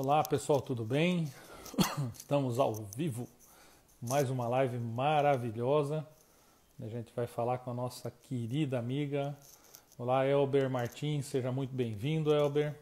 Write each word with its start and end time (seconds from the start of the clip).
Olá 0.00 0.22
pessoal, 0.22 0.60
tudo 0.60 0.84
bem? 0.84 1.28
Estamos 2.16 2.60
ao 2.60 2.72
vivo, 2.72 3.28
mais 4.00 4.30
uma 4.30 4.46
live 4.46 4.78
maravilhosa. 4.78 6.06
A 6.80 6.86
gente 6.86 7.12
vai 7.16 7.26
falar 7.26 7.58
com 7.58 7.72
a 7.72 7.74
nossa 7.74 8.08
querida 8.08 8.78
amiga. 8.78 9.36
Olá, 9.98 10.24
Elber 10.24 10.70
Martins, 10.70 11.26
seja 11.26 11.50
muito 11.50 11.74
bem-vindo, 11.74 12.32
Elber. 12.32 12.78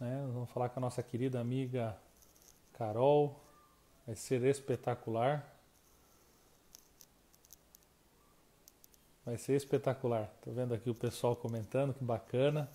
Né? 0.00 0.28
Vamos 0.34 0.50
falar 0.50 0.68
com 0.70 0.80
a 0.80 0.82
nossa 0.82 1.00
querida 1.00 1.38
amiga 1.38 1.96
Carol. 2.76 3.40
Vai 4.04 4.16
ser 4.16 4.42
espetacular. 4.42 5.48
Vai 9.24 9.38
ser 9.38 9.52
espetacular. 9.54 10.28
Tô 10.44 10.50
vendo 10.50 10.74
aqui 10.74 10.90
o 10.90 10.94
pessoal 10.94 11.36
comentando, 11.36 11.94
que 11.94 12.02
bacana. 12.02 12.68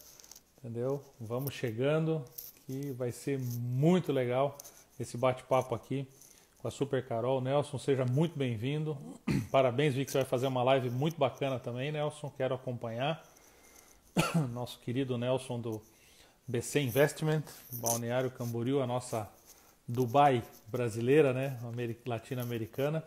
Entendeu? 0.59 1.03
Vamos 1.19 1.53
chegando, 1.53 2.23
que 2.67 2.91
vai 2.91 3.13
ser 3.13 3.39
muito 3.39 4.11
legal 4.11 4.57
esse 4.99 5.17
bate-papo 5.17 5.73
aqui 5.73 6.05
com 6.57 6.67
a 6.67 6.71
Super 6.71 7.07
Carol. 7.07 7.39
Nelson, 7.39 7.79
seja 7.79 8.03
muito 8.03 8.37
bem-vindo. 8.37 8.97
Parabéns, 9.49 9.95
vi 9.95 10.03
que 10.03 10.11
você 10.11 10.17
vai 10.17 10.27
fazer 10.27 10.47
uma 10.47 10.61
live 10.63 10.89
muito 10.89 11.17
bacana 11.17 11.57
também, 11.57 11.93
Nelson. 11.93 12.29
Quero 12.35 12.53
acompanhar. 12.53 13.23
Nosso 14.51 14.79
querido 14.79 15.17
Nelson 15.17 15.61
do 15.61 15.81
BC 16.45 16.81
Investment, 16.81 17.43
Balneário 17.71 18.29
Camboriú, 18.31 18.81
a 18.81 18.87
nossa 18.87 19.29
Dubai 19.87 20.43
brasileira, 20.67 21.31
né? 21.31 21.57
Latino-americana. 22.05 23.01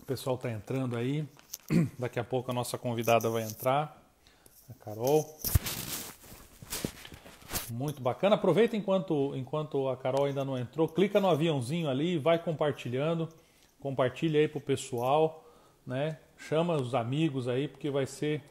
O 0.00 0.04
pessoal 0.04 0.34
está 0.34 0.50
entrando 0.50 0.96
aí. 0.96 1.24
Daqui 1.96 2.18
a 2.18 2.24
pouco 2.24 2.50
a 2.50 2.54
nossa 2.54 2.76
convidada 2.76 3.30
vai 3.30 3.44
entrar, 3.44 3.96
a 4.68 4.74
Carol. 4.84 5.24
Muito 7.70 8.00
bacana. 8.00 8.36
Aproveita 8.36 8.76
enquanto, 8.76 9.34
enquanto 9.34 9.88
a 9.88 9.96
Carol 9.96 10.26
ainda 10.26 10.44
não 10.44 10.56
entrou, 10.56 10.88
clica 10.88 11.20
no 11.20 11.28
aviãozinho 11.28 11.88
ali, 11.88 12.18
vai 12.18 12.38
compartilhando, 12.38 13.28
compartilha 13.80 14.40
aí 14.40 14.48
pro 14.48 14.60
pessoal, 14.60 15.44
né? 15.86 16.18
Chama 16.36 16.74
os 16.74 16.94
amigos 16.94 17.48
aí, 17.48 17.66
porque 17.66 17.90
vai 17.90 18.06
ser 18.06 18.42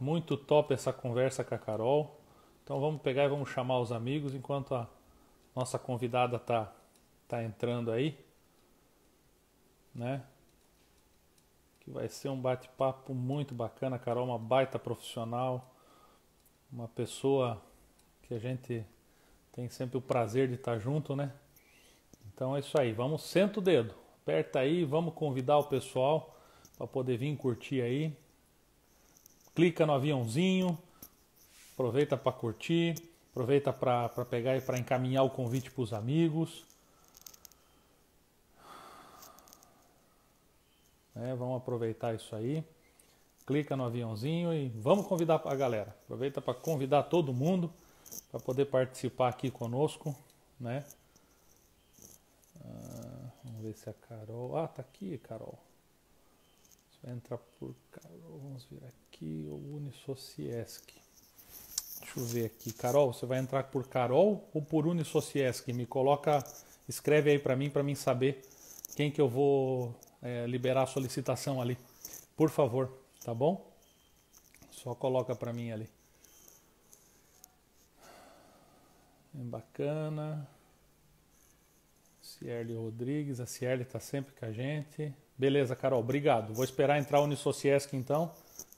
muito 0.00 0.36
top 0.36 0.72
essa 0.72 0.92
conversa 0.92 1.44
com 1.44 1.54
a 1.54 1.58
Carol. 1.58 2.20
Então 2.62 2.80
vamos 2.80 3.00
pegar 3.02 3.24
e 3.24 3.28
vamos 3.28 3.50
chamar 3.50 3.78
os 3.78 3.92
amigos 3.92 4.34
enquanto 4.34 4.74
a 4.74 4.88
nossa 5.54 5.78
convidada 5.78 6.38
tá, 6.38 6.72
tá 7.28 7.42
entrando 7.42 7.90
aí, 7.90 8.18
né? 9.94 10.22
Que 11.80 11.90
vai 11.90 12.08
ser 12.08 12.28
um 12.28 12.40
bate-papo 12.40 13.14
muito 13.14 13.54
bacana. 13.54 13.96
A 13.96 13.98
Carol, 13.98 14.26
uma 14.26 14.38
baita 14.38 14.78
profissional, 14.78 15.72
uma 16.72 16.88
pessoa 16.88 17.62
que 18.26 18.34
a 18.34 18.38
gente 18.38 18.84
tem 19.52 19.68
sempre 19.68 19.96
o 19.96 20.00
prazer 20.00 20.48
de 20.48 20.54
estar 20.54 20.78
junto, 20.78 21.14
né? 21.14 21.32
Então 22.34 22.56
é 22.56 22.60
isso 22.60 22.78
aí, 22.78 22.92
vamos, 22.92 23.22
senta 23.22 23.60
o 23.60 23.62
dedo, 23.62 23.94
aperta 24.22 24.58
aí, 24.58 24.84
vamos 24.84 25.14
convidar 25.14 25.58
o 25.58 25.64
pessoal 25.64 26.36
para 26.76 26.86
poder 26.86 27.16
vir 27.16 27.34
curtir 27.36 27.80
aí. 27.80 28.12
Clica 29.54 29.86
no 29.86 29.94
aviãozinho, 29.94 30.76
aproveita 31.72 32.16
para 32.16 32.32
curtir, 32.32 32.94
aproveita 33.30 33.72
para 33.72 34.08
pegar 34.24 34.56
e 34.56 34.60
para 34.60 34.78
encaminhar 34.78 35.24
o 35.24 35.30
convite 35.30 35.70
para 35.70 35.82
os 35.82 35.92
amigos. 35.92 36.64
É, 41.14 41.34
vamos 41.34 41.56
aproveitar 41.56 42.14
isso 42.14 42.36
aí. 42.36 42.62
Clica 43.46 43.74
no 43.76 43.84
aviãozinho 43.84 44.52
e 44.52 44.68
vamos 44.68 45.06
convidar 45.06 45.40
a 45.42 45.54
galera. 45.54 45.96
Aproveita 46.04 46.42
para 46.42 46.52
convidar 46.52 47.04
todo 47.04 47.32
mundo 47.32 47.72
para 48.30 48.40
poder 48.40 48.66
participar 48.66 49.28
aqui 49.28 49.50
conosco, 49.50 50.16
né? 50.58 50.84
Ah, 52.60 53.30
vamos 53.44 53.62
ver 53.62 53.74
se 53.74 53.88
a 53.88 53.92
Carol. 53.92 54.56
Ah, 54.56 54.68
tá 54.68 54.82
aqui, 54.82 55.18
Carol. 55.18 55.58
Vai 57.02 57.14
entrar 57.14 57.38
por 57.38 57.74
Carol. 57.90 58.40
Vamos 58.42 58.64
ver 58.64 58.82
aqui 58.86 59.46
o 59.48 59.76
Unisociesc. 59.76 60.92
Deixa 62.00 62.18
eu 62.20 62.24
ver 62.24 62.46
aqui. 62.46 62.72
Carol, 62.72 63.12
você 63.12 63.24
vai 63.26 63.38
entrar 63.38 63.64
por 63.64 63.86
Carol 63.86 64.48
ou 64.52 64.60
por 64.60 64.86
Unisociesc? 64.86 65.72
Me 65.72 65.86
coloca, 65.86 66.44
escreve 66.88 67.30
aí 67.30 67.38
para 67.38 67.54
mim, 67.54 67.70
para 67.70 67.82
mim 67.82 67.94
saber 67.94 68.42
quem 68.96 69.10
que 69.10 69.20
eu 69.20 69.28
vou 69.28 69.94
é, 70.20 70.46
liberar 70.46 70.82
a 70.82 70.86
solicitação 70.86 71.60
ali. 71.60 71.78
Por 72.36 72.50
favor, 72.50 72.90
tá 73.24 73.32
bom? 73.32 73.70
Só 74.70 74.94
coloca 74.94 75.34
para 75.34 75.52
mim 75.52 75.70
ali. 75.70 75.88
Bem 79.25 79.25
bacana. 79.44 80.48
Cierle 82.20 82.74
Rodrigues, 82.74 83.40
a 83.40 83.46
Cierle 83.46 83.82
está 83.82 84.00
sempre 84.00 84.34
com 84.34 84.46
a 84.46 84.52
gente. 84.52 85.14
Beleza, 85.38 85.76
Carol, 85.76 86.00
obrigado. 86.00 86.52
Vou 86.54 86.64
esperar 86.64 86.98
entrar 86.98 87.20
o 87.20 87.24
Unisociesc 87.24 87.94
então, 87.94 88.32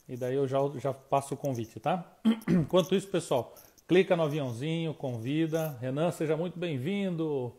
e 0.07 0.15
daí 0.17 0.35
eu 0.35 0.47
já, 0.47 0.57
já 0.75 0.93
passo 0.93 1.33
o 1.33 1.37
convite, 1.37 1.79
tá? 1.79 2.05
Enquanto 2.47 2.93
isso, 2.95 3.07
pessoal, 3.07 3.55
clica 3.87 4.15
no 4.15 4.23
aviãozinho, 4.23 4.93
convida. 4.93 5.77
Renan, 5.79 6.11
seja 6.11 6.35
muito 6.37 6.59
bem-vindo. 6.59 7.55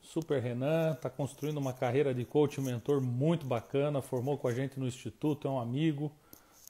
Super 0.00 0.40
Renan, 0.40 0.92
está 0.92 1.10
construindo 1.10 1.58
uma 1.58 1.72
carreira 1.72 2.14
de 2.14 2.24
coach 2.24 2.56
e 2.56 2.60
mentor 2.60 3.00
muito 3.00 3.44
bacana, 3.44 4.00
formou 4.00 4.38
com 4.38 4.48
a 4.48 4.54
gente 4.54 4.78
no 4.80 4.86
Instituto, 4.86 5.46
é 5.46 5.50
um 5.50 5.60
amigo. 5.60 6.10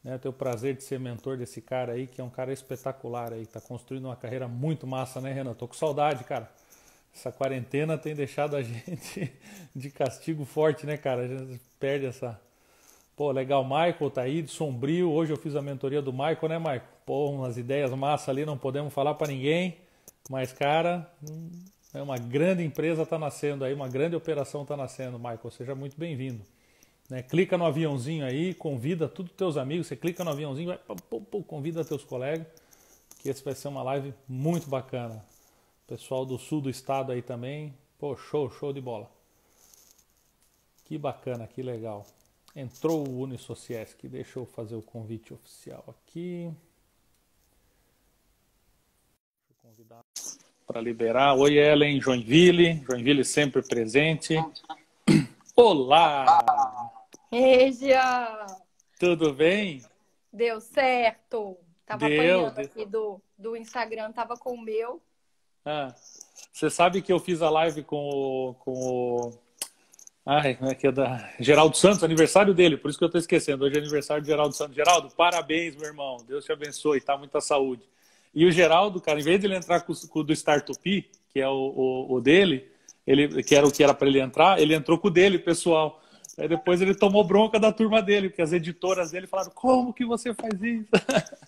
Né? 0.03 0.15
Eu 0.15 0.19
tenho 0.19 0.31
o 0.33 0.37
prazer 0.37 0.75
de 0.75 0.83
ser 0.83 0.99
mentor 0.99 1.37
desse 1.37 1.61
cara 1.61 1.93
aí, 1.93 2.07
que 2.07 2.21
é 2.21 2.25
um 2.25 2.31
cara 2.31 2.53
espetacular 2.53 3.33
aí, 3.33 3.47
tá 3.47 3.61
construindo 3.61 4.07
uma 4.07 4.17
carreira 4.17 4.47
muito 4.49 4.87
massa, 4.87 5.21
né, 5.21 5.33
Renan? 5.33 5.55
Tô 5.55 5.67
com 5.67 5.75
saudade, 5.75 6.25
cara. 6.25 6.51
Essa 7.15 7.33
quarentena 7.33 7.99
tem 7.99 8.15
deixado 8.15 8.55
a 8.55 8.63
gente 8.63 9.33
de 9.75 9.91
castigo 9.91 10.45
forte, 10.45 10.87
né, 10.87 10.97
cara? 10.97 11.23
A 11.23 11.29
gente 11.29 11.61
perde 11.81 12.07
essa. 12.07 12.41
Pô, 13.17 13.33
legal, 13.33 13.65
Michael 13.65 14.11
tá 14.11 14.23
aí, 14.23 14.43
de 14.43 14.51
sombrio. 14.51 15.11
Hoje 15.11 15.33
eu 15.33 15.37
fiz 15.37 15.57
a 15.57 15.63
mentoria 15.63 16.01
do 16.01 16.13
Michael, 16.13 16.49
né, 16.49 16.59
Michael? 16.59 16.83
Pô, 17.05 17.31
umas 17.31 17.57
ideias 17.57 17.91
massa 17.93 18.31
ali, 18.31 18.45
não 18.45 18.57
podemos 18.57 18.93
falar 18.93 19.15
para 19.15 19.29
ninguém. 19.29 19.79
Mas, 20.31 20.53
cara, 20.53 21.11
hum, 21.29 21.51
é 21.93 22.01
uma 22.01 22.19
grande 22.19 22.63
empresa 22.63 23.05
tá 23.05 23.19
nascendo 23.19 23.65
aí, 23.65 23.75
uma 23.75 23.89
grande 23.89 24.15
operação 24.15 24.65
tá 24.65 24.77
nascendo, 24.77 25.19
Michael. 25.19 25.51
Seja 25.51 25.75
muito 25.75 25.99
bem-vindo. 25.99 26.45
Né? 27.09 27.23
Clica 27.23 27.57
no 27.57 27.65
aviãozinho 27.65 28.25
aí, 28.25 28.53
convida 28.55 29.09
todos 29.09 29.33
os 29.33 29.37
teus 29.37 29.57
amigos, 29.57 29.87
você 29.87 29.97
clica 29.97 30.23
no 30.23 30.31
aviãozinho, 30.31 30.69
vai, 30.69 30.79
pô, 31.09 31.21
pô, 31.21 31.43
convida 31.43 31.85
teus 31.85 32.05
colegas, 32.05 32.47
que 33.19 33.29
esse 33.29 33.43
vai 33.43 33.55
ser 33.55 33.69
uma 33.69 33.83
live 33.83 34.13
muito 34.29 34.69
bacana. 34.69 35.25
Pessoal 35.87 36.27
do 36.27 36.39
sul 36.39 36.61
do 36.61 36.69
estado 36.69 37.13
aí 37.13 37.23
também, 37.23 37.75
pô, 37.99 38.15
show, 38.15 38.51
show 38.51 38.73
de 38.73 38.81
bola. 38.81 39.11
Que 40.85 40.99
bacana, 40.99 41.47
que 41.47 41.63
legal. 41.63 42.07
Entrou 42.55 43.09
o 43.09 43.21
Unisociesc, 43.21 44.07
deixa 44.07 44.39
eu 44.39 44.47
fazer 44.47 44.75
o 44.75 44.83
convite 44.83 45.33
oficial 45.33 45.85
aqui. 45.89 46.53
Deixa 49.47 49.51
eu 49.51 49.57
convidar 49.63 50.01
para 50.67 50.81
liberar. 50.83 51.35
Oi, 51.37 51.57
Ellen, 51.57 52.01
Joinville, 52.01 52.83
Joinville 52.85 53.25
sempre 53.25 53.63
presente. 53.63 54.35
Olá! 55.57 56.98
Regia! 57.31 58.47
Tudo 58.99 59.33
bem? 59.33 59.83
Deu 60.33 60.61
certo. 60.61 61.57
Tava 61.85 62.09
Deu, 62.09 62.47
apanhando 62.47 62.59
aqui 62.59 62.87
do, 62.87 63.21
do 63.37 63.57
Instagram, 63.57 64.13
tava 64.13 64.37
com 64.37 64.55
o 64.55 64.61
meu. 64.61 65.01
Ah, 65.65 65.95
você 66.53 66.71
sabe 66.71 67.03
que 67.03 67.13
eu 67.13 67.19
fiz 67.19 67.43
a 67.43 67.51
live 67.51 67.83
com 67.83 67.97
o. 67.97 68.55
Com 68.55 68.73
o... 68.73 69.39
Ai, 70.25 70.55
como 70.55 70.71
é 70.71 70.75
que 70.75 70.87
é 70.87 70.93
da. 70.93 71.31
Geraldo 71.39 71.77
Santos, 71.77 72.03
aniversário 72.03 72.55
dele, 72.55 72.77
por 72.77 72.91
isso 72.91 72.99
que 72.99 73.05
eu 73.05 73.11
tô 73.11 73.19
esquecendo. 73.19 73.65
Hoje 73.65 73.77
é 73.77 73.79
aniversário 73.79 74.23
de 74.23 74.29
Geraldo 74.29 74.55
Santos. 74.55 74.75
Geraldo, 74.75 75.11
parabéns, 75.15 75.77
meu 75.77 75.87
irmão. 75.87 76.17
Deus 76.27 76.45
te 76.45 76.53
abençoe, 76.53 77.01
tá? 77.01 77.17
Muita 77.17 77.41
saúde. 77.41 77.83
E 78.35 78.47
o 78.47 78.51
Geraldo, 78.51 79.01
cara, 79.01 79.21
em 79.21 79.25
vez 79.25 79.41
de 79.41 79.47
ele 79.47 79.57
entrar 79.57 79.81
com, 79.81 79.95
com 79.95 80.21
o 80.21 80.25
do 80.25 80.33
Startup, 80.33 81.11
que 81.31 81.41
é 81.41 81.49
o, 81.49 81.53
o, 81.53 82.15
o 82.15 82.21
dele, 82.21 82.71
ele, 83.07 83.43
que 83.43 83.55
era 83.55 83.67
o 83.67 83.73
que 83.73 83.83
era 83.83 83.95
para 83.95 84.09
ele 84.09 84.21
entrar, 84.21 84.61
ele 84.61 84.75
entrou 84.75 84.99
com 84.99 85.09
o 85.09 85.11
dele, 85.11 85.39
pessoal. 85.39 86.03
Aí 86.39 86.47
depois 86.47 86.81
ele 86.81 86.95
tomou 86.95 87.25
bronca 87.25 87.59
da 87.59 87.73
turma 87.73 88.01
dele, 88.01 88.29
porque 88.29 88.43
as 88.43 88.53
editoras 88.53 89.11
dele 89.11 89.27
falaram: 89.27 89.51
como 89.51 89.93
que 89.93 90.05
você 90.05 90.33
faz 90.33 90.63
isso? 90.63 90.89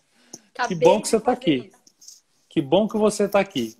que 0.67 0.75
bom 0.75 1.01
que 1.01 1.09
você 1.09 1.17
está 1.17 1.33
aqui. 1.33 1.71
Que 2.49 2.61
bom 2.61 2.89
que 2.89 2.99
você 2.99 3.25
está 3.25 3.39
aqui. 3.39 3.77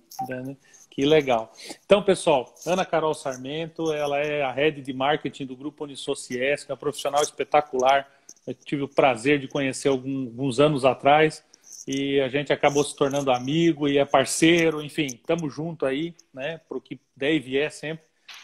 Que 0.89 1.05
legal. 1.05 1.51
Então, 1.85 2.01
pessoal, 2.01 2.53
Ana 2.65 2.85
Carol 2.85 3.13
Sarmento, 3.13 3.91
ela 3.91 4.19
é 4.19 4.41
a 4.43 4.51
head 4.51 4.81
de 4.81 4.93
marketing 4.93 5.45
do 5.45 5.55
Grupo 5.55 5.83
Unisociesc, 5.83 6.69
é 6.69 6.73
uma 6.73 6.77
profissional 6.77 7.21
espetacular. 7.21 8.09
Eu 8.47 8.53
tive 8.53 8.83
o 8.83 8.87
prazer 8.87 9.39
de 9.39 9.47
conhecer 9.47 9.89
alguns 9.89 10.59
anos 10.59 10.85
atrás 10.85 11.43
e 11.87 12.19
a 12.19 12.27
gente 12.27 12.53
acabou 12.53 12.83
se 12.83 12.95
tornando 12.95 13.31
amigo 13.31 13.87
e 13.87 13.97
é 13.97 14.05
parceiro, 14.05 14.81
enfim, 14.81 15.07
estamos 15.07 15.53
junto 15.53 15.85
aí, 15.85 16.13
né, 16.33 16.59
para 16.67 16.77
o 16.77 16.81
que 16.81 16.99
der 17.15 17.33
e 17.33 17.39
vier 17.39 17.71
sempre. 17.71 18.03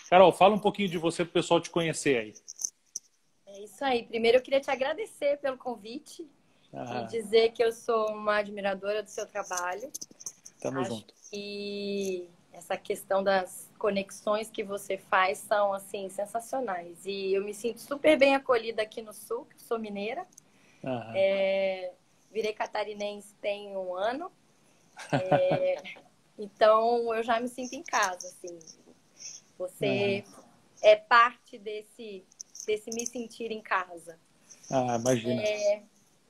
Carol, 0.09 0.31
fala 0.31 0.55
um 0.55 0.59
pouquinho 0.59 0.89
de 0.89 0.97
você 0.97 1.23
para 1.23 1.31
o 1.31 1.33
pessoal 1.33 1.59
te 1.59 1.69
conhecer 1.69 2.17
aí. 2.17 2.33
Isso 3.67 3.83
aí. 3.83 4.03
Primeiro 4.03 4.37
eu 4.37 4.41
queria 4.41 4.61
te 4.61 4.71
agradecer 4.71 5.37
pelo 5.37 5.57
convite 5.57 6.25
ah. 6.73 7.01
e 7.01 7.07
dizer 7.07 7.51
que 7.51 7.63
eu 7.63 7.71
sou 7.71 8.11
uma 8.11 8.37
admiradora 8.37 9.03
do 9.03 9.09
seu 9.09 9.27
trabalho. 9.27 9.91
Tamo 10.59 10.79
Acho 10.79 10.91
junto. 10.91 11.13
E 11.33 12.29
essa 12.53 12.77
questão 12.77 13.21
das 13.21 13.69
conexões 13.77 14.49
que 14.49 14.63
você 14.63 14.97
faz 14.97 15.37
são 15.37 15.73
assim 15.73 16.09
sensacionais. 16.09 17.05
E 17.05 17.33
eu 17.33 17.43
me 17.43 17.53
sinto 17.53 17.79
super 17.81 18.17
bem 18.17 18.35
acolhida 18.35 18.81
aqui 18.81 19.01
no 19.01 19.13
sul, 19.13 19.45
que 19.45 19.61
sou 19.61 19.77
mineira. 19.77 20.25
Uhum. 20.83 21.11
É, 21.13 21.91
virei 22.31 22.53
catarinense 22.53 23.35
tem 23.41 23.75
um 23.75 23.93
ano. 23.93 24.31
É, 25.11 25.83
então 26.39 27.13
eu 27.13 27.21
já 27.21 27.39
me 27.39 27.49
sinto 27.49 27.73
em 27.73 27.83
casa, 27.83 28.27
assim. 28.27 28.57
Você 29.57 30.23
uhum. 30.25 30.43
é 30.81 30.95
parte 30.95 31.57
desse, 31.57 32.23
desse 32.67 32.91
me 32.91 33.07
sentir 33.07 33.51
em 33.51 33.61
casa. 33.61 34.19
Ah, 34.69 34.97
imagina. 34.99 35.41
É, 35.41 35.81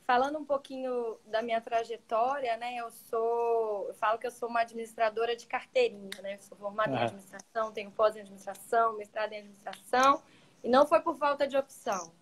falando 0.06 0.38
um 0.38 0.46
pouquinho 0.46 1.18
da 1.26 1.42
minha 1.42 1.60
trajetória, 1.60 2.56
né? 2.56 2.76
Eu 2.78 2.92
sou, 3.10 3.88
eu 3.88 3.94
falo 3.96 4.20
que 4.20 4.28
eu 4.28 4.32
sou 4.32 4.48
uma 4.48 4.62
administradora 4.62 5.36
de 5.36 5.48
carteirinha, 5.48 6.22
né? 6.22 6.36
Eu 6.36 6.42
sou 6.42 6.58
formada 6.58 6.92
uhum. 6.92 6.98
em 6.98 7.04
administração, 7.04 7.72
tenho 7.74 7.92
pós 7.92 8.16
em 8.16 8.22
administração, 8.22 8.96
mestrado 8.96 9.34
em 9.34 9.40
administração, 9.40 10.22
e 10.64 10.70
não 10.70 10.86
foi 10.86 11.02
por 11.02 11.18
falta 11.18 11.48
de 11.48 11.58
opção, 11.58 12.14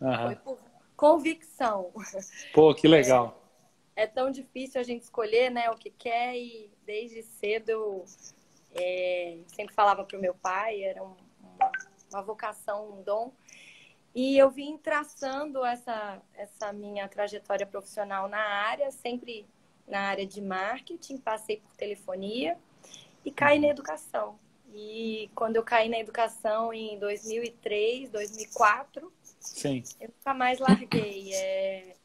uhum. 0.00 0.26
foi 0.26 0.36
por 0.36 0.58
convicção. 0.96 1.92
Pô, 2.52 2.74
que 2.74 2.86
legal. 2.86 3.40
É, 3.96 4.02
é, 4.02 4.06
tão 4.06 4.30
difícil 4.30 4.80
a 4.80 4.84
gente 4.84 5.02
escolher, 5.02 5.50
né, 5.50 5.70
o 5.70 5.76
que 5.76 5.90
quer 5.90 6.36
e 6.36 6.70
desde 6.84 7.22
cedo 7.22 7.70
eu 7.70 8.04
é, 8.74 9.38
sempre 9.46 9.74
falava 9.74 10.04
para 10.04 10.18
o 10.18 10.20
meu 10.20 10.34
pai, 10.34 10.82
era 10.82 11.02
um, 11.02 11.16
uma, 11.42 11.72
uma 12.12 12.22
vocação, 12.22 12.98
um 12.98 13.02
dom. 13.02 13.32
E 14.14 14.36
eu 14.36 14.50
vim 14.50 14.76
traçando 14.76 15.64
essa, 15.64 16.20
essa 16.34 16.72
minha 16.72 17.08
trajetória 17.08 17.66
profissional 17.66 18.28
na 18.28 18.40
área, 18.40 18.90
sempre 18.90 19.46
na 19.86 20.00
área 20.00 20.26
de 20.26 20.40
marketing, 20.40 21.18
passei 21.18 21.58
por 21.58 21.74
telefonia 21.76 22.58
e 23.24 23.30
caí 23.30 23.58
na 23.58 23.68
educação. 23.68 24.38
E 24.72 25.30
quando 25.34 25.56
eu 25.56 25.62
caí 25.62 25.88
na 25.88 25.98
educação 25.98 26.72
em 26.72 26.98
2003, 26.98 28.10
2004, 28.10 29.12
Sim. 29.40 29.82
eu 30.00 30.08
nunca 30.08 30.34
mais 30.34 30.58
larguei. 30.58 31.34
É, 31.34 31.96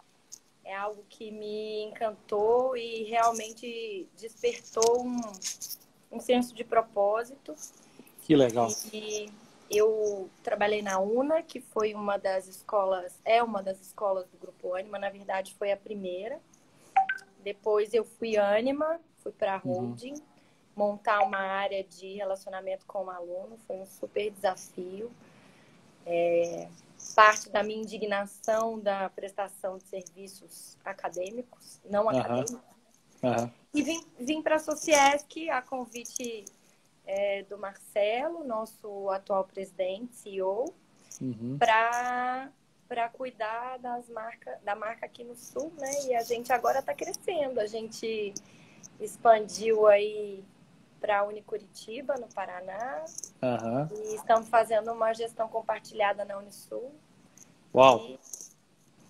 é 0.63 0.75
algo 0.75 1.03
que 1.07 1.29
me 1.31 1.83
encantou 1.83 2.75
e 2.75 3.03
realmente 3.03 4.09
despertou 4.17 5.05
um, 5.05 5.21
um 6.11 6.19
senso 6.19 6.55
de 6.55 6.63
propósito. 6.63 7.55
Que 8.23 8.35
legal. 8.35 8.67
E, 8.91 9.29
eu 9.69 10.29
trabalhei 10.43 10.81
na 10.81 10.99
UNA, 10.99 11.41
que 11.41 11.59
foi 11.59 11.93
uma 11.93 12.17
das 12.17 12.47
escolas, 12.47 13.19
é 13.25 13.41
uma 13.41 13.63
das 13.63 13.79
escolas 13.79 14.27
do 14.27 14.37
Grupo 14.37 14.75
Anima, 14.75 14.99
na 14.99 15.09
verdade 15.09 15.55
foi 15.55 15.71
a 15.71 15.77
primeira. 15.77 16.39
Depois 17.43 17.93
eu 17.93 18.03
fui 18.03 18.37
Anima, 18.37 18.99
fui 19.19 19.31
para 19.31 19.55
a 19.55 19.61
uhum. 19.63 19.73
holding, 19.73 20.13
uhum. 20.13 20.21
montar 20.75 21.21
uma 21.21 21.39
área 21.39 21.83
de 21.83 22.13
relacionamento 22.13 22.85
com 22.85 23.05
o 23.05 23.09
aluno, 23.09 23.57
foi 23.67 23.77
um 23.77 23.85
super 23.85 24.31
desafio. 24.31 25.11
É, 26.05 26.67
parte 27.15 27.49
da 27.49 27.63
minha 27.63 27.81
indignação 27.81 28.79
da 28.79 29.09
prestação 29.09 29.77
de 29.77 29.83
serviços 29.85 30.77
acadêmicos, 30.85 31.79
não 31.89 32.03
uhum. 32.03 32.09
acadêmicos. 32.09 32.59
Uhum. 33.23 33.51
E 33.73 33.81
vim, 33.81 34.05
vim 34.19 34.41
para 34.41 34.55
a 34.55 34.59
Sociesc 34.59 35.49
a 35.49 35.61
convite 35.61 36.45
é, 37.05 37.43
do 37.43 37.57
Marcelo, 37.57 38.43
nosso 38.43 39.09
atual 39.09 39.43
presidente, 39.45 40.15
CEO, 40.15 40.73
uhum. 41.21 41.57
para 41.57 42.51
para 42.87 43.09
cuidar 43.09 43.79
das 43.79 44.07
marcas, 44.09 44.61
da 44.61 44.75
marca 44.75 45.05
aqui 45.05 45.23
no 45.23 45.35
Sul, 45.35 45.73
né? 45.77 45.91
E 46.05 46.15
a 46.15 46.21
gente 46.21 46.53
agora 46.53 46.79
está 46.79 46.93
crescendo. 46.93 47.59
A 47.59 47.65
gente 47.65 48.33
expandiu 48.99 49.87
aí 49.87 50.43
para 50.99 51.19
a 51.19 51.23
Unicuritiba, 51.23 52.15
no 52.15 52.27
Paraná. 52.27 53.05
Uhum. 53.41 53.87
E 53.91 54.15
estamos 54.15 54.49
fazendo 54.49 54.91
uma 54.91 55.13
gestão 55.13 55.47
compartilhada 55.47 56.23
na 56.25 56.37
Unisul. 56.37 56.93
Uau! 57.73 57.99
E 57.99 58.19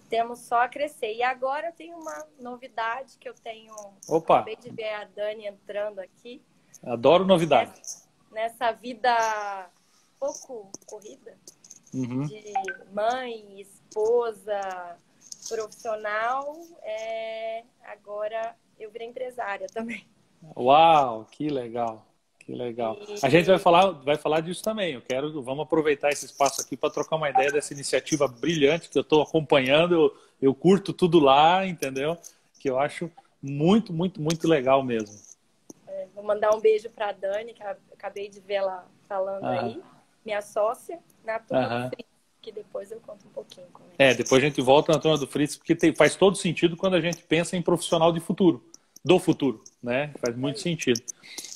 temos 0.09 0.39
só 0.39 0.61
a 0.61 0.69
crescer. 0.69 1.13
E 1.13 1.23
agora 1.23 1.71
tem 1.71 1.93
uma 1.93 2.25
novidade 2.39 3.17
que 3.17 3.27
eu 3.27 3.33
tenho. 3.33 3.73
Opa! 4.07 4.35
Acabei 4.35 4.55
de 4.55 4.69
ver 4.69 4.93
a 4.93 5.05
Dani 5.05 5.47
entrando 5.47 5.99
aqui. 5.99 6.41
Adoro 6.85 7.25
novidades. 7.25 8.07
Nessa, 8.31 8.71
vida 8.71 9.69
pouco 10.19 10.71
corrida 10.85 11.37
uhum. 11.93 12.25
de 12.25 12.53
mãe, 12.93 13.59
esposa, 13.59 14.97
profissional, 15.49 16.55
é... 16.83 17.63
agora 17.83 18.55
eu 18.79 18.91
virei 18.91 19.07
empresária 19.07 19.67
também. 19.67 20.05
Uau, 20.55 21.25
que 21.31 21.49
legal. 21.49 22.05
Que 22.39 22.53
legal. 22.53 22.99
A 23.23 23.29
gente 23.29 23.47
vai 23.47 23.57
falar, 23.57 23.89
vai 23.89 24.17
falar 24.17 24.41
disso 24.41 24.61
também. 24.61 24.93
Eu 24.93 25.01
quero, 25.01 25.41
vamos 25.41 25.63
aproveitar 25.63 26.09
esse 26.09 26.27
espaço 26.27 26.61
aqui 26.61 26.77
para 26.77 26.91
trocar 26.91 27.15
uma 27.15 27.29
ideia 27.29 27.51
dessa 27.51 27.73
iniciativa 27.73 28.27
brilhante 28.27 28.87
que 28.87 28.97
eu 28.99 29.01
estou 29.01 29.23
acompanhando. 29.23 29.95
Eu, 29.95 30.15
eu 30.39 30.53
curto 30.53 30.93
tudo 30.93 31.19
lá, 31.19 31.65
entendeu? 31.65 32.15
Que 32.59 32.69
eu 32.69 32.77
acho 32.77 33.09
muito, 33.41 33.91
muito, 33.91 34.21
muito 34.21 34.47
legal 34.47 34.83
mesmo. 34.83 35.17
Mandar 36.25 36.55
um 36.55 36.59
beijo 36.59 36.89
para 36.89 37.09
a 37.09 37.11
Dani, 37.11 37.53
que 37.53 37.63
acabei 37.63 38.27
de 38.27 38.39
ver 38.39 38.55
ela 38.55 38.85
falando 39.07 39.45
aí, 39.45 39.81
minha 40.25 40.41
sócia, 40.41 40.99
na 41.23 41.39
turma 41.39 41.83
do 41.83 41.89
Fritz, 41.89 42.09
que 42.41 42.51
depois 42.51 42.91
eu 42.91 42.99
conto 42.99 43.27
um 43.27 43.29
pouquinho. 43.29 43.67
É, 43.97 44.11
é 44.11 44.13
depois 44.15 44.43
a 44.43 44.47
gente 44.47 44.59
volta 44.61 44.91
na 44.91 44.99
turma 44.99 45.17
do 45.17 45.27
Fritz, 45.27 45.55
porque 45.55 45.75
tem, 45.75 45.93
faz 45.93 46.15
todo 46.15 46.35
sentido 46.35 46.75
quando 46.75 46.95
a 46.95 47.01
gente 47.01 47.23
pensa 47.23 47.55
em 47.55 47.61
profissional 47.61 48.11
de 48.11 48.19
futuro, 48.19 48.63
do 49.03 49.19
futuro, 49.19 49.63
né? 49.81 50.11
Faz 50.19 50.35
muito 50.35 50.59
é. 50.59 50.63
sentido. 50.63 50.99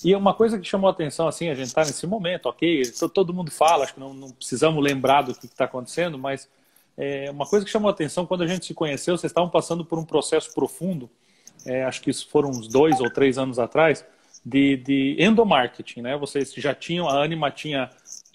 E 0.03 0.15
uma 0.15 0.35
coisa 0.35 0.59
que 0.59 0.67
chamou 0.67 0.87
a 0.87 0.91
atenção, 0.91 1.27
assim, 1.27 1.49
a 1.49 1.55
gente 1.55 1.67
está 1.67 1.81
nesse 1.81 2.05
momento, 2.05 2.45
ok, 2.45 2.83
todo 3.13 3.33
mundo 3.33 3.49
fala, 3.49 3.85
acho 3.85 3.95
que 3.95 3.99
não, 3.99 4.13
não 4.13 4.29
precisamos 4.29 4.83
lembrar 4.83 5.23
do 5.23 5.33
que 5.33 5.47
está 5.47 5.65
acontecendo, 5.65 6.17
mas 6.17 6.47
é, 6.95 7.31
uma 7.31 7.45
coisa 7.45 7.65
que 7.65 7.71
chamou 7.71 7.89
a 7.89 7.91
atenção, 7.91 8.25
quando 8.25 8.43
a 8.43 8.47
gente 8.47 8.65
se 8.65 8.73
conheceu, 8.73 9.17
vocês 9.17 9.31
estavam 9.31 9.49
passando 9.49 9.83
por 9.83 9.97
um 9.97 10.05
processo 10.05 10.53
profundo, 10.53 11.09
é, 11.65 11.83
acho 11.83 12.01
que 12.01 12.09
isso 12.09 12.27
foram 12.29 12.49
uns 12.49 12.67
dois 12.67 12.99
ou 12.99 13.09
três 13.09 13.37
anos 13.37 13.57
atrás, 13.57 14.05
de, 14.45 14.77
de 14.77 15.15
endomarketing, 15.19 16.01
né? 16.01 16.17
Vocês 16.17 16.53
já 16.53 16.73
tinham, 16.73 17.07
a 17.07 17.23
Anima 17.23 17.51
tinha 17.51 17.89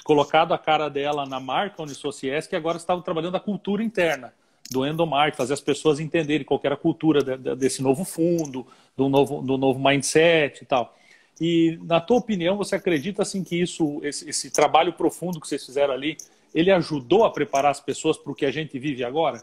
colocado 0.05 0.53
a 0.53 0.59
cara 0.59 0.89
dela 0.89 1.25
na 1.27 1.41
marca 1.41 1.83
Unisociesc 1.83 2.53
e 2.53 2.57
agora 2.57 2.77
estavam 2.77 3.03
trabalhando 3.03 3.37
a 3.37 3.41
cultura 3.41 3.83
interna 3.83 4.33
do 4.71 4.87
endomarketing, 4.87 5.37
fazer 5.37 5.55
as 5.55 5.61
pessoas 5.61 6.01
entenderem 6.01 6.45
qual 6.45 6.61
era 6.63 6.75
a 6.75 6.79
cultura 6.79 7.23
de, 7.23 7.37
de, 7.37 7.57
desse 7.57 7.83
novo 7.83 8.05
fundo, 8.05 8.67
do 8.97 9.09
novo, 9.09 9.43
do 9.43 9.57
novo 9.57 9.79
mindset 9.79 10.63
e 10.63 10.67
tal. 10.67 10.97
E 11.41 11.79
na 11.83 12.01
tua 12.01 12.19
opinião, 12.19 12.57
você 12.57 12.77
acredita 12.77 13.23
assim 13.23 13.43
que 13.43 13.61
isso, 13.61 14.01
esse, 14.03 14.29
esse 14.29 14.51
trabalho 14.51 14.93
profundo 14.93 15.41
que 15.41 15.49
vocês 15.49 15.65
fizeram 15.65 15.93
ali, 15.93 16.17
ele 16.55 16.71
ajudou 16.71 17.25
a 17.25 17.31
preparar 17.31 17.73
as 17.73 17.81
pessoas 17.81 18.17
para 18.17 18.31
o 18.31 18.35
que 18.35 18.47
a 18.47 18.51
gente 18.51 18.79
vive 18.79 19.05
agora? 19.05 19.43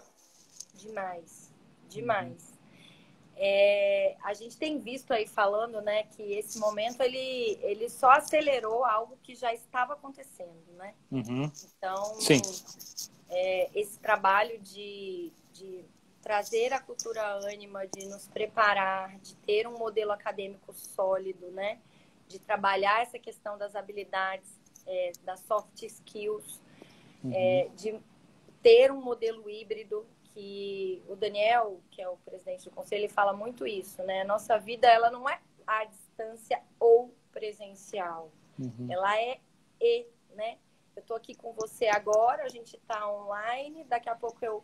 Demais, 0.76 1.52
demais. 1.90 2.51
É, 3.44 4.16
a 4.24 4.36
gente 4.36 4.56
tem 4.56 4.78
visto 4.78 5.12
aí 5.12 5.26
falando, 5.26 5.82
né, 5.82 6.04
que 6.04 6.22
esse 6.22 6.60
momento 6.60 7.02
ele, 7.02 7.58
ele 7.64 7.90
só 7.90 8.12
acelerou 8.12 8.86
algo 8.86 9.18
que 9.24 9.34
já 9.34 9.52
estava 9.52 9.94
acontecendo, 9.94 10.64
né? 10.78 10.94
Uhum. 11.12 11.52
Então, 11.76 12.06
Sim. 12.20 12.40
É, 13.28 13.72
esse 13.74 13.98
trabalho 13.98 14.60
de, 14.60 15.34
de 15.54 15.84
trazer 16.22 16.72
a 16.72 16.80
cultura 16.80 17.24
ânima, 17.48 17.88
de 17.88 18.06
nos 18.06 18.28
preparar, 18.28 19.18
de 19.22 19.36
ter 19.38 19.68
um 19.68 19.76
modelo 19.76 20.12
acadêmico 20.12 20.72
sólido, 20.72 21.50
né? 21.50 21.80
De 22.28 22.38
trabalhar 22.38 23.02
essa 23.02 23.18
questão 23.18 23.58
das 23.58 23.76
habilidades, 23.76 24.52
é, 24.86 25.14
das 25.24 25.40
soft 25.40 25.82
skills, 25.82 26.62
uhum. 27.24 27.34
é, 27.34 27.70
de 27.76 28.00
ter 28.62 28.92
um 28.92 29.02
modelo 29.02 29.50
híbrido 29.50 30.06
que 30.34 31.04
o 31.08 31.16
Daniel, 31.16 31.80
que 31.90 32.02
é 32.02 32.08
o 32.08 32.18
presidente 32.18 32.66
do 32.66 32.76
conselho, 32.76 33.02
ele 33.02 33.10
fala 33.10 33.34
muito 33.34 33.68
isso, 33.68 34.02
né? 34.04 34.24
Nossa 34.24 34.58
vida, 34.58 34.88
ela 34.88 35.10
não 35.12 35.30
é 35.30 35.40
à 35.66 35.86
distância 35.86 36.62
ou 36.80 37.14
presencial. 37.32 38.32
Uhum. 38.60 38.88
Ela 38.90 39.20
é 39.20 39.40
e, 39.80 40.06
né? 40.36 40.58
Eu 40.96 41.04
tô 41.04 41.16
aqui 41.16 41.34
com 41.34 41.54
você 41.54 41.88
agora, 41.88 42.44
a 42.44 42.50
gente 42.50 42.78
tá 42.80 43.10
online, 43.10 43.84
daqui 43.86 44.10
a 44.10 44.16
pouco 44.16 44.44
eu 44.44 44.64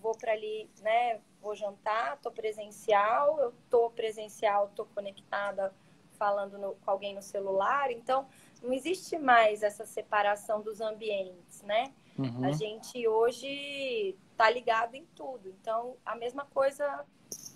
vou 0.00 0.16
para 0.16 0.32
ali, 0.32 0.68
né? 0.80 1.20
Vou 1.40 1.54
jantar, 1.54 2.18
tô 2.18 2.30
presencial, 2.30 3.38
eu 3.38 3.54
tô 3.70 3.90
presencial, 3.90 4.70
tô 4.74 4.84
conectada 4.86 5.72
falando 6.18 6.58
no, 6.58 6.74
com 6.76 6.90
alguém 6.90 7.14
no 7.14 7.22
celular, 7.22 7.90
então 7.90 8.26
não 8.62 8.72
existe 8.72 9.18
mais 9.18 9.62
essa 9.62 9.84
separação 9.84 10.62
dos 10.62 10.80
ambientes, 10.80 11.62
né? 11.62 11.92
Uhum. 12.18 12.44
A 12.44 12.52
gente 12.52 13.06
hoje 13.06 14.16
está 14.32 14.50
ligado 14.50 14.94
em 14.94 15.04
tudo. 15.14 15.48
Então, 15.60 15.96
a 16.04 16.14
mesma 16.16 16.44
coisa 16.46 17.04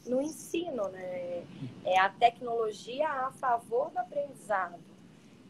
no 0.06 0.20
ensino, 0.20 0.88
né? 0.88 1.44
É 1.84 1.98
a 1.98 2.08
tecnologia 2.08 3.08
a 3.08 3.32
favor 3.32 3.90
do 3.90 3.98
aprendizado. 3.98 4.80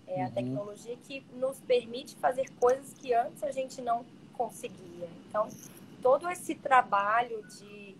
É 0.07 0.23
a 0.23 0.27
uhum. 0.27 0.33
tecnologia 0.33 0.97
que 0.97 1.25
nos 1.35 1.61
permite 1.61 2.17
fazer 2.17 2.51
coisas 2.59 2.93
que 2.95 3.15
antes 3.15 3.43
a 3.43 3.51
gente 3.51 3.81
não 3.81 4.05
conseguia. 4.33 5.09
Então, 5.29 5.49
todo 6.03 6.29
esse 6.29 6.55
trabalho 6.55 7.47
de, 7.47 7.97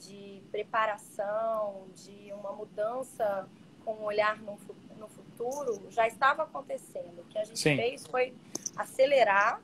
de 0.00 0.42
preparação, 0.50 1.86
de 1.94 2.32
uma 2.32 2.52
mudança 2.52 3.48
com 3.84 3.94
um 3.94 4.04
olhar 4.04 4.38
no, 4.38 4.58
no 4.98 5.08
futuro 5.08 5.90
já 5.90 6.06
estava 6.06 6.42
acontecendo. 6.42 7.20
O 7.20 7.24
que 7.24 7.38
a 7.38 7.44
gente 7.44 7.58
Sim. 7.58 7.76
fez 7.76 8.06
foi 8.06 8.34
acelerar. 8.76 9.62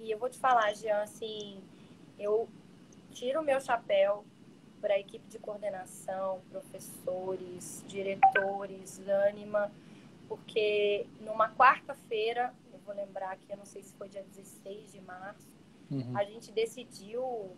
E 0.00 0.10
eu 0.10 0.18
vou 0.18 0.28
te 0.30 0.38
falar, 0.38 0.72
Jean, 0.74 1.02
assim, 1.02 1.60
eu 2.18 2.48
tiro 3.12 3.40
o 3.40 3.44
meu 3.44 3.60
chapéu 3.60 4.24
para 4.80 4.94
a 4.94 4.98
equipe 4.98 5.26
de 5.28 5.38
coordenação, 5.38 6.40
professores, 6.50 7.84
diretores, 7.86 8.98
ânima, 9.06 9.70
porque 10.26 11.06
numa 11.20 11.50
quarta-feira, 11.54 12.54
eu 12.72 12.78
vou 12.80 12.94
lembrar 12.94 13.36
que 13.36 13.52
eu 13.52 13.58
não 13.58 13.66
sei 13.66 13.82
se 13.82 13.92
foi 13.94 14.08
dia 14.08 14.22
16 14.22 14.92
de 14.92 15.00
março, 15.02 15.48
Uhum. 15.90 16.16
a 16.16 16.22
gente 16.22 16.52
decidiu 16.52 17.50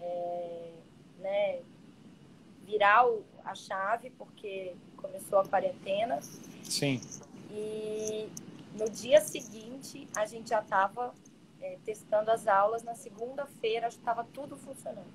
é, 0.00 0.72
né, 1.18 1.60
virar 2.62 3.04
a 3.44 3.54
chave, 3.54 4.08
porque 4.10 4.74
começou 4.96 5.38
a 5.40 5.46
quarentena, 5.46 6.18
Sim. 6.62 6.98
e 7.50 8.26
no 8.74 8.88
dia 8.88 9.20
seguinte 9.20 10.08
a 10.16 10.24
gente 10.24 10.48
já 10.48 10.60
estava 10.60 11.14
testando 11.84 12.30
as 12.30 12.46
aulas, 12.46 12.82
na 12.82 12.94
segunda-feira 12.94 13.88
estava 13.88 14.24
tudo 14.32 14.56
funcionando. 14.56 15.12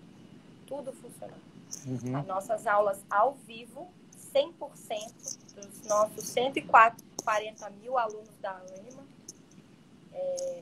Tudo 0.65 0.91
funcionando. 0.93 1.41
Uhum. 1.85 2.17
As 2.17 2.25
nossas 2.25 2.67
aulas 2.67 2.99
ao 3.09 3.33
vivo, 3.47 3.87
100% 4.33 5.37
dos 5.55 5.87
nossos 5.87 6.25
140 6.25 7.69
mil 7.81 7.97
alunos 7.97 8.29
da 8.41 8.51
Anima, 8.51 9.03
é, 10.13 10.61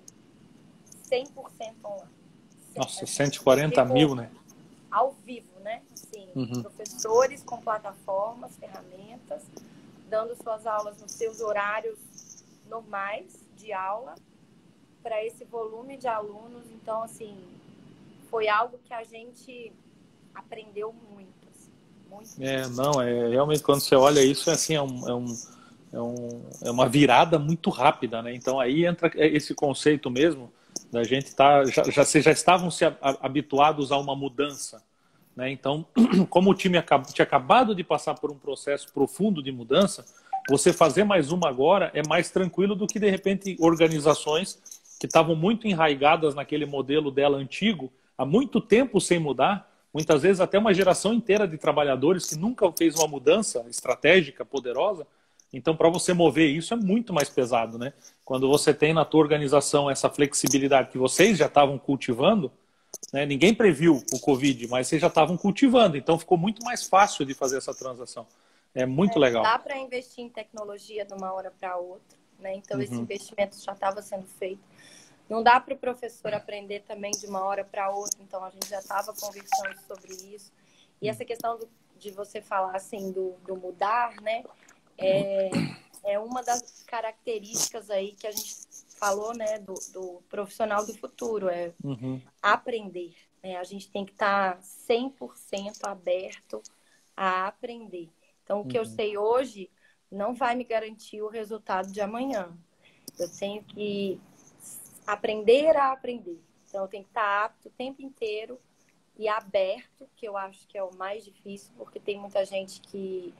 100% 1.09 1.75
online. 1.83 2.11
Nossa, 2.75 3.03
A 3.03 3.05
gente 3.05 3.11
140 3.11 3.81
ficou 3.81 3.93
mil, 3.93 4.15
né? 4.15 4.29
Ao 4.91 5.11
vivo, 5.25 5.59
né? 5.61 5.81
Assim, 5.93 6.27
Uhum. 6.35 6.61
professores 6.61 7.43
com 7.43 7.57
plataformas, 7.59 8.55
ferramentas, 8.57 9.41
dando 10.09 10.35
suas 10.41 10.65
aulas 10.65 10.97
nos 11.01 11.11
seus 11.11 11.41
horários 11.41 11.97
normais 12.69 13.25
de 13.57 13.73
aula 13.73 14.15
para 15.07 15.23
esse 15.25 15.45
volume 15.45 15.95
de 15.95 16.05
alunos. 16.05 16.65
Então, 16.73 17.01
assim, 17.01 17.33
foi 18.29 18.49
algo 18.49 18.77
que 18.83 18.93
a 18.93 19.05
gente 19.05 19.71
aprendeu 20.35 20.93
muito. 21.09 21.29
assim, 21.49 21.71
muito. 22.09 22.43
É, 22.43 22.67
não, 22.67 23.01
é 23.01 23.29
realmente 23.29 23.63
quando 23.63 23.79
você 23.79 23.95
olha 23.95 24.21
isso, 24.21 24.49
é 24.49 24.53
assim, 24.53 24.75
é, 24.75 24.81
um, 24.81 25.07
é, 25.07 25.13
um, 25.13 25.37
é, 25.93 26.01
um, 26.01 26.41
é 26.65 26.71
uma 26.71 26.89
virada 26.89 27.39
muito 27.39 27.69
rápida, 27.69 28.21
né? 28.21 28.35
Então 28.35 28.59
aí 28.59 28.85
entra 28.85 29.09
esse 29.15 29.55
conceito 29.55 30.11
mesmo 30.11 30.51
da 30.91 31.05
gente 31.05 31.33
tá, 31.33 31.63
já, 31.63 31.83
já, 31.85 32.03
vocês 32.03 32.25
já 32.25 32.31
estavam 32.31 32.69
se 32.69 32.83
habituados 33.21 33.93
a 33.93 33.97
uma 33.97 34.15
mudança, 34.15 34.83
né? 35.33 35.49
Então, 35.49 35.85
como 36.29 36.51
o 36.51 36.53
time 36.53 36.83
tinha 37.13 37.23
acabado 37.23 37.73
de 37.73 37.83
passar 37.83 38.15
por 38.15 38.29
um 38.29 38.37
processo 38.37 38.91
profundo 38.91 39.41
de 39.41 39.53
mudança, 39.53 40.05
você 40.49 40.73
fazer 40.73 41.05
mais 41.05 41.31
uma 41.31 41.47
agora 41.47 41.91
é 41.93 42.05
mais 42.05 42.29
tranquilo 42.29 42.75
do 42.75 42.87
que 42.87 42.99
de 42.99 43.09
repente 43.09 43.55
organizações 43.59 44.76
que 44.99 45.05
estavam 45.05 45.35
muito 45.35 45.67
enraigadas 45.67 46.33
naquele 46.35 46.65
modelo 46.65 47.11
dela 47.11 47.37
antigo, 47.37 47.91
há 48.17 48.25
muito 48.25 48.59
tempo 48.59 48.99
sem 48.99 49.19
mudar, 49.19 49.71
muitas 49.93 50.21
vezes 50.23 50.41
até 50.41 50.57
uma 50.57 50.73
geração 50.73 51.13
inteira 51.13 51.47
de 51.47 51.57
trabalhadores 51.57 52.25
que 52.25 52.35
nunca 52.35 52.71
fez 52.71 52.95
uma 52.95 53.07
mudança 53.07 53.65
estratégica 53.69 54.43
poderosa. 54.43 55.05
Então, 55.53 55.75
para 55.75 55.89
você 55.89 56.13
mover 56.13 56.49
isso 56.49 56.73
é 56.73 56.77
muito 56.77 57.13
mais 57.13 57.29
pesado, 57.29 57.77
né? 57.77 57.93
Quando 58.25 58.49
você 58.49 58.73
tem 58.73 58.93
na 58.93 59.05
tua 59.05 59.21
organização 59.21 59.89
essa 59.89 60.09
flexibilidade 60.09 60.89
que 60.89 60.97
vocês 60.97 61.37
já 61.37 61.45
estavam 61.45 61.77
cultivando, 61.77 62.51
né? 63.13 63.25
ninguém 63.25 63.53
previu 63.53 64.03
o 64.13 64.19
Covid, 64.19 64.67
mas 64.67 64.87
vocês 64.87 65.01
já 65.01 65.07
estavam 65.07 65.37
cultivando, 65.37 65.95
então 65.95 66.19
ficou 66.19 66.37
muito 66.37 66.63
mais 66.63 66.85
fácil 66.85 67.25
de 67.25 67.33
fazer 67.33 67.57
essa 67.57 67.73
transação. 67.73 68.27
É 68.75 68.85
muito 68.85 69.17
legal. 69.17 69.43
Dá 69.43 69.57
para 69.57 69.77
investir 69.77 70.23
em 70.23 70.29
tecnologia 70.29 71.05
de 71.05 71.13
uma 71.13 71.31
hora 71.33 71.51
para 71.57 71.77
outra, 71.77 72.17
né? 72.39 72.53
Então, 72.55 72.81
esse 72.81 72.93
Uhum. 72.93 73.01
investimento 73.01 73.55
já 73.63 73.71
estava 73.71 74.01
sendo 74.01 74.27
feito. 74.37 74.59
Não 75.29 75.43
dá 75.43 75.59
para 75.59 75.73
o 75.73 75.77
professor 75.77 76.33
aprender 76.33 76.81
também 76.83 77.11
de 77.11 77.25
uma 77.27 77.41
hora 77.43 77.63
para 77.63 77.89
outra, 77.89 78.21
então 78.21 78.43
a 78.43 78.49
gente 78.49 78.69
já 78.69 78.79
estava 78.79 79.13
conversando 79.13 79.77
sobre 79.87 80.13
isso. 80.13 80.51
E 81.01 81.09
essa 81.09 81.25
questão 81.25 81.57
do, 81.57 81.69
de 81.97 82.11
você 82.11 82.41
falar 82.41 82.75
assim 82.75 83.11
do, 83.11 83.33
do 83.45 83.55
mudar, 83.55 84.15
né? 84.21 84.43
É, 84.97 85.49
é 86.03 86.17
uma 86.19 86.41
das 86.41 86.83
características 86.87 87.89
aí 87.89 88.13
que 88.13 88.25
a 88.25 88.31
gente 88.31 88.55
falou, 88.97 89.33
né, 89.33 89.59
do, 89.59 89.75
do 89.93 90.21
profissional 90.29 90.85
do 90.85 90.93
futuro, 90.93 91.49
é 91.49 91.73
Uhum. 91.83 92.19
aprender. 92.41 93.15
Né? 93.43 93.57
A 93.57 93.63
gente 93.63 93.91
tem 93.91 94.05
que 94.05 94.11
estar 94.13 94.59
100% 94.61 95.83
aberto 95.85 96.63
a 97.15 97.47
aprender. 97.47 98.09
Então, 98.43 98.61
o 98.61 98.65
que 98.65 98.77
eu 98.77 98.81
Uhum. 98.83 98.87
sei 98.87 99.17
hoje 99.17 99.69
não 100.11 100.33
vai 100.33 100.55
me 100.55 100.63
garantir 100.63 101.21
o 101.21 101.27
resultado 101.27 101.91
de 101.91 102.01
amanhã. 102.01 102.57
Eu 103.19 103.29
tenho 103.29 103.63
que 103.63 104.19
aprender 105.07 105.75
a 105.77 105.91
aprender. 105.93 106.39
Então, 106.67 106.83
eu 106.83 106.87
tenho 106.89 107.03
que 107.03 107.09
estar 107.09 107.45
apto 107.45 107.69
o 107.69 107.71
tempo 107.71 108.01
inteiro 108.01 108.59
e 109.17 109.27
aberto, 109.27 110.07
que 110.15 110.27
eu 110.27 110.37
acho 110.37 110.67
que 110.67 110.77
é 110.77 110.83
o 110.83 110.93
mais 110.95 111.23
difícil, 111.23 111.73
porque 111.77 111.99
tem 111.99 112.19
muita 112.19 112.45
gente 112.45 112.81
que 112.81 113.33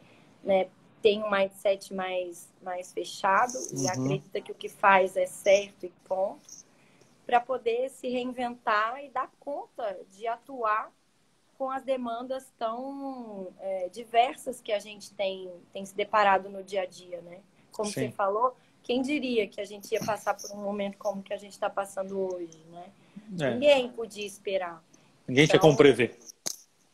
né, 0.44 0.70
tem 1.02 1.24
um 1.24 1.30
mindset 1.30 1.94
mais, 1.94 2.52
mais 2.62 2.92
fechado 2.94 3.54
e 3.74 3.86
Uhum. 3.86 3.90
acredita 3.90 4.42
que 4.42 4.52
o 4.52 4.56
que 4.56 4.70
faz 4.70 5.16
é 5.18 5.26
certo 5.28 5.86
e 5.86 5.90
ponto, 6.08 6.42
para 7.26 7.40
poder 7.42 7.90
se 7.90 8.08
reinventar 8.08 9.04
e 9.04 9.10
dar 9.10 9.30
conta 9.40 10.00
de 10.12 10.26
atuar 10.26 10.92
com 11.58 11.70
as 11.70 11.84
demandas 11.84 12.52
tão 12.58 13.54
é, 13.60 13.90
diversas 13.90 14.62
que 14.62 14.72
a 14.72 14.80
gente 14.80 15.14
tem, 15.14 15.52
tem 15.74 15.86
se 15.86 15.96
deparado 15.96 16.50
no 16.50 16.64
dia 16.64 16.84
a 16.84 16.86
dia, 16.86 17.22
né? 17.22 17.42
Como 17.72 17.90
Sim. 17.90 17.94
você 17.94 18.12
falou, 18.12 18.56
quem 18.88 19.02
diria 19.02 19.46
que 19.50 19.60
a 19.60 19.66
gente 19.66 19.92
ia 19.92 20.00
passar 20.00 20.34
por 20.34 20.50
um 20.52 20.62
momento 20.64 20.98
como 20.98 21.22
que 21.22 21.34
a 21.34 21.38
gente 21.38 21.52
está 21.52 21.70
passando 21.70 22.18
hoje, 22.18 22.58
né? 22.72 22.90
É, 23.42 23.52
Ninguém 23.52 23.92
podia 23.92 24.26
esperar. 24.26 24.82
ninguém 25.28 25.46
tinha 25.46 25.58
Então, 25.58 25.60
como 25.60 25.76
prever. 25.76 26.18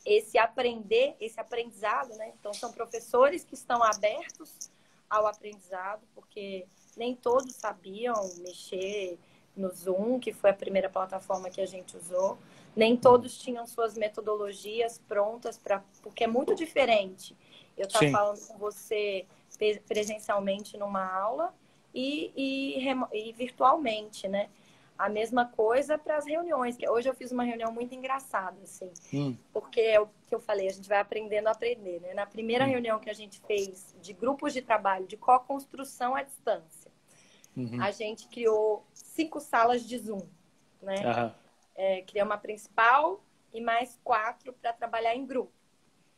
Esse 0.04 0.40
aprender, 0.40 1.16
esse 1.22 1.40
aprendizado, 1.40 2.10
né? 2.16 2.34
Então, 2.40 2.52
são 2.52 2.74
professores 2.74 3.44
que 3.44 3.54
estão 3.54 3.84
abertos 3.84 4.72
ao 5.08 5.28
aprendizado, 5.28 6.02
porque 6.16 6.66
nem 6.98 7.16
todos 7.16 7.54
sabiam 7.54 8.16
mexer 8.40 9.20
no 9.56 9.70
Zoom, 9.70 10.20
que 10.20 10.34
foi 10.34 10.50
a 10.50 10.54
primeira 10.54 10.90
plataforma 10.90 11.52
que 11.52 11.62
a 11.62 11.68
gente 11.68 11.96
usou. 11.96 12.40
Nem 12.76 12.98
todos 12.98 13.38
tinham 13.38 13.68
suas 13.68 13.94
metodologias 13.94 14.98
prontas 15.08 15.60
para, 15.60 15.84
porque 16.02 16.24
é 16.24 16.28
muito 16.28 16.56
diferente. 16.56 17.38
Eu 17.78 17.86
estar 17.86 18.00
Sim. 18.00 18.12
falando 18.12 18.48
com 18.48 18.58
você 18.58 19.28
presencialmente 19.88 20.76
numa 20.76 21.06
aula 21.06 21.54
e, 21.94 22.32
e, 22.36 23.30
e 23.30 23.34
virtualmente, 23.34 24.28
né? 24.28 24.50
A 24.98 25.10
mesma 25.10 25.46
coisa 25.46 25.98
para 25.98 26.18
as 26.18 26.26
reuniões. 26.26 26.78
Que 26.78 26.88
hoje 26.90 27.10
eu 27.10 27.14
fiz 27.14 27.32
uma 27.32 27.44
reunião 27.44 27.72
muito 27.72 27.94
engraçada, 27.94 28.58
assim, 28.64 28.92
Hum, 29.14 29.38
porque 29.52 29.82
é 29.82 30.00
o 30.00 30.08
que 30.28 30.34
eu 30.34 30.40
falei, 30.40 30.68
a 30.68 30.72
gente 30.72 30.90
vai 30.90 31.00
aprendendo 31.00 31.48
a 31.48 31.52
aprender, 31.52 32.00
né? 32.02 32.14
Na 32.14 32.26
primeira 32.26 32.66
Hum. 32.66 32.70
reunião 32.70 33.00
que 33.00 33.10
a 33.10 33.14
gente 33.14 33.40
fez 33.42 33.96
de 34.02 34.14
grupos 34.14 34.54
de 34.54 34.62
trabalho 34.62 35.06
de 35.08 35.18
co-construção 35.18 36.16
à 36.16 36.24
distância, 36.24 36.92
uhum. 37.56 37.82
a 37.82 37.92
gente 37.92 38.28
criou 38.28 38.86
cinco 38.94 39.40
salas 39.40 39.86
de 39.86 39.98
Zoom, 39.98 40.22
né? 40.82 40.96
Aham. 41.06 41.36
É, 41.76 42.02
criamos 42.04 42.32
uma 42.32 42.38
principal 42.40 43.24
e 43.52 43.62
mais 43.62 44.00
quatro 44.04 44.54
para 44.54 44.74
trabalhar 44.74 45.16
em 45.16 45.26
grupo. 45.26 45.52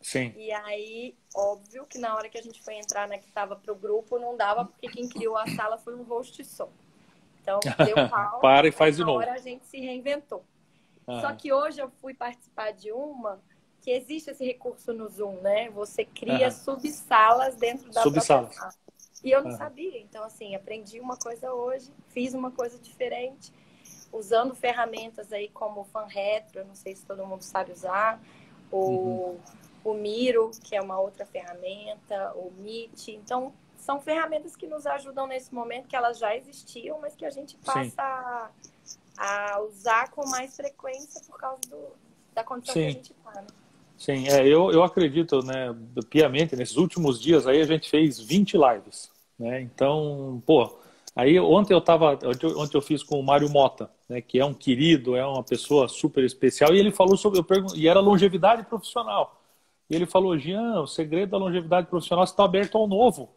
Sim. 0.02 0.34
E 0.36 0.52
aí, 0.52 1.16
óbvio 1.34 1.86
que 1.86 1.98
na 1.98 2.16
hora 2.16 2.30
que 2.30 2.38
a 2.38 2.42
gente 2.42 2.62
foi 2.62 2.76
entrar 2.76 3.08
na 3.08 3.18
que 3.18 3.28
estava 3.28 3.56
para 3.56 3.72
o 3.72 3.76
grupo, 3.76 4.20
não 4.20 4.36
dava, 4.36 4.66
porque 4.66 4.90
quem 4.90 5.08
criou 5.08 5.38
a 5.38 5.48
sala 5.48 5.78
foi 5.78 5.96
um 5.96 6.04
host 6.04 6.44
só. 6.44 6.70
Então, 7.42 7.60
deu 7.86 8.10
pau. 8.10 8.42
Para 8.42 8.68
e 8.68 8.72
faz 8.72 8.98
de 8.98 9.04
novo. 9.04 9.20
hora 9.20 9.34
a 9.34 9.38
gente 9.38 9.66
se 9.66 9.80
reinventou. 9.80 10.44
Aham. 11.08 11.22
Só 11.22 11.34
que 11.34 11.54
hoje 11.54 11.80
eu 11.80 11.90
fui 12.02 12.14
participar 12.14 12.72
de 12.72 12.92
uma 12.92 13.42
que 13.82 13.92
existe 13.92 14.32
esse 14.32 14.44
recurso 14.44 14.92
no 14.94 15.08
Zoom, 15.08 15.40
né? 15.42 15.70
Você 15.70 16.04
cria 16.04 16.48
Aham. 16.48 16.52
subsalas 16.52 17.56
dentro 17.56 17.92
da 17.92 18.02
Subsalas. 18.02 18.56
própria 18.56 18.72
sala. 18.72 18.74
E 19.24 19.32
eu 19.32 19.44
não 19.44 19.52
Aham. 19.52 19.58
sabia. 19.58 20.00
Então, 20.02 20.24
assim, 20.24 20.56
aprendi 20.56 21.00
uma 21.00 21.16
coisa 21.18 21.54
hoje, 21.54 21.92
fiz 22.10 22.34
uma 22.34 22.52
coisa 22.52 22.80
diferente, 22.80 23.54
usando 24.12 24.56
ferramentas 24.56 25.32
aí 25.32 25.50
como 25.50 25.82
o 25.82 25.86
FanRetro, 25.86 26.60
eu 26.60 26.66
não 26.66 26.76
sei 26.76 26.96
se 26.96 27.06
todo 27.06 27.26
mundo 27.26 27.44
sabe 27.44 27.72
usar, 27.72 28.20
o, 28.72 29.38
o 29.86 29.94
Miro, 29.94 30.50
que 30.64 30.76
é 30.76 30.82
uma 30.82 31.00
outra 31.00 31.26
ferramenta, 31.28 32.34
o 32.36 32.52
Meet. 32.58 33.10
Então, 33.10 33.54
são 33.78 34.02
ferramentas 34.02 34.56
que 34.56 34.66
nos 34.66 34.88
ajudam 34.88 35.28
nesse 35.28 35.54
momento, 35.54 35.88
que 35.88 35.96
elas 35.96 36.18
já 36.18 36.36
existiam, 36.36 37.00
mas 37.00 37.16
que 37.16 37.24
a 37.24 37.30
gente 37.30 37.56
passa 37.58 38.02
a, 38.02 39.54
a 39.54 39.62
usar 39.62 40.10
com 40.10 40.28
mais 40.28 40.56
frequência 40.56 41.22
por 41.28 41.38
causa 41.38 41.62
do, 41.70 41.90
da 42.34 42.44
condição 42.44 42.74
Sim. 42.74 42.82
que 42.82 42.88
a 42.88 42.92
gente 42.92 43.12
está. 43.12 43.42
Né? 43.42 43.48
Sim, 43.96 44.28
é, 44.28 44.46
eu, 44.48 44.72
eu 44.72 44.84
acredito, 44.84 45.40
né, 45.46 45.74
piamente, 46.10 46.56
nesses 46.56 46.76
últimos 46.78 47.22
dias 47.22 47.46
aí 47.48 47.62
a 47.62 47.66
gente 47.66 47.90
fez 47.90 48.20
20 48.20 48.58
lives, 48.58 49.10
né, 49.40 49.62
então, 49.62 50.44
pô, 50.46 50.78
aí 51.16 51.40
ontem 51.40 51.74
eu 51.74 51.80
tava, 51.80 52.20
ontem 52.58 52.76
eu- 52.78 52.82
fiz 52.82 53.02
com 53.02 53.18
o 53.18 53.24
Mário 53.24 53.50
Mota, 53.50 53.90
né, 54.10 54.20
que 54.20 54.38
é 54.38 54.44
um 54.44 54.54
querido, 54.54 55.16
é 55.16 55.26
uma 55.26 55.44
pessoa 55.44 55.88
super 55.88 56.26
especial, 56.26 56.74
e 56.74 56.80
ele 56.80 56.92
falou 56.92 57.16
sobre, 57.16 57.40
eu 57.40 57.44
pergun- 57.44 57.74
e 57.74 57.88
era 57.88 58.02
longevidade 58.02 58.64
profissional, 58.64 59.42
e 59.90 59.96
ele 59.96 60.06
falou, 60.06 60.38
Jean, 60.38 60.82
o 60.82 60.88
segredo 60.88 61.32
da 61.32 61.38
longevidade 61.38 61.88
profissional 61.88 62.24
está 62.24 62.44
aberto 62.44 62.78
ao 62.78 62.88
novo, 62.88 63.30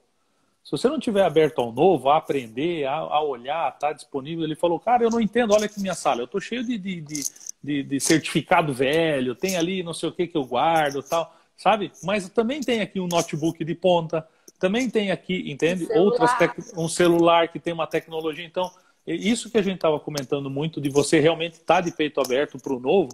Se 0.65 0.71
você 0.71 0.89
não 0.89 0.99
tiver 0.99 1.23
aberto 1.23 1.61
ao 1.61 1.73
novo, 1.73 2.11
a 2.11 2.17
aprender, 2.17 2.85
a, 2.85 2.95
a 2.95 3.23
olhar, 3.23 3.79
tá 3.79 3.93
disponível, 3.93 4.45
ele 4.45 4.55
falou, 4.55 4.79
cara, 4.79 5.03
eu 5.03 5.11
não 5.11 5.21
entendo, 5.21 5.55
olha 5.55 5.67
aqui 5.67 5.81
minha 5.81 5.95
sala, 5.95 6.21
eu 6.21 6.27
tô 6.27 6.41
cheio 6.41 6.65
de, 6.65 6.77
de, 6.77 7.01
de, 7.01 7.23
de, 7.63 7.83
de 7.83 8.01
certificado 8.01 8.73
velho, 8.73 9.35
tem 9.35 9.57
ali 9.57 9.83
não 9.83 9.95
sei 9.95 10.09
o 10.09 10.13
que 10.13 10.27
que 10.27 10.37
eu 10.37 10.45
guardo 10.45 11.03
tal, 11.03 11.35
sabe? 11.57 11.91
Mas 12.03 12.29
também 12.29 12.61
tem 12.61 12.81
aqui 12.81 13.01
um 13.01 13.07
notebook 13.07 13.65
de 13.65 13.75
ponta, 13.75 14.27
também 14.59 14.91
tem 14.91 15.11
aqui, 15.11 15.51
entende? 15.51 15.87
Um 15.91 16.01
Outras 16.01 16.37
tec... 16.37 16.55
um 16.77 16.89
celular 16.89 17.49
que 17.49 17.59
tem 17.59 17.73
uma 17.73 17.87
tecnologia, 17.87 18.45
então 18.45 18.71
isso 19.07 19.51
que 19.51 19.57
a 19.57 19.63
gente 19.63 19.77
estava 19.77 19.99
comentando 19.99 20.51
muito 20.51 20.81
de 20.81 20.91
você 20.91 21.19
realmente 21.19 21.55
estar 21.55 21.77
tá 21.77 21.81
de 21.81 21.91
peito 21.93 22.21
aberto 22.21 22.59
para 22.59 22.75
o 22.75 22.81
novo, 22.81 23.09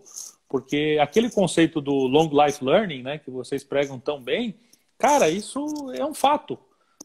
porque 0.55 0.99
aquele 1.01 1.29
conceito 1.29 1.81
do 1.81 1.93
long 1.93 2.31
life 2.33 2.65
learning, 2.65 3.03
né, 3.03 3.19
que 3.19 3.29
vocês 3.29 3.65
pregam 3.65 3.99
tão 3.99 4.23
bem, 4.23 4.55
cara, 4.97 5.29
isso 5.29 5.67
é 5.93 6.07
um 6.07 6.15
fato. 6.15 6.57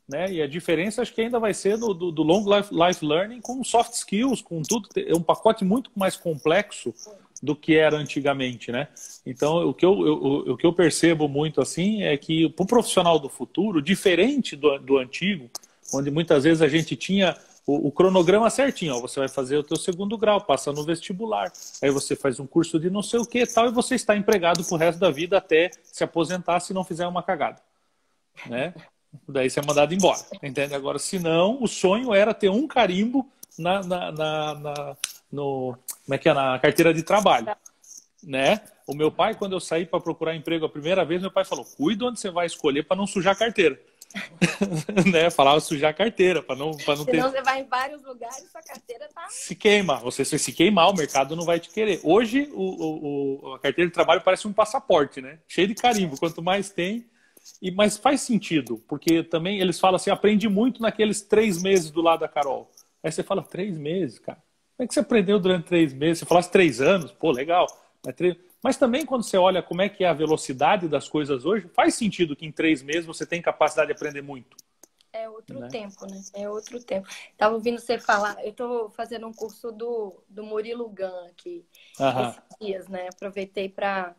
Né? 0.08 0.34
E 0.34 0.39
a 0.44 0.46
diferença 0.46 1.01
acho 1.01 1.12
que 1.12 1.22
ainda 1.22 1.39
vai 1.39 1.51
ser 1.51 1.75
do, 1.75 1.91
do, 1.91 2.12
do 2.12 2.22
long 2.22 2.46
life, 2.48 2.72
life 2.72 3.03
learning 3.03 3.41
com 3.41 3.63
soft 3.63 3.94
skills, 3.94 4.44
com 4.44 4.62
tudo. 4.62 4.88
É 4.96 5.15
um 5.15 5.24
pacote 5.24 5.65
muito 5.65 5.89
mais 5.96 6.15
complexo 6.15 6.94
do 7.41 7.56
que 7.56 7.75
era 7.75 7.98
antigamente, 7.98 8.72
né? 8.72 8.88
Então, 9.25 9.68
o 9.68 9.74
que 9.74 9.84
eu, 9.84 10.06
eu 10.06 10.53
o 10.53 10.56
que 10.56 10.68
eu 10.68 10.74
percebo 10.74 11.27
muito 11.27 11.60
assim 11.60 12.03
é 12.03 12.15
que 12.18 12.50
para 12.50 12.63
o 12.63 12.68
profissional 12.68 13.18
do 13.18 13.29
futuro, 13.29 13.82
diferente 13.82 14.56
do, 14.56 14.77
do 14.77 15.00
antigo, 15.00 15.50
onde 15.91 16.12
muitas 16.12 16.44
vezes 16.44 16.62
a 16.62 16.68
gente 16.68 16.96
tinha 16.96 17.36
o, 17.65 17.87
o, 17.87 17.91
cronograma 17.91 18.49
certinho, 18.49 18.95
ó, 18.95 18.99
você 18.99 19.19
vai 19.19 19.29
fazer 19.29 19.57
o 19.57 19.63
teu 19.63 19.77
segundo 19.77 20.17
grau, 20.17 20.41
passa 20.41 20.71
no 20.71 20.83
vestibular, 20.83 21.51
aí 21.81 21.89
você 21.89 22.15
faz 22.15 22.39
um 22.39 22.47
curso 22.47 22.79
de 22.79 22.89
não 22.89 23.03
sei 23.03 23.19
o 23.19 23.25
que 23.25 23.45
tal, 23.45 23.67
e 23.67 23.71
você 23.71 23.95
está 23.95 24.15
empregado 24.15 24.63
pro 24.63 24.77
resto 24.77 24.99
da 24.99 25.11
vida 25.11 25.37
até 25.37 25.69
se 25.83 26.03
aposentar 26.03 26.59
se 26.59 26.73
não 26.73 26.83
fizer 26.83 27.07
uma 27.07 27.23
cagada, 27.23 27.61
né? 28.45 28.73
Daí 29.27 29.49
você 29.49 29.59
é 29.59 29.65
mandado 29.65 29.93
embora, 29.93 30.19
entende? 30.43 30.75
Agora, 30.75 30.99
se 30.99 31.17
não, 31.17 31.61
o 31.61 31.67
sonho 31.67 32.13
era 32.13 32.33
ter 32.33 32.49
um 32.49 32.67
carimbo 32.67 33.27
na, 33.57 33.81
na, 33.81 34.11
na, 34.11 34.53
na 34.55 34.97
no, 35.31 35.77
como 36.05 36.15
é 36.15 36.17
que 36.17 36.29
é, 36.29 36.33
na 36.33 36.57
carteira 36.59 36.93
de 36.93 37.03
trabalho, 37.03 37.47
né? 38.23 38.61
O 38.87 38.95
meu 38.95 39.11
pai, 39.11 39.35
quando 39.35 39.53
eu 39.53 39.59
saí 39.59 39.85
para 39.85 39.99
procurar 39.99 40.35
emprego 40.35 40.65
a 40.65 40.69
primeira 40.69 41.05
vez, 41.05 41.21
meu 41.21 41.31
pai 41.31 41.45
falou: 41.45 41.63
cuida 41.63 42.05
onde 42.05 42.19
você 42.19 42.29
vai 42.31 42.45
escolher 42.45 42.83
para 42.83 42.97
não 42.97 43.05
sujar 43.05 43.33
a 43.33 43.37
carteira. 43.37 43.79
Né? 45.11 45.29
Falava 45.29 45.59
sujar 45.59 45.91
a 45.91 45.93
carteira 45.93 46.41
para 46.41 46.55
não, 46.55 46.71
para 46.71 46.95
não 46.95 47.05
Senão 47.05 47.31
ter. 47.31 47.37
você 47.37 47.41
vai 47.43 47.61
em 47.61 47.67
vários 47.67 48.03
lugares 48.03 48.39
e 48.39 48.49
sua 48.49 48.61
carteira 48.61 49.07
tá. 49.13 49.27
Se 49.29 49.55
queima. 49.55 49.97
Você 49.97 50.25
se, 50.25 50.39
se 50.39 50.51
queimar, 50.51 50.89
o 50.89 50.95
mercado 50.95 51.35
não 51.35 51.45
vai 51.45 51.59
te 51.59 51.69
querer. 51.69 51.99
Hoje, 52.03 52.49
o, 52.53 53.43
o, 53.43 53.53
a 53.53 53.59
carteira 53.59 53.87
de 53.87 53.93
trabalho 53.93 54.21
parece 54.21 54.47
um 54.47 54.53
passaporte, 54.53 55.21
né? 55.21 55.39
Cheio 55.47 55.67
de 55.67 55.75
carimbo. 55.75 56.17
Quanto 56.17 56.41
mais 56.41 56.69
tem, 56.69 57.05
e, 57.61 57.71
mas 57.71 57.97
faz 57.97 58.21
sentido, 58.21 58.83
porque 58.87 59.23
também 59.23 59.59
eles 59.59 59.79
falam 59.79 59.95
assim, 59.95 60.09
aprende 60.09 60.47
muito 60.47 60.81
naqueles 60.81 61.21
três 61.21 61.61
meses 61.61 61.91
do 61.91 62.01
lado 62.01 62.21
da 62.21 62.27
Carol. 62.27 62.69
Aí 63.03 63.11
você 63.11 63.23
fala, 63.23 63.43
três 63.43 63.77
meses, 63.77 64.19
cara. 64.19 64.41
Como 64.75 64.85
é 64.85 64.87
que 64.87 64.93
você 64.93 64.99
aprendeu 65.01 65.39
durante 65.39 65.65
três 65.65 65.93
meses? 65.93 66.19
Você 66.19 66.25
falasse 66.25 66.51
três 66.51 66.79
anos, 66.79 67.11
pô, 67.11 67.31
legal. 67.31 67.67
Mas, 68.05 68.15
três... 68.15 68.35
mas 68.63 68.77
também 68.77 69.05
quando 69.05 69.23
você 69.23 69.37
olha 69.37 69.63
como 69.63 69.81
é 69.81 69.89
que 69.89 70.03
é 70.03 70.07
a 70.07 70.13
velocidade 70.13 70.87
das 70.87 71.07
coisas 71.07 71.45
hoje, 71.45 71.69
faz 71.73 71.95
sentido 71.95 72.35
que 72.35 72.45
em 72.45 72.51
três 72.51 72.81
meses 72.81 73.05
você 73.05 73.25
tem 73.25 73.41
capacidade 73.41 73.87
de 73.87 73.93
aprender 73.93 74.21
muito. 74.21 74.57
É 75.11 75.27
outro 75.27 75.59
né? 75.59 75.67
tempo, 75.69 76.05
né? 76.05 76.21
É 76.35 76.49
outro 76.49 76.83
tempo. 76.83 77.07
Tava 77.37 77.55
ouvindo 77.55 77.79
você 77.79 77.97
falar, 77.97 78.37
eu 78.43 78.51
estou 78.51 78.89
fazendo 78.91 79.27
um 79.27 79.33
curso 79.33 79.71
do, 79.71 80.23
do 80.29 80.43
Murilo 80.43 80.87
Gun 80.87 81.27
aqui, 81.29 81.65
esses 81.93 82.41
dias, 82.61 82.87
né? 82.87 83.07
Aproveitei 83.11 83.69
para 83.69 84.15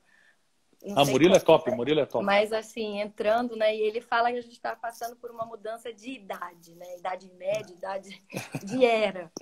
a 0.96 1.04
Murilo 1.04 1.36
é 1.36 1.38
top, 1.38 1.70
Murilo 1.72 2.00
é 2.00 2.06
top. 2.06 2.24
Mas 2.24 2.52
assim, 2.52 3.00
entrando, 3.00 3.54
né? 3.54 3.76
E 3.76 3.80
ele 3.80 4.00
fala 4.00 4.32
que 4.32 4.38
a 4.38 4.40
gente 4.40 4.54
está 4.54 4.74
passando 4.74 5.14
por 5.14 5.30
uma 5.30 5.44
mudança 5.44 5.92
de 5.92 6.10
idade, 6.10 6.74
né? 6.74 6.96
Idade 6.96 7.30
média, 7.34 7.72
idade 7.72 8.22
de 8.64 8.84
era. 8.84 9.30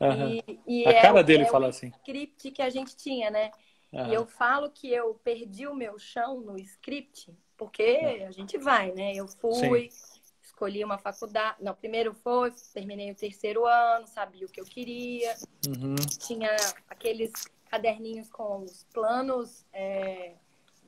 Uhum. 0.00 0.40
E, 0.46 0.60
e, 0.66 0.86
a 0.86 0.92
é, 0.92 1.02
cara 1.02 1.22
dele 1.22 1.42
é 1.42 1.46
fala 1.46 1.68
assim. 1.68 1.88
script 1.88 2.50
que 2.52 2.62
a 2.62 2.70
gente 2.70 2.96
tinha, 2.96 3.30
né? 3.30 3.50
Uhum. 3.92 4.06
E 4.10 4.14
eu 4.14 4.26
falo 4.26 4.70
que 4.70 4.92
eu 4.92 5.14
perdi 5.24 5.66
o 5.66 5.74
meu 5.74 5.98
chão 5.98 6.40
no 6.40 6.58
script, 6.58 7.36
porque 7.56 8.24
a 8.26 8.30
gente 8.30 8.56
vai, 8.58 8.92
né? 8.92 9.14
Eu 9.14 9.26
fui, 9.26 9.90
Sim. 9.90 10.20
escolhi 10.42 10.84
uma 10.84 10.98
faculdade. 10.98 11.56
Não, 11.60 11.74
primeiro 11.74 12.14
foi, 12.14 12.52
terminei 12.72 13.10
o 13.10 13.16
terceiro 13.16 13.66
ano, 13.66 14.06
sabia 14.06 14.46
o 14.46 14.50
que 14.50 14.60
eu 14.60 14.64
queria. 14.64 15.34
Uhum. 15.66 15.96
Tinha 16.18 16.54
aqueles 16.88 17.32
caderninhos 17.68 18.28
com 18.30 18.62
os 18.62 18.84
planos. 18.92 19.64
É 19.72 20.34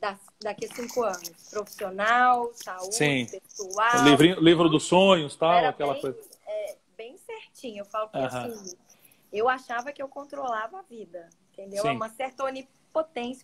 da, 0.03 0.19
daqui 0.43 0.67
a 0.67 0.75
cinco 0.75 1.05
anos? 1.05 1.49
Profissional, 1.49 2.51
saúde, 2.55 2.97
Sim. 2.97 3.27
pessoal. 3.27 4.05
Livrinho, 4.05 4.41
livro 4.41 4.69
dos 4.69 4.83
sonhos, 4.83 5.37
tal, 5.37 5.55
Era 5.55 5.69
aquela 5.69 5.93
bem, 5.93 6.03
coisa. 6.03 6.19
É, 6.45 6.77
bem 6.97 7.17
certinho. 7.17 7.83
Eu 7.83 7.85
falo 7.85 8.09
que 8.09 8.19
assim, 8.19 8.77
eu 9.33 9.49
achava 9.49 9.93
que 9.93 10.03
eu 10.03 10.09
controlava 10.09 10.81
a 10.81 10.83
vida, 10.83 11.31
entendeu? 11.53 11.83
Sim. 11.83 11.91
Uma 11.91 12.09
certa 12.09 12.43
onipotência, 12.43 12.82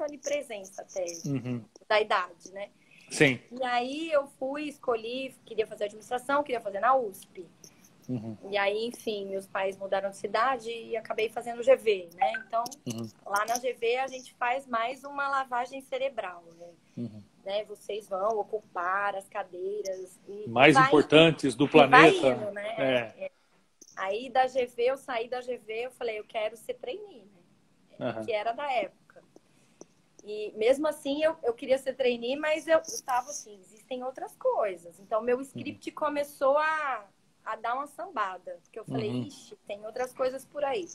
onipresença 0.04 0.82
até 0.82 1.04
uhum. 1.26 1.64
da 1.88 2.00
idade, 2.00 2.52
né? 2.52 2.68
Sim. 3.11 3.40
E 3.50 3.64
aí 3.64 4.11
eu 4.11 4.26
fui, 4.38 4.64
escolhi, 4.64 5.34
queria 5.44 5.66
fazer 5.66 5.84
administração, 5.84 6.42
queria 6.42 6.61
fazer 6.61 6.80
na 6.80 6.94
USP. 6.94 7.46
Uhum. 8.08 8.37
E 8.50 8.56
aí, 8.56 8.87
enfim, 8.87 9.26
meus 9.26 9.46
pais 9.46 9.76
mudaram 9.76 10.08
de 10.08 10.16
cidade 10.16 10.70
e 10.70 10.96
acabei 10.96 11.28
fazendo 11.28 11.62
GV, 11.62 12.08
né? 12.14 12.32
Então, 12.46 12.64
uhum. 12.87 13.06
lá 13.26 13.44
na 13.44 13.58
GV 13.58 13.96
a 13.96 14.06
gente 14.06 14.34
faz 14.34 14.66
mais 14.66 15.04
uma 15.04 15.28
lavagem 15.28 15.82
cerebral, 15.82 16.42
né? 16.58 16.68
Uhum. 16.96 17.22
né? 17.44 17.64
Vocês 17.64 18.08
vão 18.08 18.38
ocupar 18.38 19.14
as 19.14 19.28
cadeiras. 19.28 20.18
mais 20.46 20.74
importantes 20.76 21.54
indo, 21.54 21.66
do 21.66 21.70
planeta. 21.70 22.28
Indo, 22.28 22.50
né? 22.50 22.74
É. 22.78 23.24
É. 23.24 23.30
Aí 23.96 24.30
da 24.30 24.46
GV, 24.46 24.74
eu 24.78 24.96
saí 24.96 25.28
da 25.28 25.40
GV, 25.40 25.64
eu 25.68 25.90
falei, 25.90 26.18
eu 26.18 26.24
quero 26.24 26.56
ser 26.56 26.74
trainee, 26.74 27.26
né? 27.98 28.22
Que 28.24 28.32
era 28.32 28.52
da 28.52 28.72
época. 28.72 29.08
E 30.24 30.52
mesmo 30.57 30.87
assim, 30.87 31.22
eu, 31.22 31.37
eu 31.42 31.54
queria 31.54 31.78
ser 31.78 31.94
trainee, 31.94 32.37
mas 32.37 32.66
eu 32.66 32.78
estava 32.81 33.31
assim, 33.31 33.59
existem 33.61 34.02
outras 34.04 34.37
coisas. 34.37 34.98
Então, 35.00 35.22
meu 35.22 35.40
script 35.40 35.88
uhum. 35.90 35.94
começou 35.94 36.59
a 36.59 37.07
a 37.48 37.57
dar 37.57 37.74
uma 37.74 37.87
sambada. 37.87 38.59
Porque 38.62 38.78
eu 38.78 38.85
falei, 38.85 39.09
uhum. 39.09 39.22
ixi, 39.22 39.57
tem 39.66 39.85
outras 39.87 40.12
coisas 40.12 40.44
por 40.44 40.62
aí. 40.62 40.87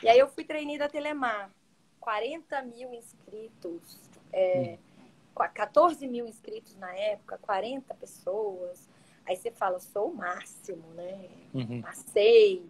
E 0.00 0.08
aí 0.08 0.18
eu 0.18 0.28
fui 0.28 0.44
treinada 0.44 0.84
da 0.84 0.88
Telemar. 0.88 1.50
40 1.98 2.62
mil 2.62 2.94
inscritos, 2.94 3.98
é, 4.32 4.78
uhum. 5.36 5.48
14 5.52 6.06
mil 6.06 6.26
inscritos 6.26 6.74
na 6.76 6.94
época, 6.94 7.36
40 7.38 7.92
pessoas. 7.96 8.88
Aí 9.26 9.36
você 9.36 9.50
fala, 9.50 9.78
sou 9.78 10.10
o 10.10 10.14
máximo, 10.14 10.88
né? 10.94 11.28
Uhum. 11.52 11.82
Passei. 11.82 12.64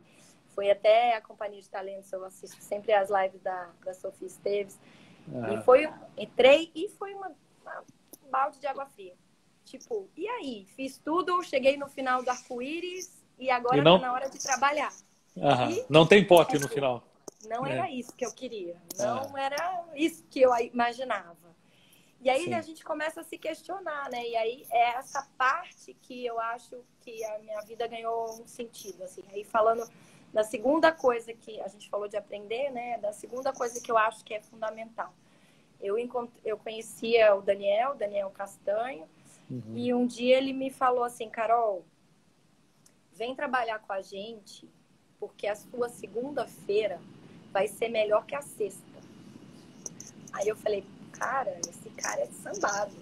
Foi 0.54 0.70
até 0.70 1.14
a 1.14 1.20
Companhia 1.20 1.60
de 1.60 1.68
Talentos, 1.68 2.12
eu 2.12 2.24
assisto 2.24 2.60
sempre 2.62 2.92
as 2.92 3.10
lives 3.10 3.40
da, 3.42 3.70
da 3.84 3.94
Sofia 3.94 4.26
Esteves. 4.26 4.80
Uhum. 5.30 5.58
E 5.58 5.62
foi, 5.62 5.88
entrei 6.16 6.70
e 6.74 6.88
foi 6.90 7.14
uma, 7.14 7.30
uma, 7.62 7.84
um 8.26 8.30
balde 8.30 8.58
de 8.58 8.66
água 8.66 8.86
fria. 8.86 9.14
Tipo, 9.64 10.08
e 10.16 10.26
aí? 10.28 10.66
Fiz 10.74 10.98
tudo, 10.98 11.42
cheguei 11.42 11.76
no 11.76 11.88
final 11.88 12.22
do 12.22 12.30
arco-íris, 12.30 13.18
e 13.38 13.50
agora 13.50 13.78
está 13.78 13.98
na 13.98 14.12
hora 14.12 14.28
de 14.28 14.38
trabalhar. 14.42 14.92
E, 15.36 15.84
não 15.88 16.06
tem 16.06 16.26
pote 16.26 16.58
no 16.58 16.68
final. 16.68 17.02
Não 17.46 17.64
é. 17.64 17.72
era 17.72 17.90
isso 17.90 18.12
que 18.16 18.26
eu 18.26 18.32
queria. 18.32 18.76
Não 18.98 19.38
é. 19.38 19.44
era 19.44 19.84
isso 19.94 20.24
que 20.28 20.40
eu 20.40 20.52
imaginava. 20.56 21.56
E 22.20 22.28
aí 22.28 22.44
Sim. 22.44 22.54
a 22.54 22.60
gente 22.60 22.84
começa 22.84 23.20
a 23.20 23.24
se 23.24 23.38
questionar, 23.38 24.10
né? 24.10 24.26
E 24.26 24.36
aí 24.36 24.66
é 24.72 24.96
essa 24.96 25.22
parte 25.38 25.94
que 26.02 26.26
eu 26.26 26.40
acho 26.40 26.82
que 27.00 27.24
a 27.24 27.38
minha 27.38 27.60
vida 27.60 27.86
ganhou 27.86 28.42
um 28.42 28.46
sentido, 28.46 29.04
assim. 29.04 29.22
Aí 29.30 29.44
falando 29.44 29.88
da 30.32 30.44
segunda 30.44 30.92
coisa 30.92 31.32
que 31.32 31.60
a 31.60 31.68
gente 31.68 31.88
falou 31.88 32.08
de 32.08 32.16
aprender, 32.16 32.70
né? 32.70 32.98
Da 32.98 33.12
segunda 33.12 33.52
coisa 33.52 33.80
que 33.80 33.90
eu 33.90 33.96
acho 33.96 34.24
que 34.24 34.34
é 34.34 34.40
fundamental. 34.40 35.12
Eu, 35.80 35.98
encont... 35.98 36.30
eu 36.44 36.58
conhecia 36.58 37.34
o 37.34 37.42
Daniel, 37.42 37.94
Daniel 37.94 38.30
Castanho, 38.30 39.06
uhum. 39.50 39.74
e 39.74 39.94
um 39.94 40.06
dia 40.06 40.36
ele 40.36 40.52
me 40.52 40.70
falou 40.70 41.04
assim, 41.04 41.28
Carol, 41.28 41.84
vem 43.12 43.34
trabalhar 43.34 43.78
com 43.80 43.92
a 43.92 44.02
gente, 44.02 44.68
porque 45.18 45.46
a 45.46 45.54
sua 45.54 45.88
segunda-feira 45.88 47.00
vai 47.52 47.66
ser 47.66 47.88
melhor 47.88 48.24
que 48.26 48.34
a 48.34 48.42
sexta. 48.42 48.82
Aí 50.32 50.48
eu 50.48 50.56
falei, 50.56 50.84
cara, 51.12 51.58
esse 51.68 51.90
cara 51.90 52.20
é 52.20 52.26
sambado. 52.26 52.92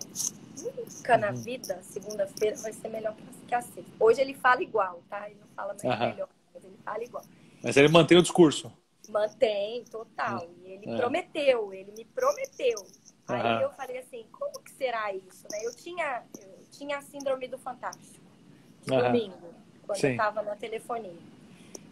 Nunca 0.63 1.19
na 1.19 1.31
uhum. 1.31 1.37
vida, 1.37 1.83
segunda-feira 1.83 2.57
vai 2.57 2.73
ser 2.73 2.89
melhor 2.89 3.15
que 3.47 3.55
a 3.55 3.61
sexta. 3.61 3.93
Hoje 4.01 4.21
ele 4.21 4.35
fala 4.35 4.63
igual, 4.63 5.03
tá? 5.09 5.29
Ele 5.29 5.39
não 5.39 5.49
fala 5.49 5.75
mais 5.75 5.85
uhum. 5.85 6.09
melhor, 6.11 6.29
mas 6.29 6.36
ele 6.67 6.79
fala 6.85 7.03
igual. 7.03 7.25
Mas 7.63 7.77
ele 7.77 7.89
mantém 7.89 8.19
o 8.19 8.23
discurso. 8.23 8.73
Mantém, 9.09 9.85
total. 9.85 10.49
E 10.65 10.73
ele 10.73 10.91
é. 10.91 10.97
prometeu, 10.97 11.73
ele 11.73 11.93
me 11.93 12.05
prometeu. 12.05 12.87
Aí 13.29 13.63
eu 13.63 13.71
falei 13.71 13.99
assim, 13.99 14.25
como 14.31 14.63
que 14.63 14.71
será 14.73 15.13
isso? 15.13 15.47
Né? 15.51 15.65
Eu, 15.65 15.75
tinha, 15.75 16.23
eu 16.41 16.65
tinha 16.71 16.99
a 16.99 17.03
síndrome 17.03 17.49
do 17.49 17.59
fantástico. 17.59 18.25
De 18.83 18.97
domingo 18.97 19.57
quando 19.87 19.99
Sim. 19.99 20.09
eu 20.09 20.13
estava 20.13 20.43
na 20.43 20.57
telefonia. 20.57 21.17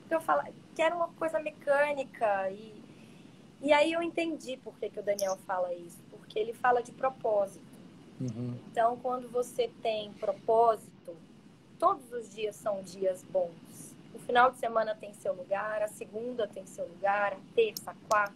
Então 0.04 0.18
eu 0.18 0.22
falava 0.22 0.50
que 0.74 0.82
era 0.82 0.94
uma 0.94 1.08
coisa 1.08 1.38
mecânica 1.40 2.50
e, 2.50 2.74
e 3.62 3.72
aí 3.72 3.92
eu 3.92 4.02
entendi 4.02 4.56
por 4.58 4.76
que, 4.78 4.90
que 4.90 5.00
o 5.00 5.02
Daniel 5.02 5.38
fala 5.46 5.72
isso, 5.72 5.98
porque 6.10 6.38
ele 6.38 6.52
fala 6.52 6.82
de 6.82 6.92
propósito. 6.92 7.64
Uhum. 8.20 8.56
Então, 8.70 8.96
quando 8.98 9.28
você 9.28 9.70
tem 9.82 10.12
propósito, 10.14 11.16
todos 11.78 12.12
os 12.12 12.32
dias 12.32 12.54
são 12.56 12.82
dias 12.82 13.24
bons. 13.24 13.52
O 14.14 14.18
final 14.20 14.50
de 14.50 14.59
semana 14.59 14.94
tem 14.94 15.12
seu 15.12 15.35
lugar, 15.35 15.83
a 15.83 15.88
segunda 15.88 16.46
tem 16.46 16.64
seu 16.66 16.87
lugar, 16.87 17.33
a 17.33 17.55
terça, 17.55 17.90
a 17.90 17.94
quarta. 18.09 18.35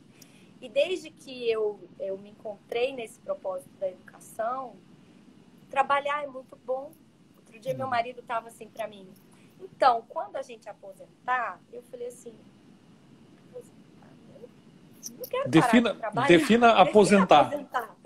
E 0.61 0.69
desde 0.69 1.11
que 1.11 1.49
eu, 1.49 1.81
eu 2.01 2.19
me 2.19 2.31
encontrei 2.31 2.93
nesse 2.93 3.21
propósito 3.21 3.71
da 3.79 3.89
educação, 3.89 4.75
trabalhar 5.71 6.25
é 6.25 6.27
muito 6.27 6.57
bom. 6.67 6.91
Outro 7.37 7.59
dia 7.61 7.75
meu 7.75 7.85
uhum. 7.85 7.91
marido 7.91 8.21
estava 8.21 8.49
assim 8.49 8.69
para 8.69 8.89
mim. 8.89 9.09
Então, 9.61 10.05
quando 10.09 10.37
a 10.37 10.43
gente 10.43 10.69
aposentar, 10.69 11.61
eu 11.73 11.83
falei 11.83 12.09
assim, 12.09 12.35
não 15.11 15.25
quero 15.27 15.49
defina, 15.49 15.97
defina 16.27 16.73
aposentar. 16.81 17.41
aposentar. 17.47 17.97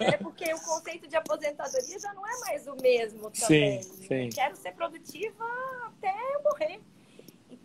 é 0.00 0.16
porque 0.16 0.52
o 0.52 0.60
conceito 0.60 1.08
de 1.08 1.16
aposentadoria 1.16 1.98
já 1.98 2.12
não 2.14 2.26
é 2.26 2.40
mais 2.40 2.66
o 2.66 2.74
mesmo 2.76 3.30
também. 3.30 3.82
Sim, 3.82 4.06
sim. 4.06 4.24
Eu 4.26 4.30
quero 4.30 4.56
ser 4.56 4.72
produtiva 4.72 5.44
até 5.86 6.14
eu 6.34 6.42
morrer. 6.42 6.80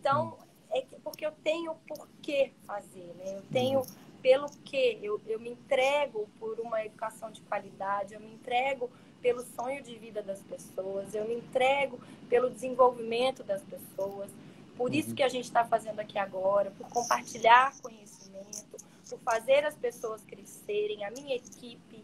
Então, 0.08 0.38
é 0.70 0.86
porque 1.04 1.26
eu 1.26 1.32
tenho 1.44 1.74
por 1.86 2.08
que 2.22 2.52
fazer, 2.66 3.14
né? 3.18 3.36
Eu 3.36 3.42
tenho 3.52 3.82
pelo 4.22 4.48
que 4.64 4.98
eu, 5.02 5.20
eu 5.26 5.38
me 5.38 5.50
entrego 5.50 6.26
por 6.40 6.58
uma 6.60 6.84
educação 6.84 7.30
de 7.30 7.42
qualidade, 7.42 8.14
eu 8.14 8.20
me 8.20 8.32
entrego 8.32 8.90
pelo 9.20 9.42
sonho 9.42 9.82
de 9.82 9.96
vida 9.98 10.22
das 10.22 10.40
pessoas, 10.40 11.14
eu 11.14 11.26
me 11.26 11.34
entrego 11.34 12.00
pelo 12.28 12.50
desenvolvimento 12.50 13.44
das 13.44 13.62
pessoas. 13.62 14.30
Por 14.76 14.94
isso 14.94 15.10
uhum. 15.10 15.14
que 15.14 15.22
a 15.22 15.28
gente 15.28 15.44
está 15.44 15.64
fazendo 15.64 16.00
aqui 16.00 16.18
agora, 16.18 16.70
por 16.70 16.88
compartilhar 16.88 17.74
conhecimento, 17.80 18.78
por 19.08 19.18
fazer 19.20 19.64
as 19.66 19.74
pessoas 19.74 20.22
crescerem, 20.24 21.04
a 21.04 21.10
minha 21.10 21.36
equipe, 21.36 22.02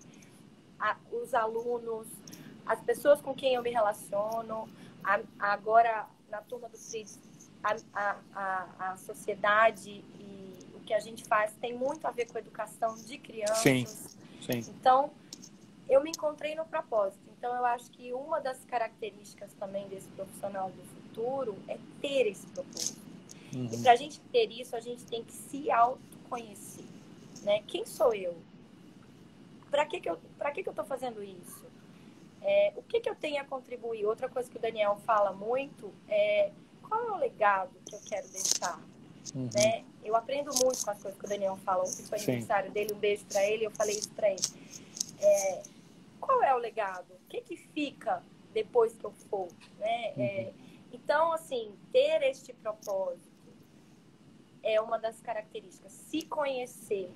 a, 0.79 0.97
os 1.11 1.33
alunos, 1.33 2.07
as 2.67 2.81
pessoas 2.81 3.21
com 3.21 3.35
quem 3.35 3.55
eu 3.55 3.63
me 3.63 3.71
relaciono, 3.71 4.69
a, 5.03 5.21
agora 5.39 6.07
na 6.31 6.41
turma 6.43 6.69
do 6.69 6.77
CIS, 6.77 7.19
a, 7.65 8.17
a, 8.35 8.91
a, 8.91 8.97
sociedade 8.97 9.91
e 9.91 10.55
o 10.75 10.81
que 10.81 10.93
a 10.93 11.01
gente 11.01 11.25
faz 11.25 11.53
tem 11.61 11.75
muito 11.75 12.07
a 12.07 12.11
ver 12.11 12.27
com 12.27 12.37
a 12.37 12.41
educação 12.41 12.95
de 12.95 13.17
crianças. 13.19 13.59
Sim, 13.59 13.87
sim. 14.43 14.59
Então, 14.79 15.11
eu 15.89 16.03
me 16.03 16.11
encontrei 16.11 16.55
no 16.55 16.65
propósito. 16.67 17.23
Então, 17.39 17.55
eu 17.55 17.65
acho 17.65 17.91
que 17.91 18.13
uma 18.13 18.41
das 18.41 18.63
características 18.65 19.53
também 19.55 19.89
desse 19.89 20.09
profissional 20.11 20.71
do 20.71 20.83
futuro 20.85 21.57
é 21.67 21.79
ter 22.01 22.27
esse 22.27 22.47
propósito. 22.49 23.01
Uhum. 23.55 23.69
E 23.73 23.83
para 23.83 23.93
a 23.93 23.97
gente 23.97 24.21
ter 24.33 24.51
isso, 24.51 24.77
a 24.77 24.81
gente 24.81 25.05
tem 25.07 25.25
que 25.25 25.33
se 25.33 25.71
autoconhecer. 25.71 26.85
Né? 27.43 27.63
Quem 27.67 27.87
sou 27.87 28.15
eu? 28.15 28.37
Para 29.71 29.87
que, 29.87 30.01
que 30.01 30.09
eu 30.09 30.19
que, 30.55 30.63
que 30.63 30.69
eu 30.69 30.73
estou 30.73 30.85
fazendo 30.85 31.23
isso? 31.23 31.65
É, 32.41 32.73
o 32.77 32.83
que, 32.83 33.01
que 33.01 33.09
eu 33.09 33.15
tenho 33.15 33.41
a 33.41 33.45
contribuir? 33.45 34.05
Outra 34.05 34.29
coisa 34.29 34.51
que 34.51 34.57
o 34.57 34.61
Daniel 34.61 35.01
fala 35.05 35.33
muito 35.33 35.93
é 36.09 36.53
qual 36.89 37.09
é 37.09 37.13
o 37.13 37.17
legado 37.17 37.71
que 37.87 37.95
eu 37.95 38.01
quero 38.01 38.29
deixar? 38.29 38.81
Uhum. 39.35 39.49
Né? 39.55 39.85
Eu 40.05 40.15
aprendo 40.15 40.51
muito 40.63 40.85
com 40.85 40.91
as 40.91 41.01
coisas 41.01 41.19
que 41.19 41.27
o 41.27 41.29
Daniel 41.29 41.57
fala. 41.65 41.85
Ontem 41.85 42.05
foi 42.05 42.19
aniversário 42.19 42.71
dele, 42.71 42.95
um 42.95 42.99
beijo 42.99 43.25
para 43.27 43.45
ele, 43.45 43.67
eu 43.67 43.71
falei 43.71 43.97
isso 43.97 44.11
para 44.11 44.31
ele. 44.31 44.43
É, 45.21 45.63
qual 46.21 46.43
é 46.43 46.55
o 46.55 46.59
legado? 46.59 47.07
O 47.11 47.29
que, 47.29 47.41
que 47.41 47.57
fica 47.57 48.23
depois 48.53 48.93
que 48.95 49.05
eu 49.05 49.13
for? 49.31 49.49
Né? 49.79 50.07
É, 50.07 50.13
uhum. 50.17 50.23
É, 50.23 50.53
então, 50.93 51.33
assim, 51.33 51.73
ter 51.93 52.23
este 52.23 52.53
propósito 52.53 53.35
é 54.63 54.81
uma 54.81 54.99
das 54.99 55.21
características. 55.21 55.93
Se 55.93 56.23
conhecer 56.23 57.11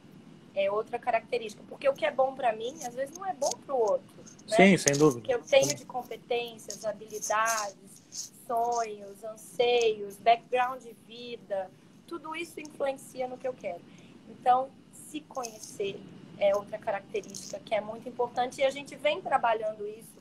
é 0.54 0.70
outra 0.70 0.98
característica. 0.98 1.62
Porque 1.68 1.88
o 1.88 1.94
que 1.94 2.04
é 2.04 2.11
bom 2.11 2.35
para 2.35 2.52
mim, 2.52 2.74
às 2.85 2.94
vezes, 2.94 3.16
não 3.16 3.24
é 3.24 3.33
bom 3.35 3.50
para 3.64 3.74
o 3.74 3.78
outro. 3.78 4.16
Né? 4.48 4.57
Sim, 4.57 4.76
sem 4.76 4.96
dúvida. 4.96 5.24
Que 5.24 5.33
eu 5.33 5.42
tenho 5.42 5.74
de 5.74 5.85
competências, 5.85 6.85
habilidades, 6.85 7.97
sonhos, 8.46 9.22
anseios, 9.24 10.16
background 10.16 10.83
de 10.83 10.92
vida, 11.07 11.70
tudo 12.07 12.35
isso 12.35 12.61
influencia 12.61 13.28
no 13.28 13.37
que 13.37 13.46
eu 13.46 13.54
quero. 13.54 13.81
Então, 14.28 14.70
se 14.92 15.20
conhecer 15.22 16.00
é 16.38 16.54
outra 16.54 16.78
característica 16.78 17.59
que 17.61 17.74
é 17.74 17.81
muito 17.81 18.09
importante 18.09 18.61
e 18.61 18.64
a 18.64 18.70
gente 18.70 18.94
vem 18.94 19.20
trabalhando 19.20 19.87
isso 19.87 20.18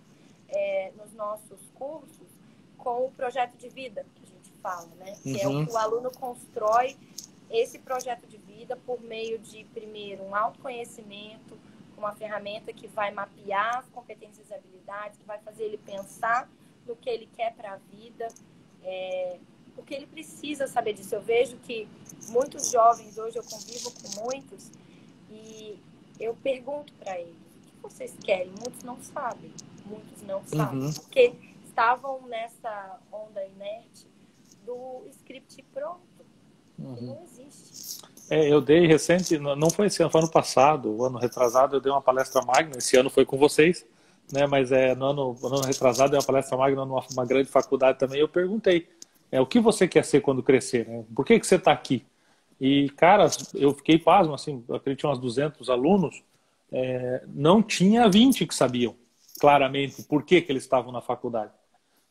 é, 0.49 0.91
nos 0.97 1.13
nossos 1.13 1.59
cursos 1.75 2.27
com 2.77 3.05
o 3.05 3.11
projeto 3.11 3.55
de 3.57 3.69
vida 3.69 4.05
que 4.15 4.23
a 4.23 4.27
gente 4.27 4.51
fala, 4.61 4.87
né? 4.97 5.15
Que 5.21 5.33
uhum. 5.33 5.37
é 5.37 5.47
o 5.47 5.51
uhum. 5.51 5.65
que 5.65 5.71
o 5.71 5.77
aluno 5.77 6.11
constrói 6.11 6.97
esse 7.49 7.79
projeto 7.79 8.27
de 8.27 8.37
vida 8.37 8.75
por 8.75 9.01
meio 9.01 9.39
de, 9.39 9.63
primeiro, 9.65 10.23
um 10.23 10.35
autoconhecimento, 10.35 11.57
uma 11.97 12.13
ferramenta 12.13 12.73
que 12.73 12.87
vai 12.87 13.11
mapear 13.11 13.79
as 13.79 13.87
competências 13.89 14.49
e 14.49 14.53
habilidades, 14.53 15.17
que 15.17 15.25
vai 15.25 15.39
fazer 15.39 15.63
ele 15.63 15.77
pensar 15.77 16.49
no 16.87 16.95
que 16.95 17.09
ele 17.09 17.27
quer 17.35 17.53
para 17.53 17.73
a 17.73 17.77
vida, 17.91 18.27
é, 18.83 19.37
porque 19.75 19.93
ele 19.93 20.07
precisa 20.07 20.67
saber 20.67 20.93
disso. 20.93 21.13
Eu 21.13 21.21
vejo 21.21 21.57
que 21.57 21.87
muitos 22.29 22.71
jovens, 22.71 23.17
hoje 23.17 23.37
eu 23.37 23.43
convivo 23.43 23.91
com 23.91 24.23
muitos, 24.23 24.71
e 25.29 25.77
eu 26.19 26.35
pergunto 26.35 26.91
para 26.93 27.19
eles, 27.19 27.35
o 27.35 27.87
que 27.87 27.93
vocês 27.93 28.13
querem? 28.23 28.47
Muitos 28.47 28.83
não 28.83 29.01
sabem, 29.01 29.51
muitos 29.85 30.21
não 30.23 30.43
sabem, 30.45 30.79
uhum. 30.79 30.93
porque 30.93 31.33
estavam 31.67 32.21
nessa 32.27 32.99
onda 33.11 33.43
inerte 33.45 34.07
do 34.65 35.05
script 35.11 35.63
pronto, 35.73 36.01
uhum. 36.79 36.95
que 36.95 37.03
não 37.03 37.23
existe. 37.23 38.01
É, 38.29 38.51
eu 38.51 38.59
dei 38.59 38.85
recente, 38.85 39.37
não 39.37 39.69
foi 39.69 39.87
esse 39.87 40.01
ano, 40.01 40.11
foi 40.11 40.21
ano 40.21 40.31
passado, 40.31 40.91
o 40.91 41.05
ano 41.05 41.17
retrasado, 41.17 41.75
eu 41.75 41.79
dei 41.79 41.91
uma 41.91 42.01
palestra 42.01 42.41
magna, 42.41 42.77
esse 42.77 42.97
ano 42.97 43.09
foi 43.09 43.25
com 43.25 43.37
vocês, 43.37 43.85
né? 44.31 44.45
Mas 44.45 44.71
é, 44.71 44.95
no 44.95 45.05
ano, 45.05 45.37
no 45.41 45.47
ano 45.47 45.61
retrasado, 45.61 46.11
dei 46.11 46.19
uma 46.19 46.25
palestra 46.25 46.57
magna 46.57 46.85
numa 46.85 47.03
uma 47.11 47.25
grande 47.25 47.49
faculdade 47.49 47.99
também, 47.99 48.19
eu 48.19 48.27
perguntei, 48.27 48.87
é, 49.31 49.41
o 49.41 49.45
que 49.45 49.59
você 49.59 49.87
quer 49.87 50.05
ser 50.05 50.21
quando 50.21 50.43
crescer, 50.43 50.87
né? 50.87 51.03
Por 51.15 51.25
que, 51.25 51.39
que 51.39 51.47
você 51.47 51.55
está 51.55 51.71
aqui? 51.71 52.05
E, 52.59 52.89
cara, 52.91 53.29
eu 53.53 53.73
fiquei 53.73 53.99
pasmo, 53.99 54.33
assim, 54.33 54.63
acredito 54.69 55.01
que 55.01 55.07
uns 55.07 55.19
200 55.19 55.69
alunos, 55.69 56.23
é, 56.71 57.23
não 57.27 57.61
tinha 57.61 58.09
20 58.09 58.45
que 58.45 58.55
sabiam 58.55 58.95
claramente 59.39 60.03
por 60.03 60.23
que, 60.23 60.41
que 60.41 60.51
eles 60.51 60.63
estavam 60.63 60.91
na 60.91 61.01
faculdade. 61.01 61.51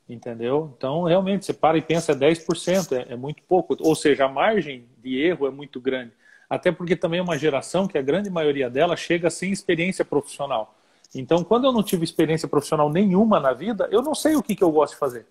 Entendeu? 0.09 0.73
Então, 0.77 1.03
realmente, 1.03 1.45
você 1.45 1.53
para 1.53 1.77
e 1.77 1.83
pensa, 1.83 2.13
é 2.13 2.15
10%, 2.15 2.93
é, 2.93 3.13
é 3.13 3.17
muito 3.17 3.43
pouco. 3.43 3.77
Ou 3.81 3.95
seja, 3.97 4.27
a 4.27 4.29
margem 4.29 4.87
de 5.03 5.19
erro 5.19 5.49
é 5.49 5.51
muito 5.51 5.81
grande. 5.81 6.13
Até 6.49 6.71
porque 6.71 6.95
também 6.95 7.19
é 7.19 7.23
uma 7.23 7.37
geração 7.37 7.89
que 7.89 7.99
a 7.99 8.03
grande 8.03 8.31
maioria 8.31 8.71
dela 8.71 8.97
chega 8.97 9.29
sem 9.29 9.51
experiência 9.51 10.05
profissional. 10.05 10.76
Então, 11.19 11.43
quando 11.43 11.65
eu 11.65 11.73
não 11.73 11.83
tive 11.83 12.05
experiência 12.05 12.49
profissional 12.49 12.91
nenhuma 12.91 13.41
na 13.41 13.53
vida, 13.53 13.89
eu 13.91 14.03
não 14.03 14.15
sei 14.15 14.37
o 14.37 14.43
que, 14.43 14.55
que 14.55 14.65
eu 14.65 14.71
gosto 14.71 14.95
de 14.95 14.99
fazer. 14.99 15.27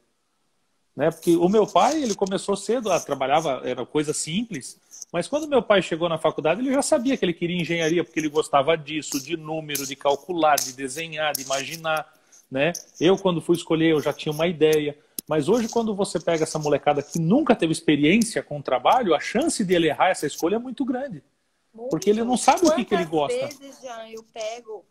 Né? 0.96 1.12
Porque 1.12 1.36
o 1.36 1.50
meu 1.50 1.68
pai, 1.68 2.02
ele 2.02 2.16
começou 2.16 2.56
cedo, 2.56 2.92
a 2.92 3.00
trabalhava, 3.00 3.62
era 3.64 3.86
coisa 3.86 4.14
simples, 4.14 4.80
mas 5.12 5.28
quando 5.28 5.48
meu 5.48 5.62
pai 5.62 5.82
chegou 5.82 6.10
na 6.10 6.18
faculdade, 6.18 6.62
ele 6.62 6.74
já 6.74 6.82
sabia 6.82 7.16
que 7.16 7.24
ele 7.24 7.34
queria 7.34 7.62
engenharia, 7.62 8.04
porque 8.04 8.20
ele 8.20 8.30
gostava 8.30 8.76
disso, 8.78 9.24
de 9.24 9.38
número, 9.38 9.86
de 9.86 9.96
calcular, 9.96 10.56
de 10.56 10.74
desenhar, 10.74 11.34
de 11.34 11.44
imaginar 11.44 12.16
né? 12.50 12.74
Eu, 13.00 13.18
quando 13.18 13.42
fui 13.42 13.56
escolher, 13.56 13.92
eu 13.92 14.02
já 14.02 14.14
tinha 14.14 14.32
uma 14.32 14.48
ideia. 14.48 14.98
Mas 15.28 15.50
hoje, 15.50 15.68
quando 15.68 15.96
você 15.96 16.20
pega 16.20 16.44
essa 16.44 16.60
molecada 16.60 17.02
que 17.02 17.20
nunca 17.20 17.56
teve 17.56 17.72
experiência 17.72 18.44
com 18.44 18.60
o 18.60 18.64
trabalho, 18.64 19.16
a 19.16 19.20
chance 19.20 19.64
de 19.64 19.74
ele 19.74 19.88
errar 19.88 20.10
essa 20.10 20.28
escolha 20.28 20.56
é 20.56 20.60
muito 20.60 20.86
grande. 20.86 21.24
Muito. 21.74 21.90
Porque 21.90 22.10
ele 22.10 22.24
não 22.24 22.38
sabe 22.38 22.66
o 22.66 22.76
que, 22.76 22.86
que 22.86 22.94
ele 22.94 23.06
gosta. 23.06 23.48
Vezes, 23.48 23.82
Jean, 23.82 24.08
eu 24.10 24.24
pego 24.34 24.86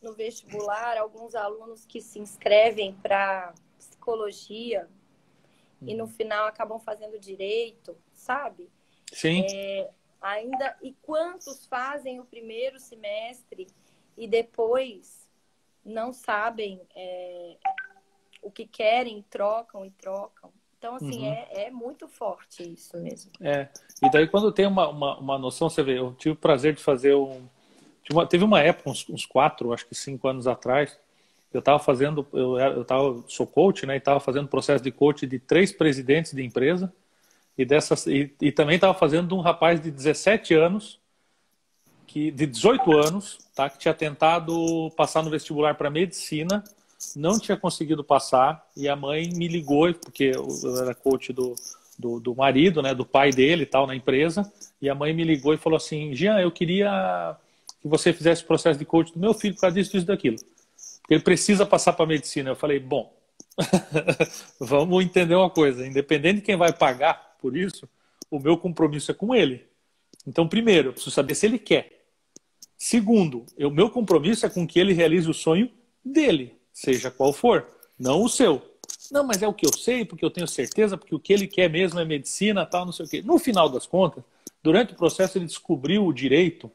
no 0.00 0.12
vestibular 0.12 0.96
alguns 0.96 1.34
alunos 1.34 1.84
que 1.84 2.00
se 2.00 2.18
inscrevem 2.18 2.94
para 2.94 3.52
psicologia 3.76 4.88
hum. 5.82 5.88
e 5.88 5.94
no 5.94 6.04
uhum. 6.04 6.10
final 6.10 6.46
acabam 6.46 6.78
fazendo 6.78 7.18
direito, 7.18 7.96
sabe? 8.12 8.70
Sim. 9.12 9.44
É, 9.52 9.90
ainda 10.20 10.76
e 10.82 10.92
quantos 11.02 11.66
fazem 11.66 12.20
o 12.20 12.24
primeiro 12.24 12.78
semestre 12.78 13.66
e 14.16 14.26
depois 14.26 15.28
não 15.84 16.12
sabem 16.12 16.80
é, 16.94 17.56
o 18.42 18.50
que 18.50 18.66
querem, 18.66 19.24
trocam 19.30 19.84
e 19.84 19.90
trocam. 19.90 20.52
Então, 20.78 20.94
assim, 20.94 21.26
uhum. 21.26 21.32
é, 21.32 21.64
é 21.64 21.70
muito 21.70 22.06
forte 22.06 22.62
isso 22.62 22.96
mesmo. 22.98 23.32
É. 23.40 23.68
E 24.02 24.10
daí, 24.10 24.28
quando 24.28 24.52
tem 24.52 24.66
uma, 24.66 24.88
uma, 24.88 25.18
uma 25.18 25.38
noção, 25.38 25.68
você 25.68 25.82
vê, 25.82 25.98
eu 25.98 26.14
tive 26.14 26.34
o 26.34 26.36
prazer 26.36 26.74
de 26.74 26.82
fazer 26.82 27.14
um. 27.14 27.48
Uma, 28.10 28.26
teve 28.26 28.44
uma 28.44 28.60
época, 28.60 28.90
uns, 28.90 29.08
uns, 29.08 29.26
quatro, 29.26 29.72
acho 29.72 29.86
que 29.86 29.94
cinco 29.94 30.28
anos 30.28 30.46
atrás, 30.46 30.96
eu 31.52 31.60
estava 31.60 31.78
fazendo, 31.78 32.26
eu, 32.32 32.58
eu 32.58 32.84
tava, 32.84 33.22
sou 33.26 33.46
coach, 33.46 33.86
né, 33.86 33.94
e 33.94 33.98
estava 33.98 34.20
fazendo 34.20 34.48
processo 34.48 34.82
de 34.82 34.90
coach 34.90 35.26
de 35.26 35.38
três 35.38 35.72
presidentes 35.72 36.32
de 36.32 36.44
empresa, 36.44 36.92
e, 37.56 37.64
dessas, 37.64 38.06
e, 38.06 38.32
e 38.40 38.52
também 38.52 38.76
estava 38.76 38.94
fazendo 38.94 39.28
de 39.28 39.34
um 39.34 39.40
rapaz 39.40 39.80
de 39.80 39.90
17 39.90 40.54
anos, 40.54 40.98
que 42.06 42.30
de 42.30 42.46
18 42.46 42.96
anos, 42.96 43.38
tá, 43.54 43.68
que 43.68 43.78
tinha 43.78 43.92
tentado 43.92 44.90
passar 44.96 45.22
no 45.22 45.30
vestibular 45.30 45.74
para 45.74 45.90
medicina, 45.90 46.64
não 47.14 47.38
tinha 47.38 47.56
conseguido 47.56 48.02
passar 48.02 48.66
e 48.76 48.88
a 48.88 48.96
mãe 48.96 49.28
me 49.34 49.46
ligou 49.46 49.92
porque 49.94 50.32
eu 50.34 50.82
era 50.82 50.94
coach 50.94 51.32
do, 51.32 51.54
do, 51.98 52.18
do 52.18 52.34
marido, 52.34 52.80
né, 52.80 52.94
do 52.94 53.04
pai 53.04 53.30
dele 53.30 53.64
e 53.64 53.66
tal 53.66 53.86
na 53.86 53.94
empresa, 53.94 54.50
e 54.80 54.88
a 54.88 54.94
mãe 54.94 55.12
me 55.12 55.24
ligou 55.24 55.52
e 55.52 55.58
falou 55.58 55.76
assim: 55.76 56.14
Jean, 56.14 56.38
eu 56.38 56.50
queria 56.50 57.36
que 57.88 57.96
você 57.96 58.12
fizesse 58.12 58.42
o 58.42 58.46
processo 58.46 58.78
de 58.78 58.84
coach 58.84 59.12
do 59.12 59.18
meu 59.18 59.34
filho 59.34 59.54
por 59.54 59.62
causa 59.62 59.74
disso, 59.74 59.92
disso, 59.92 60.06
daquilo. 60.06 60.36
Porque 60.36 61.14
ele 61.14 61.22
precisa 61.22 61.64
passar 61.64 61.92
para 61.92 62.06
medicina. 62.06 62.50
Eu 62.50 62.56
falei: 62.56 62.78
bom, 62.78 63.18
Vamos 64.60 65.04
entender 65.04 65.34
uma 65.34 65.50
coisa: 65.50 65.86
independente 65.86 66.36
de 66.36 66.42
quem 66.42 66.56
vai 66.56 66.72
pagar 66.72 67.36
por 67.40 67.56
isso, 67.56 67.88
o 68.30 68.38
meu 68.38 68.56
compromisso 68.56 69.10
é 69.10 69.14
com 69.14 69.34
ele. 69.34 69.66
Então, 70.26 70.48
primeiro, 70.48 70.88
eu 70.88 70.92
preciso 70.92 71.14
saber 71.14 71.34
se 71.34 71.46
ele 71.46 71.58
quer. 71.58 72.06
Segundo, 72.76 73.44
o 73.58 73.70
meu 73.70 73.90
compromisso 73.90 74.46
é 74.46 74.48
com 74.48 74.66
que 74.66 74.78
ele 74.78 74.92
realize 74.92 75.28
o 75.28 75.34
sonho 75.34 75.70
dele, 76.04 76.54
seja 76.72 77.10
qual 77.10 77.32
for, 77.32 77.66
não 77.98 78.22
o 78.22 78.28
seu. 78.28 78.62
Não, 79.10 79.24
mas 79.24 79.42
é 79.42 79.48
o 79.48 79.54
que 79.54 79.66
eu 79.66 79.72
sei, 79.76 80.04
porque 80.04 80.24
eu 80.24 80.30
tenho 80.30 80.46
certeza, 80.46 80.96
porque 80.96 81.14
o 81.14 81.18
que 81.18 81.32
ele 81.32 81.46
quer 81.46 81.68
mesmo 81.68 81.98
é 81.98 82.04
medicina, 82.04 82.64
tal, 82.64 82.84
não 82.84 82.92
sei 82.92 83.06
o 83.06 83.08
quê. 83.08 83.22
No 83.22 83.38
final 83.38 83.68
das 83.68 83.86
contas, 83.86 84.22
durante 84.62 84.92
o 84.92 84.96
processo 84.96 85.38
ele 85.38 85.46
descobriu 85.46 86.06
o 86.06 86.12
direito, 86.12 86.70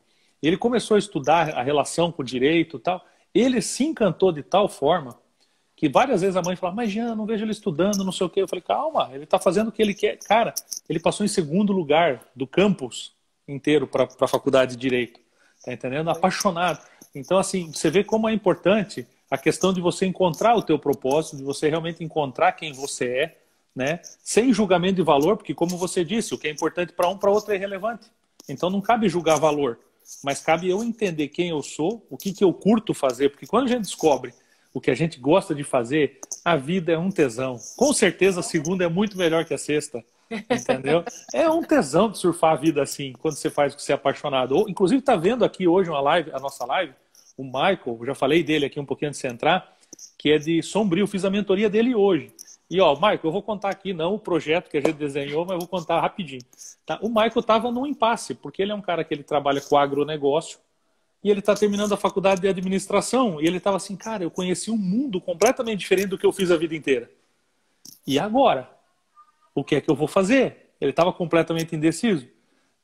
ele 0.47 0.58
começou 0.58 0.95
a 0.95 0.99
estudar 0.99 1.49
a 1.49 1.63
relação 1.63 2.12
com 2.12 2.21
o 2.21 2.25
direito, 2.25 2.79
tal. 2.79 3.03
Ele 3.34 3.62
se 3.62 3.84
encantou 3.84 4.32
de 4.32 4.43
tal 4.43 4.67
forma 4.67 5.17
que 5.75 5.89
várias 5.89 6.21
vezes 6.21 6.36
a 6.36 6.41
mãe 6.41 6.56
falava, 6.56 6.75
mas 6.75 6.91
Jean, 6.91 7.15
não 7.15 7.25
vejo 7.25 7.43
ele 7.43 7.51
estudando, 7.51 8.03
não 8.03 8.12
sei 8.12 8.27
o 8.27 8.29
quê. 8.29 8.41
Eu 8.41 8.47
falei, 8.47 8.62
calma, 8.62 9.10
ele 9.13 9.23
está 9.23 9.39
fazendo 9.39 9.69
o 9.69 9.71
que 9.71 9.82
ele 9.82 9.93
quer. 9.93 10.17
Cara, 10.17 10.53
ele 10.88 10.99
passou 10.99 11.25
em 11.25 11.29
segundo 11.29 11.73
lugar 11.73 12.21
do 12.36 12.45
campus 12.45 13.13
inteiro 13.47 13.88
para 13.88 14.08
a 14.21 14.27
faculdade 14.27 14.75
de 14.75 14.82
Direito. 14.82 15.19
Tá 15.63 15.73
entendendo? 15.73 16.10
Apaixonado. 16.10 16.79
Então, 17.15 17.38
assim, 17.38 17.71
você 17.71 17.89
vê 17.89 18.03
como 18.03 18.27
é 18.27 18.34
importante 18.34 19.08
a 19.29 19.38
questão 19.38 19.73
de 19.73 19.82
você 19.82 20.06
encontrar 20.06 20.56
o 20.56 20.62
teu 20.62 20.77
propósito, 20.77 21.38
de 21.38 21.43
você 21.43 21.69
realmente 21.69 22.03
encontrar 22.03 22.51
quem 22.51 22.71
você 22.71 23.06
é, 23.06 23.38
né? 23.75 23.99
Sem 24.19 24.53
julgamento 24.53 24.95
de 24.95 25.01
valor, 25.01 25.38
porque 25.38 25.53
como 25.53 25.77
você 25.77 26.03
disse, 26.03 26.34
o 26.34 26.38
que 26.38 26.47
é 26.47 26.51
importante 26.51 26.93
para 26.93 27.10
um, 27.10 27.17
para 27.17 27.32
outro 27.32 27.51
é 27.51 27.56
irrelevante. 27.56 28.12
Então 28.47 28.69
não 28.69 28.82
cabe 28.82 29.10
julgar 29.10 29.39
valor, 29.39 29.79
mas 30.23 30.41
cabe 30.41 30.69
eu 30.69 30.83
entender 30.83 31.27
quem 31.29 31.49
eu 31.49 31.61
sou, 31.61 32.05
o 32.09 32.17
que, 32.17 32.33
que 32.33 32.43
eu 32.43 32.53
curto 32.53 32.93
fazer, 32.93 33.29
porque 33.29 33.47
quando 33.47 33.65
a 33.65 33.69
gente 33.69 33.83
descobre 33.83 34.33
o 34.73 34.81
que 34.81 34.89
a 34.89 34.95
gente 34.95 35.19
gosta 35.19 35.53
de 35.53 35.63
fazer, 35.63 36.19
a 36.43 36.55
vida 36.55 36.91
é 36.93 36.97
um 36.97 37.11
tesão. 37.11 37.59
Com 37.77 37.93
certeza 37.93 38.39
a 38.39 38.43
segunda 38.43 38.83
é 38.83 38.89
muito 38.89 39.17
melhor 39.17 39.45
que 39.45 39.53
a 39.53 39.57
sexta. 39.57 40.03
Entendeu? 40.49 41.03
É 41.33 41.49
um 41.49 41.61
tesão 41.61 42.09
de 42.09 42.17
surfar 42.17 42.53
a 42.53 42.55
vida 42.55 42.81
assim, 42.81 43.13
quando 43.19 43.35
você 43.35 43.49
faz 43.49 43.73
o 43.73 43.75
que 43.75 43.83
você 43.83 43.91
é 43.91 43.95
apaixonado. 43.95 44.55
Ou, 44.55 44.69
inclusive, 44.69 44.99
está 44.99 45.15
vendo 45.15 45.43
aqui 45.43 45.67
hoje 45.67 45.89
uma 45.89 46.01
live, 46.01 46.31
a 46.31 46.39
nossa 46.39 46.65
live, 46.65 46.93
o 47.37 47.43
Michael, 47.43 47.99
já 48.05 48.15
falei 48.15 48.43
dele 48.43 48.65
aqui 48.65 48.79
um 48.79 48.85
pouquinho 48.85 49.09
antes 49.09 49.21
de 49.21 49.27
entrar, 49.27 49.75
que 50.17 50.31
é 50.31 50.37
de 50.37 50.61
Sombrio, 50.61 51.07
fiz 51.07 51.25
a 51.25 51.29
mentoria 51.29 51.69
dele 51.69 51.95
hoje. 51.95 52.31
E 52.73 52.81
ó, 52.81 52.95
Michael, 52.95 53.19
eu 53.23 53.31
vou 53.31 53.43
contar 53.43 53.69
aqui 53.69 53.93
não 53.93 54.15
o 54.15 54.19
projeto 54.19 54.67
que 54.67 54.75
a 54.75 54.81
gente 54.81 54.95
desenhou, 54.95 55.45
mas 55.45 55.59
vou 55.59 55.67
contar 55.67 56.01
rapidinho. 56.01 56.41
Tá? 56.83 56.97
O 57.03 57.07
Michael 57.07 57.39
estava 57.39 57.71
num 57.71 57.86
impasse, 57.86 58.33
porque 58.33 58.63
ele 58.63 58.71
é 58.71 58.75
um 58.75 58.81
cara 58.81 59.03
que 59.03 59.13
ele 59.13 59.21
trabalha 59.21 59.62
com 59.62 59.77
agronegócio 59.77 60.57
e 61.23 61.29
ele 61.29 61.39
está 61.39 61.53
terminando 61.53 61.93
a 61.93 61.97
faculdade 61.97 62.41
de 62.41 62.47
administração 62.47 63.39
e 63.39 63.45
ele 63.45 63.57
estava 63.57 63.77
assim, 63.77 63.95
cara, 63.95 64.23
eu 64.23 64.31
conheci 64.31 64.71
um 64.71 64.77
mundo 64.77 65.21
completamente 65.21 65.81
diferente 65.81 66.07
do 66.07 66.17
que 66.17 66.25
eu 66.25 66.33
fiz 66.33 66.49
a 66.49 66.57
vida 66.57 66.73
inteira. 66.73 67.12
E 68.07 68.17
agora? 68.17 68.67
O 69.53 69.63
que 69.63 69.75
é 69.75 69.81
que 69.81 69.91
eu 69.91 69.95
vou 69.95 70.07
fazer? 70.07 70.73
Ele 70.81 70.89
estava 70.89 71.13
completamente 71.13 71.75
indeciso, 71.75 72.27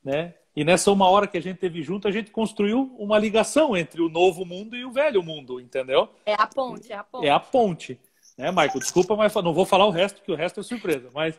né? 0.03 0.35
E 0.55 0.63
nessa 0.63 0.91
uma 0.91 1.09
hora 1.09 1.25
que 1.25 1.37
a 1.37 1.41
gente 1.41 1.57
teve 1.57 1.81
junto, 1.81 2.07
a 2.07 2.11
gente 2.11 2.29
construiu 2.29 2.95
uma 2.99 3.17
ligação 3.17 3.75
entre 3.75 4.03
o 4.03 4.09
novo 4.09 4.45
mundo 4.45 4.75
e 4.75 4.85
o 4.85 4.91
velho 4.91 5.23
mundo, 5.23 5.59
entendeu? 5.59 6.09
É 6.27 6.35
a 6.35 6.45
ponte, 6.45 6.91
é 6.91 6.95
a 6.95 7.03
ponte. 7.03 7.25
É 7.25 7.31
a 7.31 7.39
ponte. 7.39 7.99
Né, 8.39 8.51
Michael? 8.51 8.79
Desculpa, 8.79 9.17
mas 9.17 9.35
não 9.35 9.53
vou 9.53 9.65
falar 9.65 9.85
o 9.85 9.89
resto, 9.89 10.15
porque 10.15 10.31
o 10.31 10.35
resto 10.35 10.61
é 10.61 10.63
surpresa. 10.63 11.09
Mas 11.13 11.35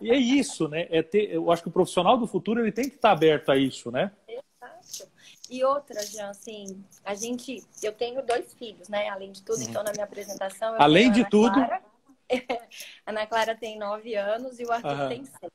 e 0.00 0.08
é 0.08 0.16
isso, 0.16 0.68
né? 0.68 0.86
É 0.88 1.02
ter, 1.02 1.34
eu 1.34 1.50
acho 1.50 1.64
que 1.64 1.68
o 1.68 1.72
profissional 1.72 2.16
do 2.16 2.28
futuro 2.28 2.60
ele 2.60 2.70
tem 2.70 2.88
que 2.88 2.94
estar 2.94 3.10
aberto 3.10 3.50
a 3.50 3.56
isso, 3.56 3.90
né? 3.90 4.12
Exato. 4.28 5.10
E 5.50 5.64
outra, 5.64 6.00
Jean, 6.06 6.30
assim, 6.30 6.84
a 7.04 7.12
gente, 7.16 7.60
eu 7.82 7.90
tenho 7.90 8.22
dois 8.22 8.54
filhos, 8.54 8.88
né? 8.88 9.08
Além 9.08 9.32
de 9.32 9.42
tudo, 9.42 9.60
então 9.62 9.82
na 9.82 9.90
minha 9.90 10.04
apresentação. 10.04 10.76
Além 10.78 11.10
de 11.10 11.28
tudo. 11.28 11.54
Clara, 11.54 11.82
a 13.04 13.10
Ana 13.10 13.26
Clara 13.26 13.56
tem 13.56 13.76
nove 13.76 14.14
anos 14.14 14.60
e 14.60 14.64
o 14.64 14.70
Arthur 14.70 15.00
uhum. 15.00 15.08
tem 15.08 15.24
seis. 15.24 15.52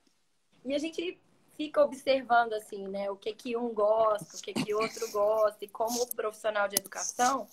E 0.66 0.76
a 0.76 0.80
gente 0.80 1.18
fica 1.60 1.84
observando 1.84 2.54
assim, 2.54 2.88
né, 2.88 3.12
o 3.12 3.18
que 3.18 3.34
que 3.34 3.58
um 3.58 3.74
gosta, 3.74 4.38
o 4.38 4.42
que 4.42 4.54
que 4.54 4.74
outro 4.74 5.12
gosta 5.12 5.66
e 5.66 5.68
como 5.68 6.08
profissional 6.16 6.70
de 6.70 6.78
educação, 6.78 7.50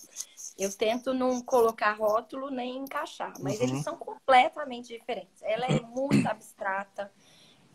eu 0.57 0.71
tento 0.71 1.13
não 1.13 1.41
colocar 1.41 1.91
rótulo 1.91 2.49
nem 2.49 2.77
encaixar, 2.77 3.33
mas 3.41 3.59
uhum. 3.59 3.67
eles 3.67 3.83
são 3.83 3.97
completamente 3.97 4.87
diferentes. 4.87 5.41
Ela 5.41 5.65
é 5.65 5.81
muito 5.81 6.25
abstrata, 6.25 7.11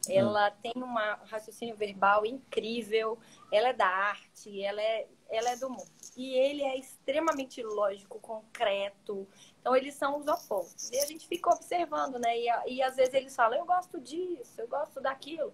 ela 0.08 0.48
uhum. 0.48 0.56
tem 0.62 0.72
um 0.82 0.94
raciocínio 1.26 1.76
verbal 1.76 2.24
incrível, 2.24 3.18
ela 3.52 3.68
é 3.68 3.72
da 3.74 3.86
arte, 3.86 4.62
ela 4.62 4.80
é, 4.80 5.06
ela 5.28 5.50
é 5.50 5.56
do 5.56 5.68
mundo. 5.68 5.92
E 6.16 6.34
ele 6.34 6.62
é 6.62 6.78
extremamente 6.78 7.62
lógico, 7.62 8.18
concreto. 8.20 9.28
Então, 9.60 9.76
eles 9.76 9.94
são 9.94 10.18
os 10.18 10.26
opostos. 10.26 10.90
E 10.90 10.98
a 10.98 11.06
gente 11.06 11.28
fica 11.28 11.50
observando, 11.50 12.18
né? 12.18 12.38
E, 12.38 12.74
e 12.74 12.82
às 12.82 12.96
vezes 12.96 13.14
eles 13.14 13.36
falam, 13.36 13.58
eu 13.58 13.66
gosto 13.66 14.00
disso, 14.00 14.58
eu 14.58 14.66
gosto 14.66 15.00
daquilo. 15.00 15.52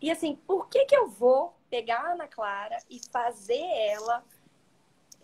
E 0.00 0.10
assim, 0.10 0.36
por 0.36 0.68
que, 0.68 0.84
que 0.84 0.96
eu 0.96 1.08
vou 1.08 1.56
pegar 1.70 2.00
a 2.00 2.12
Ana 2.12 2.28
Clara 2.28 2.78
e 2.88 3.00
fazer 3.10 3.64
ela 3.90 4.24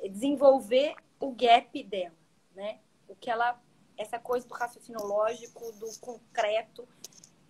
desenvolver 0.09 0.97
o 1.21 1.33
gap 1.33 1.83
dela, 1.85 2.17
né? 2.55 2.81
O 3.07 3.15
que 3.15 3.31
ela, 3.31 3.61
essa 3.97 4.19
coisa 4.19 4.47
do 4.47 4.55
raciocínio 4.55 5.05
lógico, 5.05 5.73
do 5.73 5.89
concreto. 6.01 6.89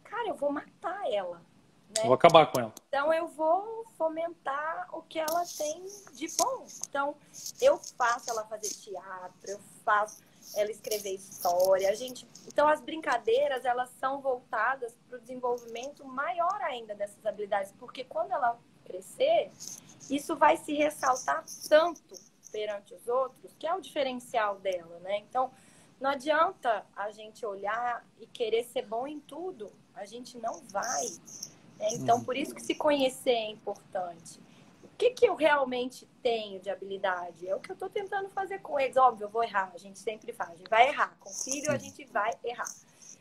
Cara, 0.05 0.29
eu 0.29 0.35
vou 0.35 0.53
matar 0.53 1.11
ela. 1.11 1.43
Né? 1.97 2.05
Vou 2.05 2.15
acabar 2.15 2.51
com 2.51 2.61
ela. 2.61 2.75
Então 2.89 3.13
eu 3.13 3.29
vou 3.29 3.87
fomentar 3.97 4.89
o 4.93 5.03
que 5.03 5.19
ela 5.19 5.45
tem 5.57 5.85
de 6.13 6.27
bom. 6.37 6.67
Então 6.89 7.17
eu 7.61 7.79
faço 7.97 8.31
ela 8.31 8.45
fazer 8.47 8.69
teatro, 8.69 9.51
eu 9.51 9.61
faço 9.85 10.23
ela 10.55 10.71
escrever 10.71 11.15
história. 11.15 11.89
A 11.89 11.95
gente, 11.95 12.27
então 12.47 12.69
as 12.69 12.81
brincadeiras 12.81 13.65
elas 13.65 13.91
são 13.99 14.21
voltadas 14.21 14.95
para 15.09 15.19
o 15.19 15.21
desenvolvimento 15.21 16.05
maior 16.05 16.61
ainda 16.63 16.95
dessas 16.95 17.25
habilidades, 17.25 17.73
porque 17.79 18.05
quando 18.05 18.33
ela 18.33 18.59
crescer, 18.85 19.51
isso 20.11 20.37
vai 20.37 20.57
se 20.57 20.75
ressaltar 20.75 21.45
tanto 21.69 22.15
perante 22.51 22.95
os 22.95 23.09
outros, 23.09 23.55
que 23.59 23.67
é 23.67 23.75
o 23.75 23.81
diferencial 23.81 24.59
dela, 24.59 24.99
né? 25.01 25.19
Então, 25.19 25.51
não 25.99 26.11
adianta 26.11 26.85
a 26.95 27.11
gente 27.11 27.47
olhar 27.47 28.05
e 28.21 28.27
querer 28.27 28.65
ser 28.65 28.85
bom 28.87 29.07
em 29.07 29.21
tudo, 29.21 29.73
a 29.95 30.05
gente 30.05 30.37
não 30.37 30.61
vai. 30.65 31.07
Né? 31.79 31.89
Então, 31.93 32.23
por 32.23 32.37
isso 32.37 32.55
que 32.55 32.61
se 32.61 32.75
conhecer 32.75 33.31
é 33.31 33.51
importante 33.51 34.41
que, 35.03 35.11
que 35.11 35.27
eu 35.27 35.35
realmente 35.35 36.07
tenho 36.23 36.61
de 36.61 36.71
habilidade? 36.71 37.49
É 37.49 37.57
o 37.57 37.61
que 37.61 37.71
eu 37.71 37.75
estou 37.75 37.89
tentando 37.89 38.29
fazer 38.31 38.61
com 38.61 38.79
eles. 38.79 38.97
Óbvio, 38.97 39.25
eu 39.25 39.29
vou 39.29 39.43
errar, 39.43 39.73
a 39.75 39.79
gente 39.79 39.99
sempre 39.99 40.33
faz, 40.33 40.51
a 40.51 40.57
gente 40.57 40.69
vai 40.69 40.89
errar. 40.89 41.17
Com 41.19 41.31
filho, 41.31 41.73
a 41.73 41.79
gente 41.79 42.05
vai 42.07 42.31
errar. 42.45 42.71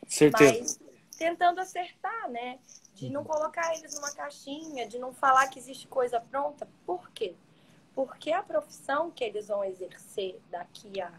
Certeza. 0.08 0.60
Mas 0.60 0.80
tentando 1.18 1.60
acertar, 1.60 2.30
né? 2.30 2.60
De 2.94 3.10
não 3.10 3.24
colocar 3.24 3.76
eles 3.76 3.96
numa 3.96 4.12
caixinha, 4.12 4.88
de 4.88 5.00
não 5.00 5.14
falar 5.14 5.48
que 5.48 5.58
existe 5.58 5.88
coisa 5.88 6.20
pronta. 6.20 6.68
Por 6.86 7.10
quê? 7.12 7.36
Porque 7.96 8.32
a 8.32 8.44
profissão 8.44 9.10
que 9.10 9.24
eles 9.24 9.48
vão 9.48 9.64
exercer 9.64 10.40
daqui 10.52 11.02
a 11.02 11.12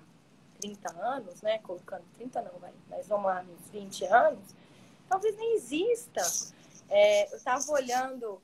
30 0.61 0.93
anos, 1.03 1.43
né? 1.43 1.59
Colocando 1.59 2.05
30 2.15 2.41
não, 2.43 2.59
vai, 2.61 2.73
mas 2.89 3.09
vamos 3.09 3.27
lá, 3.27 3.43
uns 3.43 3.69
20 3.71 4.05
anos, 4.05 4.55
talvez 5.09 5.37
nem 5.37 5.57
exista. 5.57 6.23
É, 6.89 7.33
eu 7.33 7.37
estava 7.37 7.65
olhando 7.73 8.41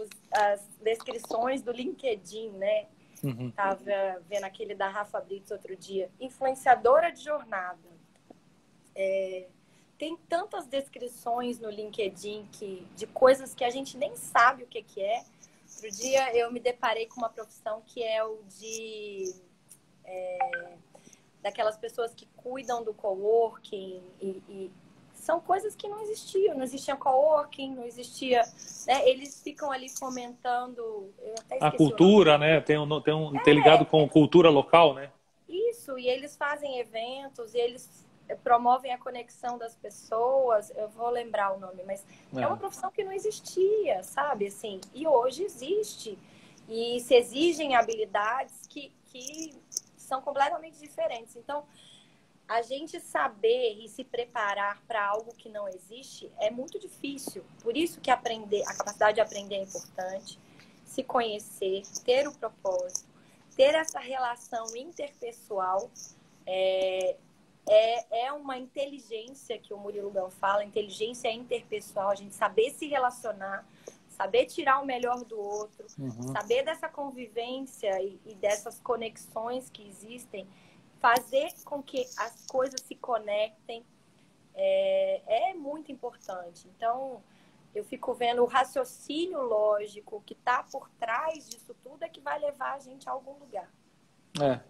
os, 0.00 0.08
as 0.32 0.60
descrições 0.82 1.62
do 1.62 1.72
LinkedIn, 1.72 2.50
né? 2.50 2.86
Uhum. 3.22 3.50
Tava 3.50 3.80
vendo 4.28 4.44
aquele 4.44 4.74
da 4.74 4.88
Rafa 4.88 5.20
Brits 5.20 5.50
outro 5.50 5.74
dia. 5.74 6.10
Influenciadora 6.20 7.10
de 7.10 7.24
jornada. 7.24 7.78
É, 8.94 9.46
tem 9.98 10.16
tantas 10.28 10.66
descrições 10.66 11.58
no 11.58 11.70
LinkedIn 11.70 12.46
que, 12.52 12.86
de 12.94 13.06
coisas 13.06 13.54
que 13.54 13.64
a 13.64 13.70
gente 13.70 13.96
nem 13.96 14.14
sabe 14.16 14.64
o 14.64 14.66
que, 14.66 14.82
que 14.82 15.02
é. 15.02 15.24
Outro 15.74 15.90
dia 15.90 16.36
eu 16.36 16.50
me 16.52 16.60
deparei 16.60 17.06
com 17.06 17.20
uma 17.20 17.28
profissão 17.28 17.82
que 17.86 18.02
é 18.02 18.24
o 18.24 18.38
de. 18.58 19.34
É, 20.04 20.76
daquelas 21.42 21.76
pessoas 21.76 22.14
que 22.14 22.26
cuidam 22.36 22.82
do 22.82 22.92
coworking 22.92 24.02
e, 24.20 24.42
e 24.48 24.72
são 25.26 25.40
coisas 25.40 25.74
que 25.74 25.88
não 25.88 26.00
existiam, 26.02 26.54
não 26.54 26.62
existia 26.62 26.94
coworking, 26.94 27.74
não 27.74 27.84
existia, 27.84 28.42
né? 28.86 29.08
Eles 29.08 29.42
ficam 29.42 29.72
ali 29.72 29.88
fomentando 29.88 31.12
a 31.60 31.72
cultura, 31.72 32.38
né? 32.38 32.60
Tem 32.60 32.78
um, 32.78 33.00
tem 33.00 33.12
um 33.12 33.36
é, 33.36 33.42
tem 33.42 33.52
ligado 33.52 33.84
com 33.84 34.08
cultura 34.08 34.48
local, 34.48 34.94
né? 34.94 35.10
Isso, 35.48 35.98
e 35.98 36.06
eles 36.06 36.36
fazem 36.36 36.78
eventos, 36.78 37.54
e 37.54 37.58
eles 37.58 38.06
promovem 38.44 38.92
a 38.92 38.98
conexão 38.98 39.58
das 39.58 39.74
pessoas. 39.74 40.70
Eu 40.76 40.88
vou 40.90 41.10
lembrar 41.10 41.52
o 41.56 41.58
nome, 41.58 41.82
mas 41.84 42.06
é, 42.36 42.42
é 42.42 42.46
uma 42.46 42.56
profissão 42.56 42.92
que 42.92 43.02
não 43.02 43.12
existia, 43.12 44.04
sabe? 44.04 44.46
Assim, 44.46 44.80
e 44.94 45.08
hoje 45.08 45.42
existe. 45.42 46.16
E 46.68 47.00
se 47.00 47.14
exigem 47.16 47.74
habilidades 47.74 48.64
que, 48.68 48.92
que 49.06 49.54
são 49.96 50.22
completamente 50.22 50.78
diferentes. 50.78 51.34
Então, 51.34 51.64
a 52.48 52.62
gente 52.62 53.00
saber 53.00 53.74
e 53.80 53.88
se 53.88 54.04
preparar 54.04 54.80
para 54.86 55.04
algo 55.04 55.34
que 55.34 55.48
não 55.48 55.68
existe 55.68 56.30
é 56.38 56.50
muito 56.50 56.78
difícil. 56.78 57.44
Por 57.62 57.76
isso 57.76 58.00
que 58.00 58.10
aprender, 58.10 58.62
a 58.66 58.74
capacidade 58.74 59.16
de 59.16 59.20
aprender 59.20 59.56
é 59.56 59.62
importante, 59.62 60.38
se 60.84 61.02
conhecer, 61.02 61.82
ter 62.04 62.28
o 62.28 62.32
propósito, 62.32 63.08
ter 63.56 63.74
essa 63.74 63.98
relação 63.98 64.76
interpessoal 64.76 65.90
é, 66.46 67.16
é, 67.68 68.26
é 68.26 68.32
uma 68.32 68.56
inteligência 68.56 69.58
que 69.58 69.74
o 69.74 69.78
Murilo 69.78 70.10
Gão 70.10 70.30
fala, 70.30 70.64
inteligência 70.64 71.30
interpessoal, 71.32 72.10
a 72.10 72.14
gente 72.14 72.34
saber 72.34 72.70
se 72.70 72.86
relacionar, 72.86 73.66
saber 74.08 74.46
tirar 74.46 74.80
o 74.80 74.86
melhor 74.86 75.24
do 75.24 75.38
outro, 75.38 75.86
uhum. 75.98 76.32
saber 76.32 76.64
dessa 76.64 76.88
convivência 76.88 78.00
e, 78.00 78.20
e, 78.24 78.34
dessas 78.36 78.78
conexões 78.80 79.68
que 79.68 79.86
existem, 79.86 80.46
fazer 81.06 81.52
com 81.64 81.80
que 81.80 82.04
as 82.18 82.46
coisas 82.46 82.80
se 82.80 82.96
conectem 82.96 83.84
é, 84.56 85.50
é 85.50 85.54
muito 85.54 85.92
importante. 85.92 86.66
Então, 86.74 87.22
eu 87.72 87.84
fico 87.84 88.12
vendo 88.12 88.42
o 88.42 88.46
raciocínio 88.46 89.40
lógico 89.40 90.20
que 90.26 90.32
está 90.32 90.64
por 90.64 90.90
trás 90.98 91.48
disso 91.48 91.76
tudo 91.80 92.02
é 92.02 92.08
que 92.08 92.20
vai 92.20 92.40
levar 92.40 92.74
a 92.74 92.80
gente 92.80 93.08
a 93.08 93.12
algum 93.12 93.34
lugar. 93.38 93.70
É, 94.40 94.60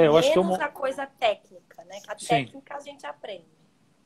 é 0.00 0.06
eu 0.06 0.16
acho 0.16 0.32
que 0.32 0.38
é 0.38 0.40
uma... 0.40 0.56
a 0.56 0.68
coisa 0.68 1.06
técnica, 1.06 1.82
né? 1.84 1.98
Que 2.00 2.12
a 2.12 2.18
Sim. 2.18 2.28
técnica 2.28 2.76
a 2.76 2.80
gente 2.80 3.04
aprende. 3.04 3.50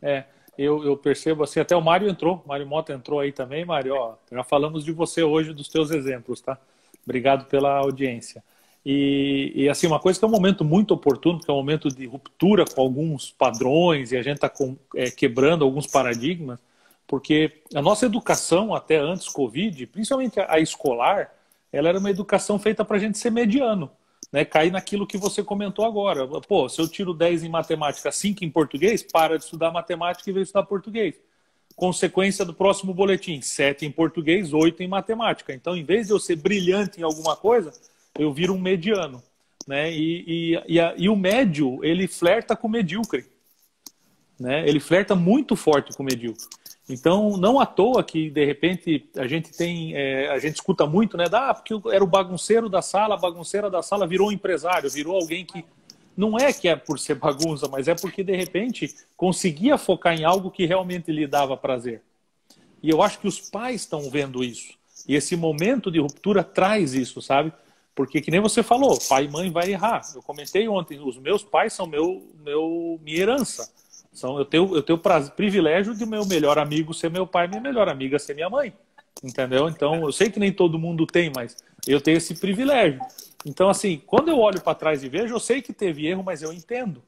É, 0.00 0.24
eu, 0.56 0.82
eu 0.84 0.96
percebo 0.96 1.44
assim, 1.44 1.60
até 1.60 1.76
o 1.76 1.82
Mário 1.82 2.08
entrou, 2.08 2.42
o 2.42 2.48
Mário 2.48 2.66
Mota 2.66 2.94
entrou 2.94 3.20
aí 3.20 3.30
também, 3.30 3.62
Mário, 3.64 3.94
ó, 3.94 4.16
já 4.32 4.42
falamos 4.42 4.84
de 4.84 4.92
você 4.92 5.22
hoje, 5.22 5.52
dos 5.52 5.68
teus 5.68 5.90
exemplos, 5.90 6.40
tá? 6.40 6.58
Obrigado 7.04 7.44
pela 7.44 7.76
audiência. 7.76 8.42
E, 8.84 9.52
e, 9.54 9.68
assim, 9.68 9.86
uma 9.86 9.98
coisa 9.98 10.18
que 10.18 10.24
é 10.24 10.28
um 10.28 10.30
momento 10.30 10.64
muito 10.64 10.92
oportuno, 10.92 11.40
que 11.40 11.50
é 11.50 11.54
um 11.54 11.56
momento 11.56 11.88
de 11.88 12.06
ruptura 12.06 12.64
com 12.64 12.80
alguns 12.82 13.30
padrões 13.30 14.12
e 14.12 14.16
a 14.16 14.22
gente 14.22 14.36
está 14.36 14.52
é, 14.94 15.10
quebrando 15.10 15.64
alguns 15.64 15.86
paradigmas, 15.86 16.58
porque 17.06 17.62
a 17.74 17.80
nossa 17.80 18.06
educação 18.06 18.74
até 18.74 18.98
antes 18.98 19.28
Covid, 19.28 19.86
principalmente 19.86 20.38
a, 20.38 20.54
a 20.54 20.60
escolar, 20.60 21.32
ela 21.72 21.88
era 21.88 21.98
uma 21.98 22.10
educação 22.10 22.58
feita 22.58 22.84
para 22.84 22.96
a 22.96 23.00
gente 23.00 23.16
ser 23.16 23.30
mediano 23.30 23.90
né, 24.34 24.44
cair 24.44 24.72
naquilo 24.72 25.06
que 25.06 25.16
você 25.16 25.44
comentou 25.44 25.84
agora. 25.84 26.26
Pô, 26.40 26.68
se 26.68 26.80
eu 26.80 26.88
tiro 26.88 27.14
10 27.14 27.44
em 27.44 27.48
matemática, 27.48 28.10
5 28.10 28.44
em 28.44 28.50
português, 28.50 29.00
para 29.00 29.38
de 29.38 29.44
estudar 29.44 29.70
matemática 29.70 30.28
e 30.28 30.32
vem 30.32 30.42
estudar 30.42 30.64
português. 30.64 31.14
Consequência 31.76 32.44
do 32.44 32.52
próximo 32.52 32.92
boletim, 32.92 33.40
7 33.40 33.86
em 33.86 33.92
português, 33.92 34.52
8 34.52 34.82
em 34.82 34.88
matemática. 34.88 35.54
Então, 35.54 35.76
em 35.76 35.84
vez 35.84 36.08
de 36.08 36.12
eu 36.12 36.18
ser 36.18 36.34
brilhante 36.34 37.00
em 37.00 37.04
alguma 37.04 37.36
coisa, 37.36 37.72
eu 38.18 38.32
viro 38.32 38.54
um 38.54 38.60
mediano. 38.60 39.22
Né? 39.66 39.92
E, 39.92 40.24
e, 40.26 40.62
e, 40.74 40.80
a, 40.80 40.94
e 40.96 41.08
o 41.08 41.16
médio, 41.16 41.82
ele 41.82 42.06
flerta 42.06 42.56
com 42.56 42.68
o 42.68 42.70
medíocre. 42.70 43.26
Né? 44.38 44.68
Ele 44.68 44.80
flerta 44.80 45.14
muito 45.14 45.56
forte 45.56 45.96
com 45.96 46.02
o 46.02 46.06
medíocre. 46.06 46.44
Então, 46.88 47.36
não 47.38 47.58
à 47.58 47.64
toa 47.64 48.04
que, 48.04 48.28
de 48.28 48.44
repente, 48.44 49.08
a 49.16 49.26
gente 49.26 49.50
tem, 49.56 49.94
é, 49.96 50.28
a 50.28 50.38
gente 50.38 50.56
escuta 50.56 50.86
muito, 50.86 51.16
né? 51.16 51.24
Ah, 51.32 51.54
porque 51.54 51.72
era 51.90 52.04
o 52.04 52.06
bagunceiro 52.06 52.68
da 52.68 52.82
sala, 52.82 53.14
a 53.14 53.18
bagunceira 53.18 53.70
da 53.70 53.80
sala 53.80 54.06
virou 54.06 54.28
um 54.28 54.32
empresário, 54.32 54.90
virou 54.90 55.16
alguém 55.16 55.44
que. 55.44 55.64
Não 56.16 56.38
é 56.38 56.52
que 56.52 56.68
é 56.68 56.76
por 56.76 56.96
ser 56.98 57.16
bagunça, 57.16 57.66
mas 57.68 57.88
é 57.88 57.94
porque, 57.94 58.22
de 58.22 58.36
repente, 58.36 58.94
conseguia 59.16 59.76
focar 59.76 60.14
em 60.14 60.24
algo 60.24 60.48
que 60.48 60.64
realmente 60.64 61.10
lhe 61.10 61.26
dava 61.26 61.56
prazer. 61.56 62.02
E 62.80 62.88
eu 62.88 63.02
acho 63.02 63.18
que 63.18 63.26
os 63.26 63.40
pais 63.40 63.80
estão 63.80 64.08
vendo 64.10 64.44
isso. 64.44 64.74
E 65.08 65.16
esse 65.16 65.34
momento 65.34 65.90
de 65.90 65.98
ruptura 65.98 66.44
traz 66.44 66.94
isso, 66.94 67.20
sabe? 67.20 67.52
Porque, 67.94 68.20
que 68.20 68.30
nem 68.30 68.40
você 68.40 68.62
falou, 68.62 68.98
pai 69.08 69.24
e 69.24 69.30
mãe 69.30 69.50
vai 69.50 69.70
errar. 69.70 70.02
Eu 70.14 70.22
comentei 70.22 70.66
ontem, 70.68 70.98
os 70.98 71.16
meus 71.16 71.44
pais 71.44 71.72
são 71.72 71.86
meu, 71.86 72.26
meu, 72.44 72.98
minha 73.02 73.18
herança. 73.18 73.70
São, 74.12 74.38
eu 74.38 74.44
tenho, 74.44 74.74
eu 74.74 74.82
tenho 74.82 74.98
o 74.98 75.30
privilégio 75.30 75.94
de 75.94 76.04
meu 76.04 76.24
melhor 76.24 76.58
amigo 76.58 76.92
ser 76.92 77.10
meu 77.10 77.26
pai, 77.26 77.46
minha 77.46 77.60
melhor 77.60 77.88
amiga 77.88 78.18
ser 78.18 78.34
minha 78.34 78.50
mãe. 78.50 78.72
Entendeu? 79.22 79.68
Então, 79.68 80.02
eu 80.04 80.12
sei 80.12 80.28
que 80.28 80.40
nem 80.40 80.52
todo 80.52 80.78
mundo 80.78 81.06
tem, 81.06 81.30
mas 81.34 81.56
eu 81.86 82.00
tenho 82.00 82.16
esse 82.16 82.34
privilégio. 82.34 83.00
Então, 83.44 83.68
assim, 83.68 84.02
quando 84.06 84.28
eu 84.28 84.38
olho 84.38 84.60
para 84.60 84.74
trás 84.74 85.04
e 85.04 85.08
vejo, 85.08 85.34
eu 85.34 85.40
sei 85.40 85.62
que 85.62 85.72
teve 85.72 86.06
erro, 86.06 86.22
mas 86.24 86.42
eu 86.42 86.52
entendo. 86.52 87.02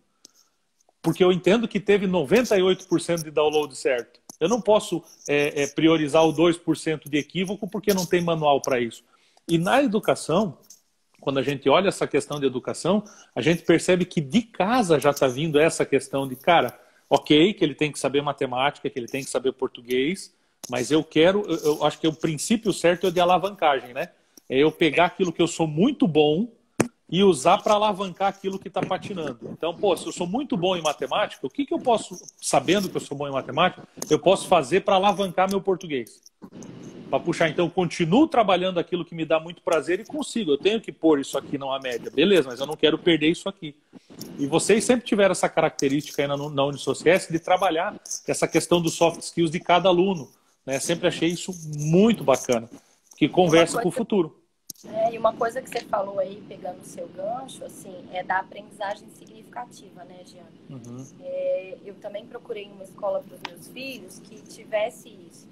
Porque 1.03 1.23
eu 1.23 1.33
entendo 1.33 1.67
que 1.67 1.81
teve 1.81 2.07
98% 2.07 3.25
de 3.25 3.31
download 3.31 3.75
certo. 3.77 4.21
Eu 4.39 4.49
não 4.49 4.61
posso 4.61 5.03
é, 5.29 5.63
é, 5.63 5.67
priorizar 5.67 6.25
o 6.27 6.33
2% 6.33 7.09
de 7.09 7.17
equívoco 7.17 7.67
porque 7.67 7.95
não 7.95 8.05
tem 8.05 8.21
manual 8.23 8.61
para 8.61 8.79
isso. 8.81 9.03
E 9.49 9.57
na 9.57 9.83
educação, 9.83 10.59
quando 11.27 11.39
a 11.39 11.43
gente 11.43 11.69
olha 11.69 11.89
essa 11.89 12.07
questão 12.07 12.39
de 12.39 12.47
educação, 12.47 13.03
a 13.35 13.41
gente 13.41 13.65
percebe 13.65 14.05
que 14.05 14.21
de 14.21 14.43
casa 14.43 15.01
já 15.01 15.11
está 15.11 15.27
vindo 15.27 15.59
essa 15.59 15.85
questão 15.85 16.25
de, 16.25 16.37
cara, 16.37 16.79
ok, 17.11 17.53
que 17.53 17.65
ele 17.65 17.75
tem 17.75 17.91
que 17.91 17.99
saber 17.99 18.23
matemática, 18.23 18.89
que 18.89 18.97
ele 18.97 19.09
tem 19.09 19.25
que 19.25 19.29
saber 19.29 19.51
português, 19.51 20.33
mas 20.71 20.93
eu 20.93 21.03
quero, 21.03 21.43
eu, 21.49 21.79
eu 21.79 21.85
acho 21.85 21.99
que 21.99 22.07
o 22.07 22.13
princípio 22.13 22.73
certo 22.73 23.09
é 23.09 23.11
de 23.11 23.19
alavancagem, 23.19 23.93
né? 23.93 24.11
É 24.49 24.57
eu 24.57 24.71
pegar 24.71 25.07
aquilo 25.07 25.33
que 25.33 25.43
eu 25.43 25.49
sou 25.49 25.67
muito 25.67 26.07
bom 26.07 26.49
e 27.11 27.25
usar 27.25 27.59
para 27.59 27.75
alavancar 27.75 28.29
aquilo 28.29 28.57
que 28.57 28.69
está 28.69 28.81
patinando. 28.81 29.51
Então, 29.51 29.75
pô, 29.75 29.97
se 29.97 30.07
eu 30.07 30.13
sou 30.13 30.29
muito 30.29 30.57
bom 30.57 30.77
em 30.77 30.83
matemática, 30.83 31.45
o 31.45 31.51
que, 31.51 31.67
que 31.67 31.75
eu 31.75 31.81
posso, 31.81 32.17
sabendo 32.41 32.89
que 32.89 32.97
eu 32.97 33.01
sou 33.01 33.19
bom 33.19 33.27
em 33.27 33.33
matemática, 33.33 33.83
eu 34.09 34.21
posso 34.21 34.47
fazer 34.47 34.83
para 34.83 34.95
alavancar 34.95 35.51
meu 35.51 35.61
português? 35.61 36.23
Para 37.09 37.21
puxar. 37.21 37.49
Então, 37.49 37.67
eu 37.67 37.71
continuo 37.71 38.27
trabalhando 38.27 38.79
aquilo 38.79 39.05
que 39.05 39.15
me 39.15 39.25
dá 39.25 39.39
muito 39.39 39.63
prazer 39.63 40.01
e 40.01 40.05
consigo. 40.05 40.53
Eu 40.53 40.59
tenho 40.59 40.81
que 40.81 40.93
pôr 40.93 41.21
isso 41.21 41.39
aqui 41.39 41.57
numa 41.57 41.79
média. 41.79 42.11
Beleza, 42.11 42.49
mas 42.49 42.61
eu 42.61 42.67
não 42.67 42.77
quero 42.77 42.99
perder 42.99 43.29
isso 43.29 43.49
aqui. 43.49 43.75
E 44.39 44.47
vocês 44.47 44.85
sempre 44.85 45.07
tiveram 45.07 45.33
essa 45.33 45.49
característica 45.49 46.23
aí 46.23 46.29
na, 46.29 46.37
na 46.37 46.65
Unisociesc 46.65 47.33
de 47.33 47.39
trabalhar 47.39 47.99
essa 48.27 48.49
questão 48.49 48.81
dos 48.81 48.95
soft 48.95 49.21
skills 49.21 49.51
de 49.51 49.61
cada 49.61 49.89
aluno. 49.89 50.31
Né? 50.65 50.79
Sempre 50.81 51.09
achei 51.09 51.29
isso 51.29 51.53
muito 51.79 52.25
bacana, 52.25 52.69
que 53.17 53.29
conversa 53.29 53.81
com 53.81 53.89
o 53.89 53.93
futuro. 53.93 54.43
É, 54.85 55.15
e 55.15 55.19
uma 55.19 55.33
coisa 55.33 55.63
que 55.63 55.71
você 55.71 55.81
falou 55.87 56.19
aí, 56.19 56.43
pegando 56.47 56.81
o 56.81 56.85
seu 56.85 57.09
gancho, 57.09 57.65
assim, 57.65 57.95
é 58.13 58.23
da 58.23 58.39
aprendizagem 58.39 59.09
significativa, 59.19 60.05
né, 60.05 60.19
Giana? 60.25 60.49
Uhum. 60.69 61.07
É, 61.21 61.79
eu 61.85 61.95
também 61.95 62.27
procurei 62.27 62.67
uma 62.67 62.85
escola 62.85 63.21
para 63.21 63.35
os 63.35 63.41
meus 63.49 63.69
filhos 63.69 64.19
que 64.21 64.37
tivesse 64.43 65.09
isso 65.09 65.49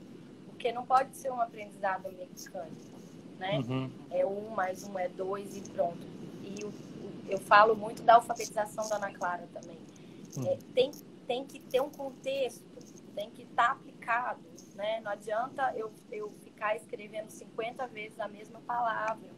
porque 0.64 0.72
não 0.72 0.86
pode 0.86 1.14
ser 1.14 1.30
um 1.30 1.38
aprendizado 1.42 2.10
mecânico, 2.10 2.98
né? 3.38 3.58
Uhum. 3.58 3.90
É 4.10 4.24
um 4.24 4.48
mais 4.48 4.82
um 4.82 4.98
é 4.98 5.10
dois 5.10 5.54
e 5.58 5.60
pronto. 5.60 5.98
E 6.42 6.64
o, 6.64 6.72
eu 7.28 7.38
falo 7.38 7.76
muito 7.76 8.02
da 8.02 8.14
alfabetização 8.14 8.88
da 8.88 8.96
Ana 8.96 9.12
Clara 9.12 9.46
também. 9.52 9.76
Uhum. 10.38 10.46
É, 10.46 10.58
tem, 10.74 10.90
tem 11.26 11.44
que 11.44 11.60
ter 11.60 11.82
um 11.82 11.90
contexto, 11.90 12.64
tem 13.14 13.28
que 13.28 13.42
estar 13.42 13.66
tá 13.66 13.72
aplicado, 13.72 14.40
né? 14.74 15.00
Não 15.00 15.10
adianta 15.10 15.70
eu, 15.76 15.92
eu 16.10 16.30
ficar 16.42 16.74
escrevendo 16.76 17.28
50 17.28 17.86
vezes 17.88 18.18
a 18.18 18.26
mesma 18.26 18.58
palavra. 18.62 19.28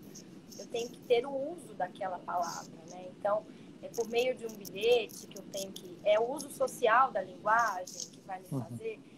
Eu 0.57 0.67
tenho 0.69 0.89
que 0.89 1.01
ter 1.01 1.27
o 1.27 1.55
uso 1.55 1.75
daquela 1.75 2.21
palavra, 2.21 2.73
né? 2.89 3.09
Então, 3.19 3.45
é 3.83 3.89
por 3.89 4.09
meio 4.09 4.37
de 4.37 4.47
um 4.47 4.57
bilhete 4.57 5.27
que 5.27 5.39
eu 5.39 5.43
tenho 5.51 5.73
que... 5.73 5.99
É 6.05 6.21
o 6.21 6.31
uso 6.31 6.51
social 6.51 7.11
da 7.11 7.21
linguagem 7.21 8.13
que 8.13 8.21
vai 8.21 8.39
me 8.39 8.47
uhum. 8.53 8.61
fazer... 8.63 8.97
Uhum 8.99 9.16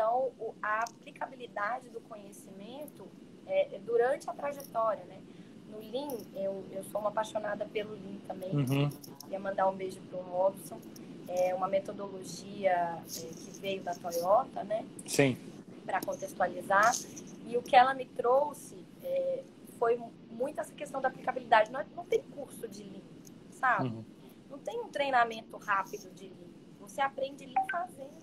então, 0.00 0.32
a 0.62 0.80
aplicabilidade 0.80 1.90
do 1.90 2.00
conhecimento 2.00 3.06
é, 3.46 3.74
é, 3.74 3.78
durante 3.80 4.30
a 4.30 4.32
trajetória, 4.32 5.04
né? 5.04 5.18
No 5.68 5.78
Lean, 5.78 6.16
eu, 6.34 6.64
eu 6.72 6.82
sou 6.84 7.02
uma 7.02 7.10
apaixonada 7.10 7.66
pelo 7.66 7.92
Lean 7.92 8.16
também. 8.26 8.50
Uhum. 8.50 8.90
Ia 9.30 9.38
mandar 9.38 9.68
um 9.68 9.76
beijo 9.76 10.00
para 10.08 10.18
o 10.18 10.22
Robson. 10.22 10.80
É 11.28 11.54
uma 11.54 11.68
metodologia 11.68 12.72
é, 12.72 13.02
que 13.06 13.60
veio 13.60 13.82
da 13.82 13.94
Toyota, 13.94 14.64
né? 14.64 14.86
Sim. 15.06 15.36
Para 15.84 16.00
contextualizar. 16.00 16.94
E 17.46 17.58
o 17.58 17.62
que 17.62 17.76
ela 17.76 17.92
me 17.92 18.06
trouxe 18.06 18.82
é, 19.04 19.42
foi 19.78 20.00
muito 20.30 20.62
essa 20.62 20.72
questão 20.72 21.02
da 21.02 21.08
aplicabilidade. 21.08 21.70
Não, 21.70 21.84
não 21.94 22.06
tem 22.06 22.22
curso 22.22 22.66
de 22.66 22.84
Lean, 22.84 23.02
sabe? 23.52 23.88
Uhum. 23.88 24.04
Não 24.48 24.58
tem 24.58 24.80
um 24.80 24.88
treinamento 24.88 25.58
rápido 25.58 26.10
de 26.14 26.24
Lean. 26.24 26.50
Você 26.80 27.02
aprende 27.02 27.44
Lean 27.44 27.66
fazendo. 27.70 28.18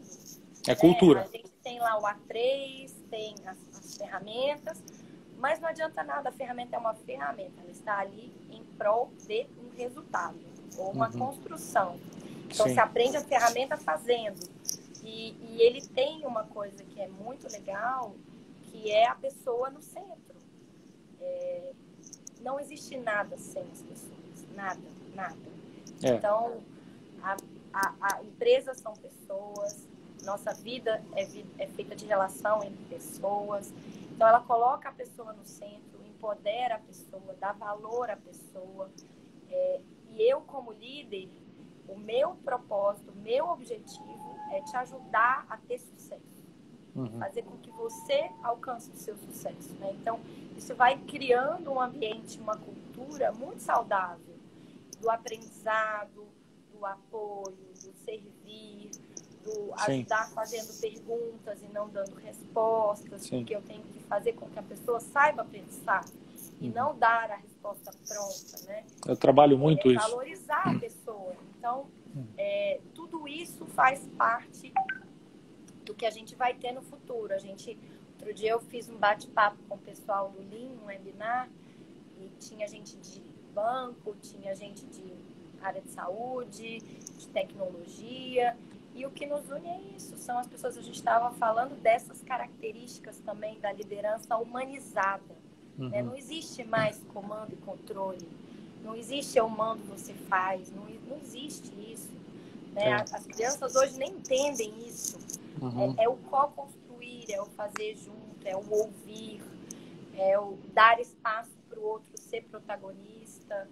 É 0.68 0.76
cultura. 0.76 1.30
É, 1.34 1.47
tem 1.68 1.80
lá 1.80 2.00
o 2.00 2.04
A3, 2.04 2.90
tem 3.10 3.36
as, 3.46 3.58
as, 3.78 3.98
ferramentas, 3.98 4.82
mas 5.38 5.60
não 5.60 5.68
adianta 5.68 6.02
nada, 6.02 6.30
a 6.30 6.32
ferramenta 6.32 6.78
é 6.78 6.80
uma 6.80 6.94
ferramenta, 6.94 7.60
ela 7.60 7.70
está 7.70 8.00
ali 8.00 8.34
em 8.50 8.64
prol 8.78 9.12
de 9.28 9.46
um 9.60 9.76
resultado 9.76 10.40
ou 10.78 10.92
uma 10.92 11.10
uhum. 11.10 11.20
construção. 11.20 12.00
Então, 12.46 12.68
Sim. 12.68 12.74
você 12.74 12.80
aprende 12.80 13.18
a 13.18 13.22
ferramenta 13.22 13.76
fazendo. 13.76 14.40
E, 15.04 15.32
e 15.42 15.62
ele 15.62 15.86
tem 15.88 16.26
uma 16.26 16.46
coisa 16.46 16.82
que 16.86 17.02
é 17.02 17.08
muito 17.10 17.52
legal, 17.52 18.16
que 18.72 18.90
é 18.90 19.06
a 19.06 19.16
pessoa 19.16 19.70
no 19.70 19.82
centro. 19.82 20.38
É, 21.20 21.74
não 22.40 22.62
existe 22.62 22.96
nada 22.98 23.38
sem 23.38 23.64
as 23.64 23.82
pessoas. 23.82 24.56
Nada, 24.56 24.82
nada. 25.14 25.36
É. 26.02 26.14
Então, 26.14 26.62
a, 27.22 27.36
a, 27.74 27.94
a 28.00 28.24
empresa 28.24 28.74
são 28.74 28.94
pessoas, 28.94 29.86
nossa 30.28 30.54
vida 30.54 31.02
é, 31.16 31.24
é 31.58 31.68
feita 31.68 31.96
de 31.96 32.06
relação 32.06 32.62
entre 32.62 32.84
pessoas. 32.86 33.74
Então, 34.12 34.28
ela 34.28 34.42
coloca 34.42 34.90
a 34.90 34.92
pessoa 34.92 35.32
no 35.34 35.46
centro, 35.46 36.06
empodera 36.06 36.76
a 36.76 36.80
pessoa, 36.80 37.36
dá 37.40 37.54
valor 37.54 38.10
à 38.10 38.18
pessoa. 38.18 38.92
É, 39.50 39.82
e 40.10 40.22
eu, 40.22 40.42
como 40.42 40.74
líder, 40.74 41.30
o 41.88 41.98
meu 41.98 42.36
propósito, 42.44 43.12
o 43.12 43.16
meu 43.16 43.48
objetivo 43.48 44.36
é 44.52 44.62
te 44.62 44.76
ajudar 44.76 45.46
a 45.50 45.58
ter 45.58 45.80
sucesso. 45.80 46.46
Uhum. 46.94 47.20
Fazer 47.20 47.44
com 47.44 47.58
que 47.58 47.72
você 47.72 48.30
alcance 48.44 48.92
o 48.92 48.96
seu 48.96 49.16
sucesso. 49.18 49.74
Né? 49.80 49.96
Então, 50.02 50.20
isso 50.58 50.76
vai 50.76 50.98
criando 50.98 51.72
um 51.72 51.80
ambiente, 51.80 52.40
uma 52.40 52.58
cultura 52.58 53.32
muito 53.32 53.62
saudável 53.62 54.36
do 55.00 55.10
aprendizado, 55.10 56.28
do 56.74 56.86
apoio, 56.86 57.56
do 57.74 57.94
servir, 58.04 58.37
do 59.48 59.74
ajudar 59.74 60.26
Sim. 60.26 60.36
fazendo 60.36 60.82
perguntas 60.82 61.62
e 61.64 61.68
não 61.68 61.88
dando 61.90 62.16
respostas, 62.16 63.22
Sim. 63.22 63.38
porque 63.38 63.56
eu 63.56 63.62
tenho 63.62 63.82
que 63.82 64.00
fazer 64.04 64.34
com 64.34 64.50
que 64.50 64.60
a 64.60 64.64
pessoa 64.64 65.00
saiba 65.00 65.46
pensar 65.46 66.04
e 66.60 66.68
uhum. 66.68 66.74
não 66.74 66.98
dar 66.98 67.32
a 67.32 67.36
resposta 67.38 67.92
pronta, 68.08 68.66
né? 68.68 68.84
Eu 69.06 69.16
trabalho 69.16 69.58
muito 69.58 69.90
é, 69.90 69.94
isso. 69.94 70.10
Valorizar 70.10 70.64
a 70.66 70.80
pessoa. 70.80 71.36
Então, 71.58 71.88
hum. 72.16 72.26
é, 72.38 72.80
tudo 72.94 73.28
isso 73.28 73.66
faz 73.68 74.06
parte 74.18 74.74
do 75.86 75.94
que 75.94 76.06
a 76.06 76.10
gente 76.10 76.36
vai 76.36 76.54
ter 76.54 76.74
no 76.74 76.82
futuro. 76.82 77.34
A 77.34 77.38
gente, 77.38 77.78
outro 78.14 78.34
dia 78.34 78.52
eu 78.52 78.60
fiz 78.60 78.90
um 78.90 78.98
bate-papo 78.98 79.58
com 79.70 79.76
o 79.76 79.80
pessoal 79.80 80.30
do 80.30 80.40
Lean, 80.40 80.72
um 80.84 80.86
webinar, 80.88 81.50
e 82.20 82.30
tinha 82.40 82.68
gente 82.68 82.98
de 82.98 83.22
banco, 83.54 84.16
tinha 84.22 84.54
gente 84.56 84.86
de 84.88 85.14
área 85.62 85.82
de 85.82 85.90
saúde, 85.90 86.80
de 86.80 87.28
tecnologia, 87.30 88.58
e 88.98 89.06
o 89.06 89.12
que 89.12 89.28
nos 89.28 89.48
une 89.52 89.68
é 89.68 89.80
isso, 89.96 90.18
são 90.18 90.40
as 90.40 90.48
pessoas, 90.48 90.76
a 90.76 90.82
gente 90.82 90.96
estava 90.96 91.30
falando 91.36 91.80
dessas 91.80 92.24
características 92.24 93.20
também 93.20 93.60
da 93.60 93.72
liderança 93.72 94.36
humanizada. 94.38 95.36
Né? 95.78 95.86
Uhum. 95.86 95.90
Né? 95.90 96.02
Não 96.02 96.16
existe 96.16 96.64
mais 96.64 97.00
comando 97.14 97.54
e 97.54 97.58
controle, 97.58 98.28
não 98.84 98.96
existe 98.96 99.38
eu 99.38 99.48
mando, 99.48 99.84
você 99.84 100.14
faz, 100.14 100.72
não, 100.72 100.86
não 101.08 101.18
existe 101.22 101.72
isso. 101.92 102.10
Né? 102.74 102.96
As 102.96 103.28
crianças 103.28 103.76
hoje 103.76 104.00
nem 104.00 104.10
entendem 104.10 104.74
isso. 104.88 105.20
Uhum. 105.62 105.94
É, 105.96 106.06
é, 106.06 106.10
o 106.10 106.18
co-construir, 106.18 107.32
é 107.32 107.40
o 107.40 107.46
fazer 107.46 107.96
junto, 107.98 108.46
é 108.46 108.56
o 108.56 108.68
ouvir, 108.68 109.44
é 110.16 110.40
o 110.40 110.58
dar 110.74 111.00
espaço 111.00 111.52
para 111.70 111.80
o 111.80 111.84
outro 111.84 112.10
ser 112.20 112.44
protagonista. 112.46 113.70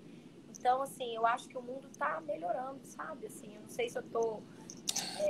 Então, 0.55 0.83
assim, 0.83 1.15
eu 1.15 1.25
acho 1.25 1.47
que 1.47 1.57
o 1.57 1.61
mundo 1.61 1.87
está 1.91 2.21
melhorando, 2.21 2.79
sabe? 2.83 3.25
Assim, 3.25 3.55
eu 3.55 3.61
não 3.61 3.69
sei 3.69 3.89
se 3.89 3.97
eu 3.97 4.03
estou 4.03 4.43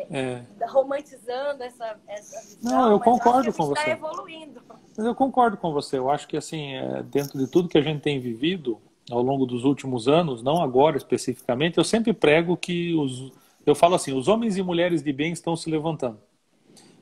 é, 0.10 0.42
é. 0.60 0.66
romantizando 0.68 1.64
essa, 1.64 1.98
essa 2.08 2.42
visão, 2.42 2.72
Não, 2.72 2.92
eu 2.92 3.00
concordo 3.00 3.52
com 3.52 3.64
tá 3.64 3.70
você. 3.70 3.80
Está 3.82 3.92
evoluindo. 3.92 4.62
Mas 4.98 5.06
eu 5.06 5.16
concordo 5.16 5.58
com 5.58 5.72
você. 5.72 5.98
Eu 5.98 6.10
acho 6.10 6.28
que, 6.28 6.38
assim, 6.38 6.76
é, 6.76 7.04
dentro 7.04 7.38
de 7.38 7.48
tudo 7.48 7.70
que 7.70 7.78
a 7.78 7.82
gente 7.82 8.02
tem 8.02 8.20
vivido 8.20 8.80
ao 9.12 9.22
longo 9.22 9.46
dos 9.46 9.64
últimos 9.64 10.08
anos, 10.08 10.42
não 10.42 10.62
agora 10.62 10.98
especificamente, 10.98 11.78
eu 11.78 11.84
sempre 11.84 12.12
prego 12.14 12.58
que 12.58 12.94
os 12.96 13.32
eu 13.66 13.74
falo 13.74 13.96
assim, 13.96 14.14
os 14.14 14.28
homens 14.28 14.58
e 14.58 14.62
mulheres 14.62 15.02
de 15.02 15.12
bem 15.12 15.32
estão 15.32 15.56
se 15.56 15.70
levantando. 15.70 16.20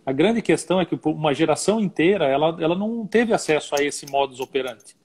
A 0.05 0.11
grande 0.11 0.41
questão 0.41 0.79
é 0.79 0.85
que 0.85 0.97
uma 1.05 1.33
geração 1.33 1.79
inteira 1.79 2.25
ela, 2.25 2.57
ela 2.59 2.75
não 2.75 3.05
teve 3.05 3.33
acesso 3.33 3.75
a 3.75 3.83
esse 3.83 4.09
modus 4.09 4.39
operandi. 4.39 4.95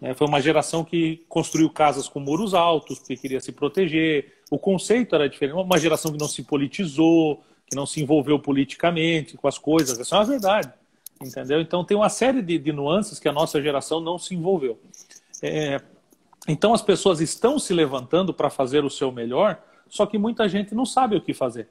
Né? 0.00 0.14
Foi 0.14 0.26
uma 0.26 0.40
geração 0.40 0.84
que 0.84 1.24
construiu 1.28 1.70
casas 1.70 2.08
com 2.08 2.20
muros 2.20 2.54
altos, 2.54 2.98
porque 2.98 3.16
queria 3.16 3.40
se 3.40 3.52
proteger. 3.52 4.37
O 4.50 4.58
conceito 4.58 5.14
era 5.14 5.28
diferente. 5.28 5.54
Uma 5.56 5.78
geração 5.78 6.12
que 6.12 6.18
não 6.18 6.28
se 6.28 6.42
politizou, 6.42 7.42
que 7.66 7.76
não 7.76 7.86
se 7.86 8.02
envolveu 8.02 8.38
politicamente 8.38 9.36
com 9.36 9.46
as 9.46 9.58
coisas. 9.58 9.98
Essa 9.98 10.16
é 10.16 10.18
uma 10.18 10.24
verdade. 10.24 10.72
Entendeu? 11.20 11.60
Então 11.60 11.84
tem 11.84 11.96
uma 11.96 12.08
série 12.08 12.40
de, 12.40 12.58
de 12.58 12.72
nuances 12.72 13.18
que 13.18 13.28
a 13.28 13.32
nossa 13.32 13.60
geração 13.60 14.00
não 14.00 14.18
se 14.18 14.34
envolveu. 14.34 14.78
É, 15.42 15.80
então 16.46 16.72
as 16.72 16.82
pessoas 16.82 17.20
estão 17.20 17.58
se 17.58 17.74
levantando 17.74 18.32
para 18.32 18.48
fazer 18.48 18.84
o 18.84 18.90
seu 18.90 19.10
melhor, 19.10 19.60
só 19.88 20.06
que 20.06 20.16
muita 20.16 20.48
gente 20.48 20.74
não 20.74 20.86
sabe 20.86 21.16
o 21.16 21.20
que 21.20 21.34
fazer. 21.34 21.68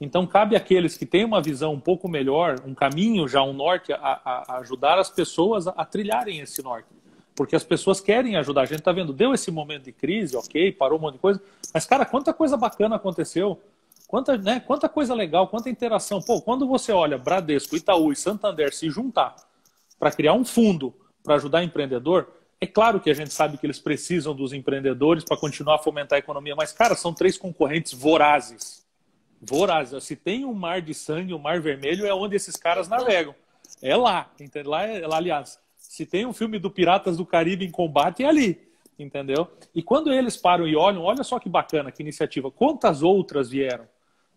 Então, 0.00 0.26
cabe 0.26 0.56
àqueles 0.56 0.96
que 0.96 1.06
têm 1.06 1.24
uma 1.24 1.40
visão 1.40 1.72
um 1.72 1.80
pouco 1.80 2.08
melhor, 2.08 2.60
um 2.66 2.74
caminho 2.74 3.28
já, 3.28 3.42
um 3.42 3.52
norte, 3.52 3.92
a, 3.92 4.20
a 4.24 4.58
ajudar 4.58 4.98
as 4.98 5.08
pessoas 5.08 5.66
a, 5.66 5.70
a, 5.70 5.84
trilharem 5.84 6.40
esse 6.40 6.62
norte. 6.62 6.88
Porque 7.34 7.56
as 7.56 7.64
pessoas 7.64 8.00
querem 8.00 8.36
ajudar. 8.36 8.62
A 8.62 8.66
gente 8.66 8.78
está 8.78 8.92
vendo, 8.92 9.12
deu 9.12 9.34
esse 9.34 9.50
momento 9.50 9.84
de 9.84 9.92
crise, 9.92 10.36
ok, 10.36 10.72
parou 10.72 10.98
um 10.98 11.02
monte 11.02 11.14
de 11.14 11.20
coisa, 11.20 11.42
mas, 11.72 11.84
cara, 11.84 12.04
quanta 12.04 12.32
coisa 12.32 12.56
bacana 12.56 12.96
aconteceu, 12.96 13.60
quanta, 14.06 14.36
né, 14.38 14.60
quanta 14.60 14.88
coisa 14.88 15.14
legal, 15.14 15.48
quanta 15.48 15.68
interação. 15.68 16.22
Pô, 16.22 16.40
quando 16.40 16.66
você 16.66 16.92
olha 16.92 17.18
Bradesco, 17.18 17.76
Itaú 17.76 18.12
e 18.12 18.16
Santander 18.16 18.72
se 18.72 18.88
juntar 18.88 19.34
para 19.98 20.12
criar 20.12 20.34
um 20.34 20.44
fundo 20.44 20.94
para 21.22 21.34
ajudar 21.34 21.64
empreendedor, 21.64 22.28
é 22.60 22.66
claro 22.66 23.00
que 23.00 23.10
a 23.10 23.14
gente 23.14 23.32
sabe 23.32 23.58
que 23.58 23.66
eles 23.66 23.78
precisam 23.78 24.34
dos 24.34 24.52
empreendedores 24.52 25.24
para 25.24 25.36
continuar 25.36 25.76
a 25.76 25.78
fomentar 25.78 26.16
a 26.16 26.20
economia, 26.20 26.54
mas, 26.56 26.72
cara, 26.72 26.94
são 26.94 27.12
três 27.12 27.36
concorrentes 27.36 27.92
vorazes. 27.92 28.84
Vorazes. 29.40 30.02
Se 30.04 30.16
tem 30.16 30.44
um 30.44 30.54
mar 30.54 30.80
de 30.80 30.94
sangue, 30.94 31.34
um 31.34 31.38
mar 31.38 31.60
vermelho, 31.60 32.06
é 32.06 32.14
onde 32.14 32.36
esses 32.36 32.56
caras 32.56 32.88
navegam. 32.88 33.34
É 33.82 33.94
lá. 33.94 34.30
Lá, 34.64 34.82
é, 34.86 35.06
lá, 35.06 35.16
aliás, 35.16 35.58
se 35.94 36.04
tem 36.04 36.26
um 36.26 36.32
filme 36.32 36.58
do 36.58 36.72
Piratas 36.72 37.16
do 37.16 37.24
Caribe 37.24 37.64
em 37.64 37.70
combate, 37.70 38.24
é 38.24 38.26
ali. 38.26 38.60
Entendeu? 38.98 39.46
E 39.72 39.80
quando 39.80 40.12
eles 40.12 40.36
param 40.36 40.66
e 40.66 40.74
olham, 40.74 41.02
olha 41.02 41.22
só 41.22 41.38
que 41.38 41.48
bacana, 41.48 41.92
que 41.92 42.02
iniciativa. 42.02 42.50
Quantas 42.50 43.00
outras 43.00 43.50
vieram? 43.50 43.86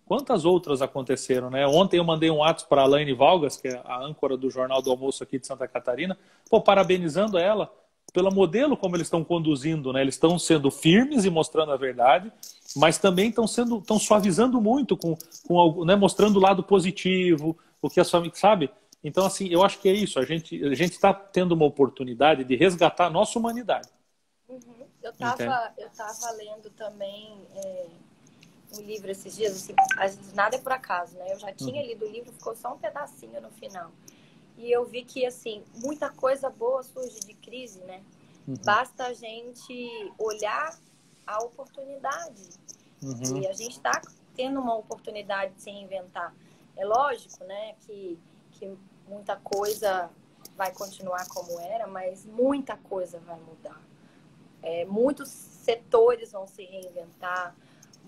Quantas 0.05 0.45
outras 0.45 0.83
aconteceram, 0.83 1.49
né? 1.49 1.65
Ontem 1.65 1.97
eu 1.97 2.03
mandei 2.03 2.29
um 2.29 2.43
ato 2.43 2.67
para 2.67 2.83
a 2.83 2.85
Laine 2.85 3.11
Valgas, 3.11 3.57
que 3.57 3.69
é 3.69 3.81
a 3.83 3.99
âncora 3.99 4.37
do 4.37 4.51
Jornal 4.51 4.83
do 4.83 4.91
Almoço 4.91 5.23
aqui 5.23 5.39
de 5.39 5.47
Santa 5.47 5.67
Catarina, 5.67 6.15
pô, 6.47 6.61
parabenizando 6.61 7.39
ela 7.39 7.71
pelo 8.13 8.31
modelo 8.31 8.77
como 8.77 8.95
eles 8.95 9.07
estão 9.07 9.23
conduzindo, 9.23 9.91
né? 9.91 10.01
Eles 10.01 10.13
estão 10.13 10.37
sendo 10.37 10.69
firmes 10.69 11.25
e 11.25 11.29
mostrando 11.31 11.71
a 11.71 11.75
verdade, 11.75 12.31
mas 12.75 12.99
também 12.99 13.29
estão 13.29 13.47
sendo, 13.47 13.79
estão 13.79 13.97
suavizando 13.97 14.61
muito 14.61 14.95
com, 14.95 15.17
com 15.47 15.83
né? 15.85 15.95
mostrando 15.95 16.37
o 16.37 16.41
lado 16.41 16.61
positivo, 16.61 17.57
o 17.81 17.89
que 17.89 17.99
as 17.99 18.11
famílias 18.11 18.37
sabe. 18.37 18.69
Então 19.07 19.25
assim, 19.25 19.47
eu 19.47 19.63
acho 19.63 19.79
que 19.79 19.89
é 19.89 19.93
isso. 19.93 20.19
A 20.19 20.25
gente 20.25 20.63
a 20.63 20.75
gente 20.75 20.93
está 20.93 21.13
tendo 21.13 21.53
uma 21.53 21.65
oportunidade 21.65 22.43
de 22.43 22.55
resgatar 22.55 23.07
a 23.07 23.09
nossa 23.09 23.39
humanidade. 23.39 23.89
Uhum. 24.47 24.85
Eu 25.01 25.11
estava 25.11 25.73
eu 25.77 25.89
tava 25.89 26.31
lendo 26.31 26.69
também 26.71 27.47
é, 27.55 27.85
um 28.75 28.81
livro 28.81 29.09
esses 29.09 29.35
dias, 29.35 29.53
assim, 29.53 29.73
nada 30.33 30.57
é 30.57 30.59
por 30.59 30.71
acaso, 30.71 31.17
né? 31.17 31.31
Eu 31.31 31.39
já 31.39 31.53
tinha 31.53 31.81
uhum. 31.81 31.87
lido 31.87 32.05
o 32.05 32.09
livro, 32.09 32.31
ficou 32.33 32.55
só 32.55 32.73
um 32.73 32.77
pedacinho 32.77 33.39
no 33.41 33.49
final. 33.51 33.91
E 34.57 34.71
eu 34.71 34.85
vi 34.85 35.03
que, 35.03 35.25
assim, 35.25 35.63
muita 35.75 36.09
coisa 36.09 36.49
boa 36.49 36.81
surge 36.83 37.19
de 37.21 37.33
crise, 37.35 37.79
né? 37.81 38.01
Uhum. 38.47 38.55
Basta 38.65 39.05
a 39.05 39.13
gente 39.13 40.11
olhar 40.17 40.77
a 41.25 41.43
oportunidade. 41.43 42.49
Uhum. 43.01 43.41
E 43.41 43.47
a 43.47 43.53
gente 43.53 43.77
está 43.77 44.01
tendo 44.35 44.59
uma 44.59 44.75
oportunidade 44.75 45.53
de 45.53 45.61
se 45.61 45.69
reinventar. 45.69 46.33
É 46.75 46.85
lógico, 46.85 47.43
né, 47.43 47.75
que, 47.85 48.19
que 48.51 48.77
muita 49.07 49.35
coisa 49.35 50.09
vai 50.55 50.71
continuar 50.73 51.27
como 51.29 51.59
era, 51.59 51.87
mas 51.87 52.25
muita 52.25 52.75
coisa 52.75 53.19
vai 53.19 53.39
mudar. 53.39 53.81
É, 54.61 54.85
muitos 54.85 55.29
setores 55.29 56.31
vão 56.31 56.47
se 56.47 56.63
reinventar, 56.63 57.55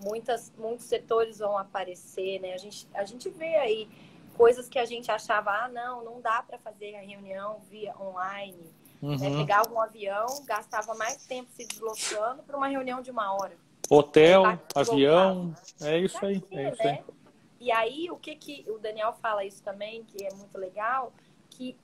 muitas, 0.02 0.52
muitos 0.58 0.86
setores 0.86 1.38
vão 1.38 1.56
aparecer, 1.56 2.40
né? 2.40 2.54
A 2.54 2.58
gente, 2.58 2.88
a 2.92 3.04
gente 3.04 3.28
vê 3.30 3.56
aí 3.56 3.88
coisas 4.36 4.68
que 4.68 4.78
a 4.78 4.84
gente 4.84 5.10
achava, 5.10 5.50
ah, 5.50 5.68
não, 5.68 6.02
não 6.02 6.20
dá 6.20 6.42
para 6.42 6.58
fazer 6.58 6.96
a 6.96 7.00
reunião 7.00 7.60
via 7.70 7.94
online. 8.00 8.56
Né? 9.00 9.08
Uhum. 9.08 9.16
Né? 9.18 9.36
Pegava 9.38 9.72
um 9.72 9.80
avião, 9.80 10.26
gastava 10.44 10.94
mais 10.94 11.24
tempo 11.26 11.50
se 11.52 11.66
deslocando 11.66 12.42
para 12.42 12.56
uma 12.56 12.68
reunião 12.68 13.00
de 13.00 13.10
uma 13.10 13.34
hora. 13.34 13.56
Hotel, 13.88 14.44
avião, 14.74 15.54
é 15.80 15.98
isso 15.98 16.24
aí. 16.24 16.36
Aqui, 16.36 16.58
é 16.58 16.70
isso 16.70 16.82
né? 16.84 16.90
aí. 16.90 17.19
E 17.60 17.70
aí, 17.70 18.10
o 18.10 18.16
que, 18.16 18.34
que 18.34 18.64
o 18.70 18.78
Daniel 18.78 19.12
fala 19.12 19.44
isso 19.44 19.62
também, 19.62 20.02
que 20.04 20.24
é 20.24 20.32
muito 20.34 20.56
legal, 20.56 21.12
que 21.50 21.76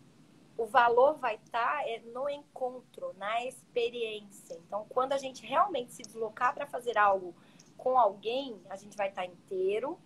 o 0.57 0.64
valor 0.64 1.18
vai 1.18 1.35
estar 1.35 1.83
tá, 1.83 1.89
é, 1.89 2.01
no 2.14 2.31
encontro, 2.31 3.14
na 3.18 3.45
experiência. 3.45 4.59
Então, 4.66 4.87
quando 4.89 5.12
a 5.12 5.18
gente 5.18 5.45
realmente 5.45 5.93
se 5.93 6.03
deslocar 6.03 6.55
para 6.55 6.66
fazer 6.66 6.97
algo 6.97 7.35
com 7.77 7.99
alguém, 7.99 8.59
a 8.70 8.77
gente 8.77 8.97
vai 8.97 9.11
estar 9.11 9.22
tá 9.22 9.29
inteiro, 9.29 9.99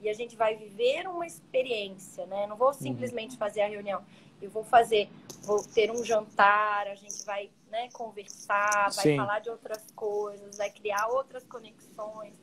e 0.00 0.08
a 0.08 0.14
gente 0.14 0.34
vai 0.34 0.56
viver 0.56 1.06
uma 1.06 1.26
experiência, 1.26 2.24
né? 2.26 2.46
Não 2.46 2.56
vou 2.56 2.68
uhum. 2.68 2.74
simplesmente 2.74 3.36
fazer 3.36 3.60
a 3.60 3.68
reunião. 3.68 4.02
Eu 4.40 4.50
vou 4.50 4.64
fazer, 4.64 5.10
vou 5.42 5.62
ter 5.62 5.90
um 5.90 6.02
jantar, 6.02 6.86
a 6.86 6.94
gente 6.94 7.22
vai 7.26 7.50
né, 7.70 7.90
conversar, 7.92 8.90
vai 8.94 9.04
Sim. 9.04 9.16
falar 9.16 9.40
de 9.40 9.50
outras 9.50 9.84
coisas, 9.94 10.56
vai 10.56 10.70
criar 10.70 11.08
outras 11.08 11.44
conexões. 11.44 12.34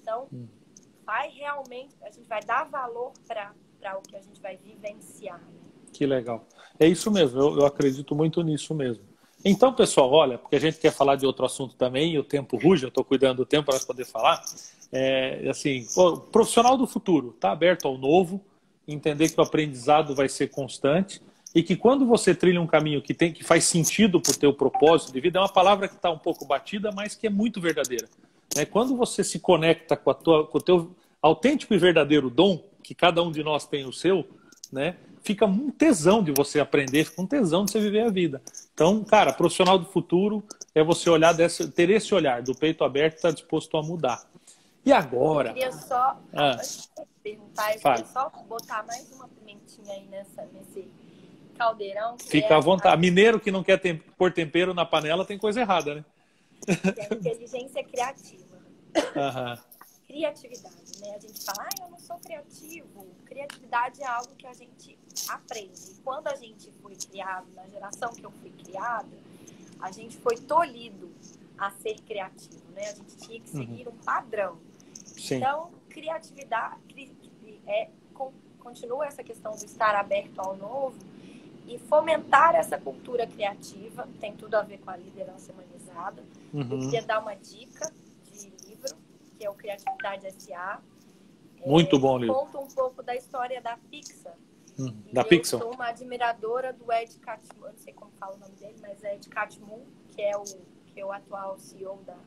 Então, 0.00 0.26
hum. 0.32 0.48
Vai 1.04 1.30
realmente, 1.30 1.94
a 2.02 2.10
gente 2.10 2.28
vai 2.28 2.42
dar 2.42 2.64
valor 2.64 3.12
para 3.26 3.52
o 3.98 4.02
que 4.02 4.16
a 4.16 4.20
gente 4.20 4.40
vai 4.40 4.56
vivenciar. 4.56 5.38
Né? 5.38 5.60
Que 5.92 6.06
legal. 6.06 6.46
É 6.78 6.86
isso 6.86 7.10
mesmo, 7.10 7.40
eu, 7.40 7.58
eu 7.58 7.66
acredito 7.66 8.14
muito 8.14 8.42
nisso 8.42 8.74
mesmo. 8.74 9.04
Então, 9.44 9.72
pessoal, 9.72 10.10
olha, 10.12 10.38
porque 10.38 10.54
a 10.54 10.60
gente 10.60 10.78
quer 10.78 10.92
falar 10.92 11.16
de 11.16 11.26
outro 11.26 11.44
assunto 11.44 11.74
também, 11.74 12.12
e 12.12 12.18
o 12.18 12.24
tempo 12.24 12.56
ruge, 12.56 12.84
eu 12.84 12.88
estou 12.88 13.04
cuidando 13.04 13.38
do 13.38 13.46
tempo 13.46 13.70
para 13.70 13.80
poder 13.80 14.04
falar. 14.04 14.40
É, 14.92 15.48
assim, 15.48 15.86
o 15.96 16.18
profissional 16.18 16.76
do 16.76 16.86
futuro 16.86 17.30
está 17.34 17.50
aberto 17.50 17.88
ao 17.88 17.98
novo, 17.98 18.40
entender 18.86 19.30
que 19.30 19.40
o 19.40 19.42
aprendizado 19.42 20.14
vai 20.14 20.28
ser 20.28 20.48
constante 20.48 21.20
e 21.54 21.62
que 21.62 21.76
quando 21.76 22.06
você 22.06 22.34
trilha 22.34 22.60
um 22.60 22.66
caminho 22.66 23.02
que 23.02 23.12
tem 23.12 23.32
que 23.32 23.44
faz 23.44 23.64
sentido 23.64 24.20
para 24.20 24.32
o 24.32 24.36
teu 24.36 24.54
propósito 24.54 25.12
de 25.12 25.20
vida, 25.20 25.38
é 25.38 25.42
uma 25.42 25.48
palavra 25.48 25.88
que 25.88 25.94
está 25.96 26.10
um 26.10 26.18
pouco 26.18 26.44
batida, 26.44 26.90
mas 26.92 27.14
que 27.14 27.26
é 27.26 27.30
muito 27.30 27.60
verdadeira. 27.60 28.08
É, 28.56 28.64
quando 28.64 28.96
você 28.96 29.24
se 29.24 29.38
conecta 29.38 29.96
com, 29.96 30.10
a 30.10 30.14
tua, 30.14 30.46
com 30.46 30.58
o 30.58 30.60
teu 30.60 30.94
autêntico 31.20 31.72
e 31.74 31.78
verdadeiro 31.78 32.28
dom, 32.28 32.62
que 32.82 32.94
cada 32.94 33.22
um 33.22 33.30
de 33.30 33.42
nós 33.42 33.66
tem 33.66 33.86
o 33.86 33.92
seu, 33.92 34.26
né? 34.70 34.96
Fica 35.22 35.46
um 35.46 35.70
tesão 35.70 36.22
de 36.22 36.32
você 36.32 36.58
aprender, 36.58 37.04
fica 37.04 37.22
um 37.22 37.26
tesão 37.26 37.64
de 37.64 37.70
você 37.70 37.80
viver 37.80 38.00
a 38.00 38.10
vida. 38.10 38.42
Então, 38.74 39.04
cara, 39.04 39.32
profissional 39.32 39.78
do 39.78 39.86
futuro 39.86 40.42
é 40.74 40.82
você 40.82 41.08
olhar 41.08 41.32
desse, 41.32 41.70
ter 41.70 41.90
esse 41.90 42.12
olhar 42.12 42.42
do 42.42 42.54
peito 42.54 42.82
aberto 42.82 43.14
e 43.14 43.16
estar 43.16 43.28
tá 43.28 43.34
disposto 43.34 43.76
a 43.76 43.82
mudar. 43.82 44.20
E 44.84 44.92
agora? 44.92 45.50
Eu 45.50 45.54
queria 45.54 45.72
só 45.72 46.20
ah. 46.34 46.56
perguntar, 47.22 47.74
eu 47.74 47.80
queria 47.80 48.06
só 48.06 48.32
botar 48.48 48.84
mais 48.84 49.12
uma 49.12 49.28
pimentinha 49.28 49.94
aí 49.94 50.06
nessa, 50.10 50.44
nesse 50.52 50.88
caldeirão. 51.56 52.16
Fica 52.18 52.54
é 52.54 52.56
à 52.56 52.60
vontade. 52.60 52.94
A... 52.94 52.96
Mineiro 52.96 53.38
que 53.38 53.52
não 53.52 53.62
quer 53.62 53.78
tem... 53.78 53.96
pôr 53.96 54.32
tempero 54.32 54.74
na 54.74 54.84
panela 54.84 55.24
tem 55.24 55.38
coisa 55.38 55.60
errada, 55.60 55.94
né? 55.94 56.04
É 56.66 57.14
inteligência 57.14 57.84
criativa. 57.84 58.58
Aham. 59.16 59.58
Criatividade, 60.06 61.00
né? 61.00 61.14
A 61.16 61.18
gente 61.18 61.44
fala, 61.44 61.64
ah, 61.64 61.84
eu 61.84 61.90
não 61.90 61.98
sou 61.98 62.18
criativo. 62.18 63.06
Criatividade 63.24 64.02
é 64.02 64.06
algo 64.06 64.34
que 64.36 64.46
a 64.46 64.52
gente 64.52 64.98
aprende. 65.28 65.94
Quando 66.04 66.28
a 66.28 66.34
gente 66.34 66.70
foi 66.82 66.94
criado, 66.96 67.46
na 67.54 67.66
geração 67.66 68.10
que 68.10 68.24
eu 68.24 68.30
fui 68.30 68.50
criada, 68.50 69.16
a 69.80 69.90
gente 69.90 70.16
foi 70.18 70.36
tolhido 70.36 71.10
a 71.56 71.70
ser 71.70 72.00
criativo, 72.02 72.70
né? 72.74 72.90
A 72.90 72.94
gente 72.94 73.16
tinha 73.16 73.40
que 73.40 73.56
uhum. 73.56 73.62
seguir 73.62 73.88
uhum. 73.88 73.94
um 73.94 73.96
padrão. 73.98 74.58
Sim. 74.94 75.36
Então, 75.36 75.70
criatividade 75.88 77.16
é, 77.66 77.88
continua 78.58 79.06
essa 79.06 79.22
questão 79.22 79.52
do 79.52 79.64
estar 79.64 79.94
aberto 79.94 80.38
ao 80.38 80.56
novo 80.56 80.96
e 81.66 81.78
fomentar 81.78 82.54
essa 82.54 82.78
cultura 82.78 83.26
criativa, 83.26 84.08
tem 84.20 84.34
tudo 84.34 84.54
a 84.54 84.62
ver 84.62 84.78
com 84.78 84.90
a 84.90 84.96
liderança 84.96 85.52
humanizada. 85.52 86.22
Uhum. 86.52 86.62
Eu 86.70 86.78
queria 86.80 87.02
dar 87.02 87.20
uma 87.20 87.34
dica 87.34 87.92
de 88.30 88.50
livro, 88.66 88.96
que 89.38 89.44
é 89.44 89.50
o 89.50 89.54
Criatividade 89.54 90.26
S.A. 90.26 90.80
Muito 91.64 91.96
é, 91.96 91.98
bom 91.98 92.18
livro. 92.18 92.34
Conta 92.34 92.58
um 92.58 92.68
pouco 92.68 93.02
da 93.02 93.16
história 93.16 93.60
da 93.62 93.76
Pixar. 93.76 94.36
Hum, 94.78 95.02
da 95.12 95.24
Pixar. 95.24 95.60
Eu 95.60 95.66
sou 95.66 95.74
uma 95.74 95.86
admiradora 95.86 96.72
do 96.72 96.92
Ed 96.92 97.18
Catmull, 97.18 97.70
não 97.70 97.78
sei 97.78 97.92
como 97.94 98.12
fala 98.12 98.36
o 98.36 98.38
nome 98.38 98.54
dele, 98.56 98.76
mas 98.82 99.02
é 99.02 99.14
Ed 99.14 99.28
Catmull, 99.28 99.86
que 100.14 100.20
é 100.20 100.36
o, 100.36 100.44
que 100.86 101.00
é 101.00 101.04
o 101.04 101.12
atual 101.12 101.58
CEO 101.58 102.02
da, 102.04 102.18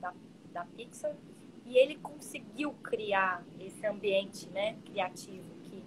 da, 0.00 0.14
da 0.52 0.64
Pixar. 0.64 1.14
E 1.64 1.76
ele 1.76 1.96
conseguiu 1.96 2.72
criar 2.82 3.44
esse 3.60 3.86
ambiente 3.86 4.48
né, 4.48 4.76
criativo 4.84 5.48
que, 5.62 5.84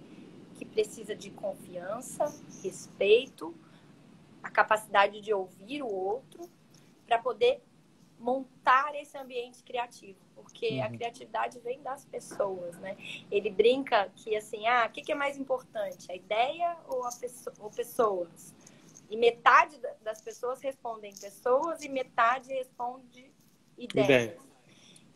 que 0.54 0.64
precisa 0.64 1.14
de 1.14 1.30
confiança, 1.30 2.24
respeito, 2.62 3.54
a 4.42 4.50
capacidade 4.50 5.20
de 5.20 5.34
ouvir 5.34 5.82
o 5.82 5.88
outro 5.88 6.48
para 7.06 7.18
poder 7.18 7.62
montar 8.18 8.94
esse 8.94 9.16
ambiente 9.16 9.62
criativo, 9.62 10.18
porque 10.34 10.78
uhum. 10.78 10.84
a 10.84 10.88
criatividade 10.88 11.60
vem 11.60 11.82
das 11.82 12.04
pessoas, 12.04 12.76
né? 12.78 12.96
Ele 13.30 13.50
brinca 13.50 14.10
que 14.16 14.34
assim, 14.36 14.66
ah, 14.66 14.86
o 14.88 14.92
que, 14.92 15.02
que, 15.02 15.12
é 15.12 15.14
mais 15.14 15.36
importante, 15.36 16.10
a 16.10 16.14
ideia 16.14 16.76
ou 16.88 17.04
a 17.04 17.10
pessoa, 17.12 17.54
ou 17.60 17.70
pessoas? 17.70 18.54
E 19.10 19.16
metade 19.16 19.78
das 20.02 20.20
pessoas 20.20 20.60
respondem 20.60 21.14
pessoas 21.16 21.82
e 21.82 21.88
metade 21.88 22.52
responde 22.52 23.30
ideias. 23.76 24.06
Ideia. 24.06 24.38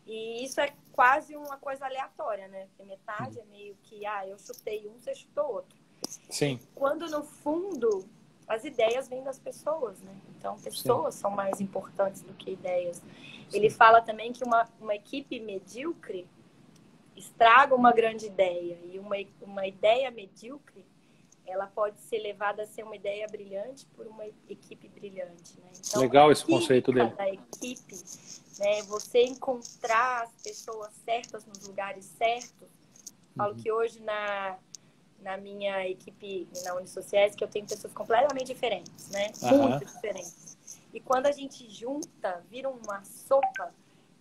E 0.05 0.43
isso 0.43 0.61
é 0.61 0.73
quase 0.91 1.35
uma 1.35 1.57
coisa 1.57 1.85
aleatória, 1.85 2.47
né? 2.47 2.67
Porque 2.67 2.83
metade 2.83 3.37
uhum. 3.37 3.43
é 3.43 3.45
meio 3.47 3.77
que, 3.83 4.05
ah, 4.05 4.27
eu 4.27 4.37
chutei 4.37 4.87
um, 4.87 4.99
você 4.99 5.15
chutou 5.15 5.55
outro. 5.55 5.77
Sim. 6.29 6.59
Quando 6.73 7.09
no 7.09 7.23
fundo 7.23 8.07
as 8.51 8.65
ideias 8.65 9.07
vêm 9.07 9.23
das 9.23 9.39
pessoas, 9.39 9.99
né? 10.01 10.13
Então, 10.37 10.59
pessoas 10.59 11.15
Sim. 11.15 11.21
são 11.21 11.31
mais 11.31 11.61
importantes 11.61 12.21
do 12.21 12.33
que 12.33 12.51
ideias. 12.51 12.97
Sim. 12.97 13.05
Ele 13.53 13.69
fala 13.69 14.01
também 14.01 14.33
que 14.33 14.43
uma, 14.43 14.67
uma 14.79 14.93
equipe 14.93 15.39
medíocre 15.39 16.27
estraga 17.15 17.73
uma 17.73 17.93
grande 17.93 18.25
ideia 18.25 18.77
e 18.83 18.99
uma, 18.99 19.15
uma 19.41 19.65
ideia 19.65 20.11
medíocre 20.11 20.85
ela 21.45 21.67
pode 21.67 21.99
ser 22.01 22.19
levada 22.19 22.63
a 22.63 22.65
ser 22.65 22.83
uma 22.83 22.95
ideia 22.95 23.27
brilhante 23.27 23.85
por 23.87 24.07
uma 24.07 24.25
equipe 24.47 24.87
brilhante. 24.87 25.59
Né? 25.59 25.71
Então, 25.85 26.01
Legal 26.01 26.31
esse 26.31 26.45
conceito 26.45 26.91
dele. 26.91 27.09
Da 27.09 27.27
equipe, 27.27 27.95
né? 28.59 28.81
Você 28.83 29.23
encontrar 29.23 30.23
as 30.23 30.31
pessoas 30.43 30.93
certas 31.03 31.45
nos 31.45 31.67
lugares 31.67 32.05
certos. 32.05 32.69
Falo 33.35 33.53
uhum. 33.53 33.61
que 33.61 33.71
hoje 33.71 33.99
na 34.01 34.57
na 35.21 35.37
minha 35.37 35.87
equipe 35.87 36.47
na 36.63 36.75
Unisociais 36.75 37.35
que 37.35 37.43
eu 37.43 37.47
tenho 37.47 37.65
pessoas 37.65 37.93
completamente 37.93 38.47
diferentes, 38.47 39.09
né? 39.09 39.31
Uhum. 39.43 39.69
Muito 39.69 39.85
diferentes. 39.85 40.57
E 40.93 40.99
quando 40.99 41.27
a 41.27 41.31
gente 41.31 41.69
junta, 41.69 42.43
vira 42.49 42.69
uma 42.69 43.03
sopa 43.03 43.73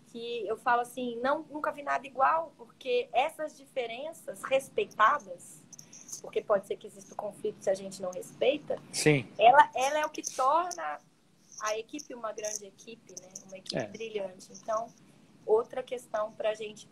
que 0.06 0.46
eu 0.46 0.56
falo 0.56 0.82
assim, 0.82 1.16
não 1.22 1.42
nunca 1.50 1.70
vi 1.70 1.82
nada 1.82 2.06
igual, 2.06 2.52
porque 2.56 3.08
essas 3.12 3.56
diferenças 3.56 4.42
respeitadas, 4.42 5.62
porque 6.20 6.42
pode 6.42 6.66
ser 6.66 6.76
que 6.76 6.86
exista 6.86 7.14
conflito 7.14 7.62
se 7.62 7.70
a 7.70 7.74
gente 7.74 8.02
não 8.02 8.10
respeita. 8.10 8.76
Sim. 8.92 9.26
Ela, 9.38 9.70
ela 9.74 9.98
é 10.00 10.06
o 10.06 10.10
que 10.10 10.22
torna 10.34 11.00
a 11.62 11.78
equipe 11.78 12.14
uma 12.14 12.32
grande 12.32 12.66
equipe, 12.66 13.14
né? 13.20 13.28
Uma 13.46 13.58
equipe 13.58 13.76
é. 13.76 13.86
brilhante. 13.86 14.52
Então, 14.52 14.88
outra 15.46 15.82
questão 15.82 16.32
para 16.32 16.50
a 16.50 16.54
gente 16.54 16.88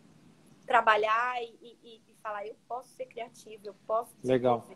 trabalhar 0.66 1.42
e, 1.42 1.78
e, 1.82 2.02
e, 2.08 2.14
falar, 2.22 2.46
eu 2.46 2.56
posso 2.68 2.88
ser 2.94 3.06
criativo, 3.06 3.60
eu 3.64 3.74
posso. 3.86 4.10
Legal. 4.22 4.68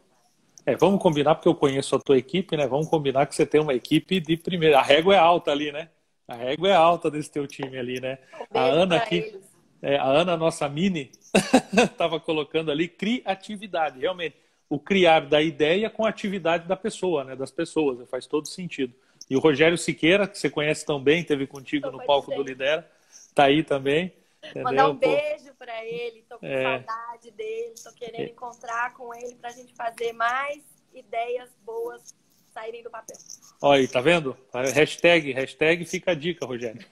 É, 0.65 0.77
vamos 0.77 1.03
combinar, 1.03 1.35
porque 1.35 1.49
eu 1.49 1.55
conheço 1.55 1.97
a 1.97 1.99
tua 2.01 2.17
equipe, 2.17 2.57
né? 2.57 2.67
Vamos 2.67 2.89
combinar 2.89 3.27
que 3.27 3.35
você 3.35 3.45
tem 3.45 3.61
uma 3.61 3.75
equipe 3.75 4.21
de 4.21 4.37
primeira. 4.37 4.79
A 4.79 4.83
régua 4.83 5.15
é 5.15 5.19
alta 5.19 5.51
ali, 5.51 5.73
né? 5.73 5.89
A 6.27 6.35
régua 6.35 6.69
é 6.69 6.75
alta 6.75 7.11
desse 7.11 7.31
teu 7.31 7.47
time 7.47 7.77
ali, 7.77 8.01
né? 8.01 8.19
Um 8.55 8.59
a 8.59 8.63
Ana 8.63 8.97
aqui. 8.97 9.41
É, 9.81 9.97
a 9.97 10.07
Ana, 10.07 10.37
nossa 10.37 10.69
mini, 10.69 11.11
estava 11.75 12.21
colocando 12.21 12.71
ali 12.71 12.87
criatividade. 12.87 13.99
Realmente, 13.99 14.37
o 14.69 14.79
criar 14.79 15.27
da 15.27 15.43
ideia 15.43 15.91
com 15.91 16.07
a 16.07 16.09
atividade 16.09 16.69
da 16.69 16.77
pessoa, 16.77 17.25
né? 17.25 17.35
Das 17.35 17.51
pessoas, 17.51 18.09
faz 18.09 18.27
todo 18.27 18.47
sentido. 18.47 18.95
E 19.29 19.37
o 19.37 19.41
Rogério 19.41 19.77
Siqueira, 19.77 20.29
que 20.29 20.39
você 20.39 20.49
conhece 20.49 20.87
tão 20.87 21.03
bem, 21.03 21.25
teve 21.25 21.47
contigo 21.47 21.91
no 21.91 22.05
palco 22.05 22.33
do 22.33 22.43
Lidera, 22.43 22.89
tá 23.35 23.45
aí 23.45 23.65
também. 23.65 24.13
Entendeu? 24.43 24.65
Mandar 24.65 24.89
um 24.89 24.97
beijo 24.97 25.55
para 25.57 25.85
ele, 25.85 26.25
tô 26.29 26.39
com 26.39 26.47
é... 26.47 26.63
saudade 26.63 27.31
dele, 27.31 27.75
tô 27.83 27.93
querendo 27.93 28.23
é... 28.23 28.31
encontrar 28.31 28.93
com 28.95 29.15
ele 29.15 29.35
para 29.37 29.51
a 29.51 29.53
gente 29.53 29.73
fazer 29.75 30.13
mais 30.13 30.63
ideias 30.93 31.49
boas 31.65 32.15
saírem 32.53 32.83
do 32.83 32.91
papel. 32.91 33.17
Olha 33.63 33.81
aí, 33.81 33.89
tá 33.89 34.01
vendo? 34.01 34.37
Hashtag, 34.53 35.33
hashtag 35.33 35.85
fica 35.85 36.11
a 36.11 36.15
dica, 36.15 36.45
Rogério. 36.45 36.85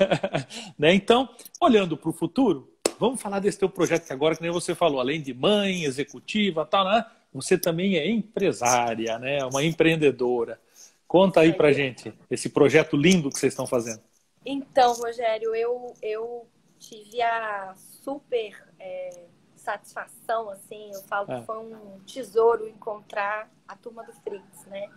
né? 0.78 0.94
Então, 0.94 1.28
olhando 1.60 1.96
para 1.96 2.08
o 2.08 2.12
futuro, 2.12 2.72
vamos 2.98 3.20
falar 3.20 3.40
desse 3.40 3.58
teu 3.58 3.68
projeto 3.68 4.06
que 4.06 4.12
agora, 4.12 4.34
que 4.34 4.42
nem 4.42 4.50
você 4.50 4.74
falou, 4.74 5.00
além 5.00 5.20
de 5.20 5.34
mãe, 5.34 5.84
executiva, 5.84 6.64
tal, 6.64 6.84
né? 6.84 7.04
Você 7.32 7.58
também 7.58 7.96
é 7.96 8.08
empresária, 8.08 9.18
né? 9.18 9.44
Uma 9.44 9.62
empreendedora. 9.62 10.58
Conta 11.06 11.40
aí 11.40 11.52
pra 11.52 11.72
gente 11.72 12.12
esse 12.30 12.48
projeto 12.48 12.96
lindo 12.96 13.28
que 13.28 13.38
vocês 13.38 13.52
estão 13.52 13.66
fazendo. 13.66 14.00
Então, 14.44 14.94
Rogério, 14.94 15.54
eu, 15.54 15.92
eu 16.00 16.46
tive 16.88 17.20
a 17.20 17.74
super 17.76 18.72
é, 18.78 19.26
satisfação, 19.56 20.48
assim, 20.50 20.92
eu 20.92 21.02
falo 21.02 21.30
é. 21.32 21.40
que 21.40 21.46
foi 21.46 21.58
um 21.58 21.98
tesouro 22.04 22.68
encontrar 22.68 23.50
a 23.66 23.76
turma 23.76 24.04
do 24.04 24.12
Fritz, 24.12 24.64
né? 24.66 24.88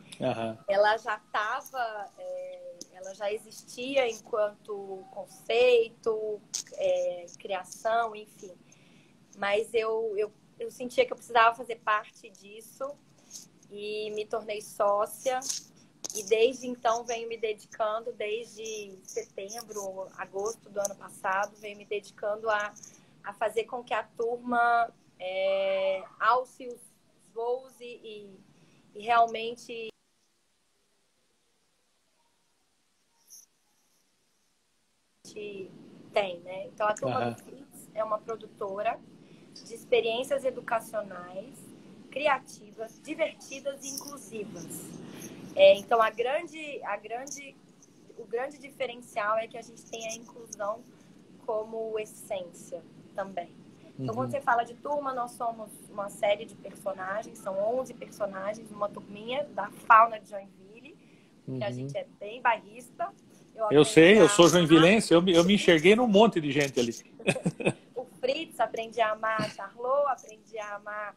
Ela 0.67 0.97
já 0.97 1.15
estava, 1.15 2.11
é, 2.17 2.77
ela 2.93 3.13
já 3.15 3.31
existia 3.33 4.07
enquanto 4.07 5.03
conceito, 5.11 6.39
é, 6.75 7.25
criação, 7.39 8.15
enfim. 8.15 8.55
Mas 9.37 9.73
eu, 9.73 10.13
eu, 10.15 10.31
eu 10.59 10.69
sentia 10.69 11.05
que 11.05 11.11
eu 11.11 11.17
precisava 11.17 11.55
fazer 11.55 11.77
parte 11.77 12.29
disso 12.29 12.95
e 13.71 14.11
me 14.11 14.25
tornei 14.25 14.61
sócia 14.61 15.39
e 16.15 16.23
desde 16.23 16.67
então 16.67 17.03
venho 17.03 17.27
me 17.29 17.37
dedicando, 17.37 18.11
desde 18.13 18.97
setembro, 19.03 20.07
agosto 20.17 20.69
do 20.69 20.79
ano 20.79 20.95
passado, 20.95 21.55
venho 21.57 21.77
me 21.77 21.85
dedicando 21.85 22.49
a, 22.49 22.73
a 23.23 23.33
fazer 23.33 23.65
com 23.65 23.83
que 23.83 23.93
a 23.93 24.03
turma 24.03 24.91
é, 25.19 26.03
alce 26.19 26.67
os 26.67 26.81
voos 27.33 27.73
e, 27.79 27.85
e, 28.03 28.39
e 28.95 29.01
realmente 29.01 29.89
tem, 36.11 36.39
né? 36.39 36.65
Então 36.67 36.87
a 36.87 36.93
turma 36.93 37.27
uhum. 37.27 37.33
do 37.33 37.67
é 37.93 38.03
uma 38.03 38.17
produtora 38.17 38.99
de 39.53 39.73
experiências 39.73 40.43
educacionais, 40.43 41.55
criativas, 42.09 42.99
divertidas 43.03 43.83
e 43.83 43.89
inclusivas. 43.89 44.65
É, 45.55 45.75
então, 45.75 46.01
a 46.01 46.09
grande, 46.09 46.81
a 46.83 46.97
grande, 46.97 47.55
o 48.17 48.25
grande 48.25 48.57
diferencial 48.57 49.37
é 49.37 49.47
que 49.47 49.57
a 49.57 49.61
gente 49.61 49.83
tem 49.85 50.07
a 50.07 50.15
inclusão 50.15 50.81
como 51.45 51.97
essência 51.99 52.81
também. 53.15 53.49
Então, 53.99 54.15
quando 54.15 54.27
uhum. 54.27 54.31
você 54.31 54.41
fala 54.41 54.63
de 54.63 54.75
turma, 54.75 55.13
nós 55.13 55.31
somos 55.31 55.69
uma 55.89 56.09
série 56.09 56.45
de 56.45 56.55
personagens, 56.55 57.37
são 57.37 57.57
11 57.79 57.93
personagens, 57.95 58.71
uma 58.71 58.87
turminha 58.87 59.43
da 59.53 59.69
fauna 59.85 60.17
de 60.19 60.29
Joinville, 60.29 60.95
uhum. 61.45 61.57
que 61.57 61.63
a 61.65 61.67
uhum. 61.67 61.73
gente 61.73 61.97
é 61.97 62.05
bem 62.17 62.41
bairrista. 62.41 63.11
Eu, 63.53 63.67
eu 63.71 63.83
sei, 63.83 64.17
eu 64.17 64.29
sou 64.29 64.47
joinvilense, 64.47 65.13
eu, 65.13 65.21
eu 65.27 65.43
me 65.43 65.55
enxerguei 65.55 65.97
num 65.97 66.07
monte 66.07 66.39
de 66.39 66.49
gente 66.49 66.79
ali. 66.79 66.93
o 67.93 68.05
Fritz, 68.21 68.57
aprendi 68.61 69.01
a 69.01 69.11
amar 69.11 69.41
a 69.41 69.49
Charlot, 69.49 70.07
aprendi 70.07 70.57
a 70.57 70.75
amar 70.75 71.13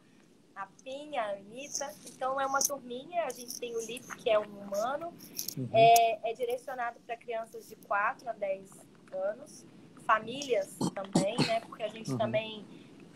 a 0.55 0.67
Pinha, 0.83 1.21
a 1.21 1.31
Anitta. 1.31 1.93
Então 2.05 2.39
é 2.39 2.45
uma 2.45 2.59
turminha, 2.59 3.25
a 3.25 3.29
gente 3.29 3.59
tem 3.59 3.75
o 3.75 3.79
Lip, 3.85 4.05
que 4.17 4.29
é 4.29 4.39
um 4.39 4.43
humano, 4.43 5.13
uhum. 5.57 5.69
é, 5.73 6.31
é, 6.31 6.33
direcionado 6.33 6.99
para 7.05 7.17
crianças 7.17 7.67
de 7.67 7.75
4 7.75 8.29
a 8.29 8.33
10 8.33 8.69
anos. 9.13 9.65
famílias 10.05 10.75
também, 10.93 11.37
né? 11.47 11.61
Porque 11.61 11.83
a 11.83 11.87
gente 11.87 12.11
uhum. 12.11 12.17
também 12.17 12.65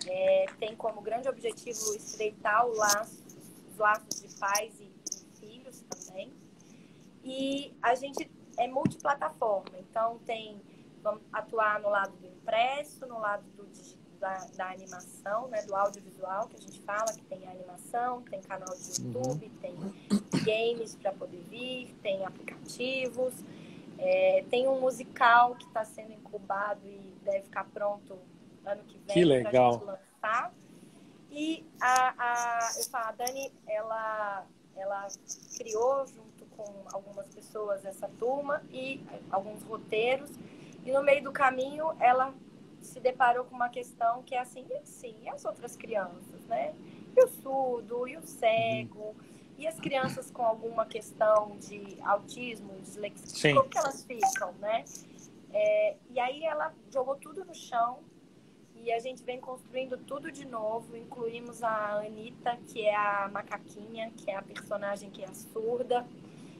é, 0.05 0.45
tem 0.59 0.75
como 0.75 1.01
grande 1.01 1.27
objetivo 1.27 1.95
estreitar 1.95 2.65
o 2.65 2.75
laço, 2.75 3.23
os 3.69 3.77
laços 3.77 4.21
de 4.21 4.39
pais 4.39 4.79
e, 4.79 4.83
e 4.85 5.39
filhos 5.39 5.81
também. 5.81 6.33
E 7.23 7.75
a 7.81 7.93
gente 7.93 8.29
é 8.57 8.67
multiplataforma, 8.67 9.77
então 9.79 10.17
tem 10.19 10.61
vamos 11.03 11.21
atuar 11.31 11.79
no 11.79 11.89
lado 11.89 12.15
do 12.17 12.27
impresso, 12.27 13.05
no 13.05 13.19
lado 13.19 13.43
do, 13.51 13.65
da, 14.19 14.45
da, 14.55 14.69
animação, 14.71 15.47
né, 15.47 15.61
do 15.63 15.75
audiovisual 15.75 16.47
que 16.47 16.57
a 16.57 16.59
gente 16.59 16.81
fala, 16.81 17.13
que 17.13 17.23
tem 17.23 17.47
animação, 17.47 18.21
tem 18.23 18.41
canal 18.41 18.75
de 18.75 19.01
uhum. 19.01 19.07
YouTube, 19.07 19.45
uhum. 19.45 19.57
tem 19.61 20.43
games 20.43 20.95
para 20.95 21.11
poder 21.13 21.41
vir, 21.49 21.95
tem 22.01 22.25
aplicativos, 22.25 23.33
é, 23.97 24.45
tem 24.49 24.67
um 24.67 24.79
musical 24.79 25.55
que 25.55 25.65
está 25.65 25.83
sendo 25.83 26.13
incubado 26.13 26.81
e 26.85 27.17
deve 27.23 27.43
ficar 27.43 27.65
pronto 27.65 28.17
ano 28.65 28.83
que 28.83 28.97
vem 28.99 29.43
para 29.43 29.49
a 29.49 29.71
gente 29.71 29.83
lançar. 29.83 30.53
E 31.31 31.65
a, 31.79 32.13
a, 32.17 32.71
eu 32.77 32.83
falo, 32.85 33.05
a 33.07 33.11
Dani, 33.11 33.51
ela, 33.67 34.45
ela 34.75 35.07
criou 35.57 36.05
junto 36.07 36.45
com 36.55 36.83
algumas 36.91 37.27
pessoas 37.27 37.85
essa 37.85 38.09
turma 38.19 38.63
e 38.71 39.01
alguns 39.29 39.61
roteiros. 39.63 40.31
E 40.83 40.91
no 40.91 41.03
meio 41.03 41.23
do 41.23 41.31
caminho, 41.31 41.91
ela 41.99 42.33
se 42.81 42.99
deparou 42.99 43.45
com 43.45 43.55
uma 43.55 43.69
questão 43.69 44.23
que 44.23 44.35
é 44.35 44.39
assim, 44.39 44.65
e 44.69 44.73
assim, 44.75 45.15
e 45.23 45.29
as 45.29 45.45
outras 45.45 45.75
crianças, 45.75 46.41
né? 46.47 46.73
E 47.15 47.23
o 47.23 47.27
surdo, 47.27 48.07
e 48.07 48.17
o 48.17 48.21
cego, 48.21 49.15
e 49.57 49.67
as 49.67 49.79
crianças 49.79 50.29
com 50.29 50.43
alguma 50.43 50.85
questão 50.85 51.57
de 51.57 51.97
autismo, 52.01 52.73
dislexia, 52.81 53.27
Sim. 53.27 53.55
como 53.55 53.69
que 53.69 53.77
elas 53.77 54.03
ficam, 54.03 54.53
né? 54.53 54.85
É, 55.51 55.95
e 56.09 56.19
aí 56.19 56.43
ela 56.43 56.73
jogou 56.91 57.15
tudo 57.15 57.43
no 57.43 57.55
chão 57.55 57.99
e 58.75 58.91
a 58.91 58.99
gente 58.99 59.23
vem 59.23 59.39
construindo 59.39 59.97
tudo 59.97 60.31
de 60.31 60.45
novo. 60.45 60.95
Incluímos 60.95 61.63
a 61.63 61.99
Anitta, 61.99 62.57
que 62.67 62.85
é 62.85 62.95
a 62.95 63.27
macaquinha, 63.31 64.11
que 64.15 64.29
é 64.29 64.35
a 64.35 64.41
personagem 64.41 65.09
que 65.09 65.23
é 65.23 65.33
surda. 65.33 66.05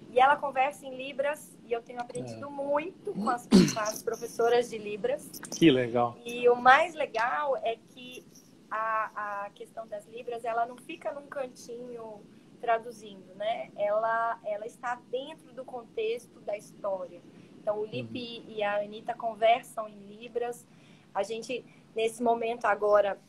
E 0.10 0.20
ela 0.20 0.36
conversa 0.36 0.86
em 0.86 0.96
Libras 0.96 1.57
e 1.68 1.74
eu 1.74 1.82
tenho 1.82 2.00
aprendido 2.00 2.48
é. 2.48 2.50
muito 2.50 3.14
com 3.14 3.30
as, 3.30 3.46
com 3.46 3.80
as, 3.80 4.02
professoras 4.02 4.70
de 4.70 4.78
Libras. 4.78 5.30
Que 5.58 5.70
legal. 5.70 6.18
E 6.26 6.48
o 6.48 6.56
mais 6.56 6.94
legal 6.96 7.58
é 7.58 7.78
que 7.90 8.26
a, 8.72 9.44
a 9.46 9.50
questão 9.50 9.86
das 9.86 10.08
Libras, 10.08 10.46
ela 10.46 10.66
não 10.66 10.78
fica 10.78 11.12
num 11.12 11.28
cantinho 11.28 12.22
traduzindo, 12.62 13.36
né? 13.36 13.70
Ela, 13.76 14.40
ela 14.46 14.66
está 14.66 14.96
dentro 15.12 15.54
do 15.54 15.66
contexto 15.66 16.40
da 16.42 16.58
história. 16.58 17.22
Então, 17.60 17.80
o 17.80 17.86
Lipe 17.86 18.44
uhum. 18.46 18.56
e 18.56 18.64
a 18.64 18.78
Anitta 18.78 19.14
conversam 19.14 19.90
em 19.90 20.00
Libras. 20.06 20.66
A 21.14 21.22
gente, 21.22 21.66
nesse 21.94 22.24
momento 22.24 22.66
agora 22.66 23.20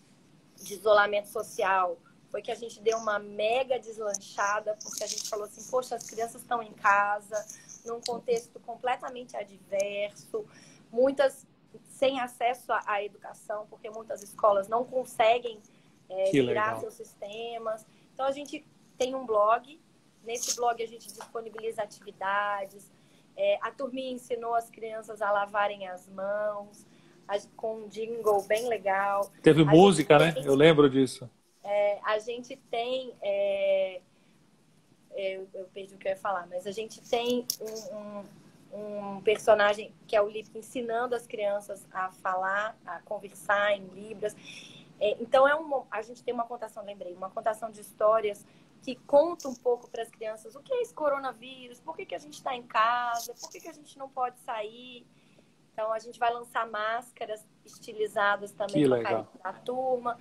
de 0.54 0.74
isolamento 0.74 1.26
social, 1.26 1.98
foi 2.30 2.42
que 2.42 2.50
a 2.50 2.54
gente 2.54 2.80
deu 2.80 2.98
uma 2.98 3.18
mega 3.18 3.78
deslanchada, 3.78 4.76
porque 4.82 5.02
a 5.02 5.06
gente 5.06 5.28
falou 5.28 5.46
assim, 5.46 5.68
poxa, 5.70 5.96
as 5.96 6.08
crianças 6.08 6.42
estão 6.42 6.62
em 6.62 6.72
casa, 6.72 7.44
num 7.88 8.00
contexto 8.00 8.60
completamente 8.60 9.36
adverso, 9.36 10.46
muitas 10.92 11.46
sem 11.88 12.20
acesso 12.20 12.72
à 12.86 13.02
educação, 13.02 13.66
porque 13.68 13.90
muitas 13.90 14.22
escolas 14.22 14.68
não 14.68 14.84
conseguem 14.84 15.60
é, 16.08 16.30
virar 16.30 16.78
seus 16.78 16.94
sistemas. 16.94 17.84
Então 18.14 18.24
a 18.26 18.30
gente 18.30 18.64
tem 18.96 19.14
um 19.14 19.26
blog, 19.26 19.80
nesse 20.24 20.54
blog 20.56 20.82
a 20.82 20.86
gente 20.86 21.08
disponibiliza 21.08 21.82
atividades, 21.82 22.90
é, 23.36 23.58
a 23.62 23.70
turminha 23.70 24.12
ensinou 24.12 24.54
as 24.54 24.70
crianças 24.70 25.22
a 25.22 25.30
lavarem 25.30 25.86
as 25.88 26.08
mãos, 26.08 26.86
com 27.56 27.82
um 27.82 27.88
jingle 27.88 28.42
bem 28.42 28.68
legal. 28.68 29.30
Teve 29.42 29.62
a 29.62 29.64
música, 29.64 30.18
né? 30.18 30.34
Eu 30.44 30.54
lembro 30.54 30.88
disso. 30.88 31.30
É, 31.62 32.00
a 32.02 32.18
gente 32.18 32.56
tem. 32.70 33.14
Eu, 35.20 35.48
eu, 35.52 35.64
perdi 35.74 35.96
o 35.96 35.98
que 35.98 36.06
eu 36.06 36.12
ia 36.12 36.16
falar, 36.16 36.46
mas 36.46 36.64
a 36.64 36.70
gente 36.70 37.00
tem 37.00 37.44
um, 37.60 38.22
um, 38.76 39.16
um 39.16 39.20
personagem 39.22 39.92
que 40.06 40.14
é 40.14 40.22
o 40.22 40.28
Lip 40.28 40.48
ensinando 40.56 41.16
as 41.16 41.26
crianças 41.26 41.84
a 41.90 42.12
falar, 42.12 42.78
a 42.86 43.00
conversar 43.00 43.72
em 43.72 43.84
Libras. 43.88 44.36
É, 45.00 45.20
então, 45.20 45.46
é 45.48 45.56
um, 45.56 45.84
a 45.90 46.02
gente 46.02 46.22
tem 46.22 46.32
uma 46.32 46.44
contação, 46.44 46.84
lembrei, 46.84 47.14
uma 47.14 47.30
contação 47.30 47.68
de 47.68 47.80
histórias 47.80 48.46
que 48.80 48.94
conta 48.94 49.48
um 49.48 49.56
pouco 49.56 49.90
para 49.90 50.04
as 50.04 50.08
crianças 50.08 50.54
o 50.54 50.60
que 50.60 50.72
é 50.72 50.82
esse 50.82 50.94
coronavírus, 50.94 51.80
por 51.80 51.96
que, 51.96 52.06
que 52.06 52.14
a 52.14 52.18
gente 52.18 52.34
está 52.34 52.54
em 52.54 52.62
casa, 52.62 53.34
por 53.34 53.50
que, 53.50 53.60
que 53.60 53.68
a 53.68 53.72
gente 53.72 53.98
não 53.98 54.08
pode 54.08 54.38
sair. 54.40 55.04
Então, 55.72 55.92
a 55.92 55.98
gente 55.98 56.18
vai 56.18 56.32
lançar 56.32 56.64
máscaras 56.68 57.44
estilizadas 57.64 58.52
também 58.52 58.88
para 58.88 59.26
a 59.42 59.52
turma. 59.52 60.16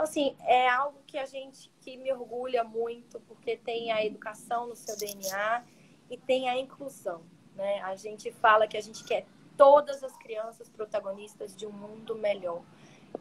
Então, 0.00 0.08
assim, 0.08 0.34
é 0.46 0.66
algo 0.66 0.98
que 1.06 1.18
a 1.18 1.26
gente 1.26 1.70
que 1.82 1.94
me 1.98 2.10
orgulha 2.10 2.64
muito, 2.64 3.20
porque 3.20 3.54
tem 3.58 3.92
a 3.92 4.02
educação 4.02 4.66
no 4.66 4.74
seu 4.74 4.96
DNA 4.96 5.62
e 6.08 6.16
tem 6.16 6.48
a 6.48 6.58
inclusão. 6.58 7.22
Né? 7.54 7.82
A 7.82 7.94
gente 7.96 8.32
fala 8.32 8.66
que 8.66 8.78
a 8.78 8.80
gente 8.80 9.04
quer 9.04 9.26
todas 9.58 10.02
as 10.02 10.16
crianças 10.16 10.70
protagonistas 10.70 11.54
de 11.54 11.66
um 11.66 11.70
mundo 11.70 12.16
melhor. 12.16 12.62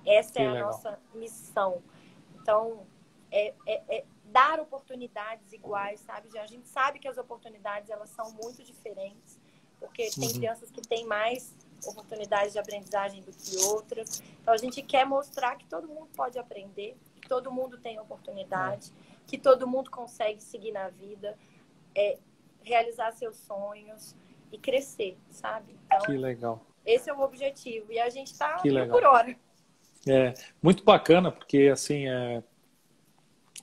Essa 0.06 0.32
que 0.32 0.40
é 0.40 0.48
a 0.48 0.54
legal. 0.54 0.72
nossa 0.72 0.98
missão. 1.14 1.84
Então, 2.42 2.88
é, 3.30 3.54
é, 3.68 3.98
é, 3.98 4.06
dar 4.24 4.62
oportunidades 4.62 5.52
iguais, 5.52 6.00
sabe? 6.00 6.30
A 6.40 6.48
gente 6.48 6.70
sabe 6.70 6.98
que 6.98 7.10
as 7.10 7.18
oportunidades 7.18 7.90
elas 7.90 8.10
são 8.12 8.32
muito 8.32 8.64
diferentes, 8.64 9.38
porque 9.82 10.10
tem 10.12 10.30
uhum. 10.30 10.34
crianças 10.34 10.72
que 10.72 10.82
têm 10.82 11.06
mais 11.06 11.54
oportunidades 11.86 12.54
de 12.54 12.60
aprendizagem 12.60 13.22
do 13.22 13.32
que 13.32 13.58
outras. 13.66 14.22
Então 14.42 14.54
a 14.54 14.58
gente 14.58 14.82
quer 14.82 15.06
mostrar 15.06 15.56
que 15.56 15.66
todo 15.66 15.88
mundo 15.88 16.08
pode 16.16 16.38
aprender, 16.38 16.96
que 17.22 17.28
todo 17.28 17.52
mundo 17.52 17.78
tem 17.78 18.00
oportunidade, 18.00 18.92
é. 18.92 19.16
que 19.28 19.38
todo 19.38 19.68
mundo 19.68 19.90
consegue 19.90 20.42
seguir 20.42 20.72
na 20.72 20.90
vida, 20.90 21.38
é, 21.96 22.18
realizar 22.62 23.12
seus 23.12 23.38
sonhos 23.38 24.16
e 24.52 24.58
crescer, 24.58 25.18
sabe? 25.30 25.76
Então, 25.86 26.00
que 26.02 26.14
legal. 26.14 26.66
Esse 26.86 27.10
é 27.10 27.14
o 27.14 27.22
objetivo 27.22 27.92
e 27.92 28.00
a 28.00 28.10
gente 28.10 28.32
está 28.32 28.62
por 28.90 29.04
hora. 29.04 29.36
É 30.08 30.34
muito 30.62 30.84
bacana 30.84 31.32
porque 31.32 31.70
assim 31.72 32.08
é, 32.08 32.42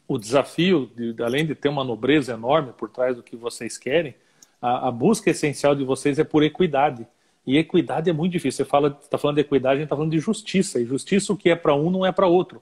o 0.07 0.19
desafio, 0.19 0.87
de, 0.95 1.23
além 1.23 1.47
de 1.47 1.55
ter 1.55 1.69
uma 1.69 1.83
nobreza 1.83 2.33
enorme 2.35 2.73
por 2.73 2.91
trás 2.91 3.17
do 3.17 3.23
que 3.23 3.37
vocês 3.37 3.77
querem, 3.77 4.15
a, 4.61 4.89
a 4.89 4.91
busca 4.91 5.31
essencial 5.31 5.75
de 5.75 5.85
vocês 5.85 6.19
é 6.19 6.25
por 6.25 6.43
equidade. 6.43 7.07
E 7.47 7.57
equidade 7.57 8.11
é 8.11 8.13
muito 8.13 8.33
difícil. 8.33 8.65
Você 8.65 8.69
fala, 8.69 8.99
está 9.01 9.17
falando 9.17 9.37
de 9.37 9.43
equidade, 9.43 9.75
a 9.75 9.77
gente 9.77 9.85
está 9.85 9.97
falando 9.97 10.11
de 10.11 10.19
justiça. 10.19 10.81
E 10.81 10.85
justiça, 10.85 11.33
o 11.33 11.37
que 11.37 11.49
é 11.49 11.55
para 11.55 11.75
um, 11.75 11.91
não 11.91 12.05
é 12.05 12.11
para 12.11 12.27
outro. 12.27 12.61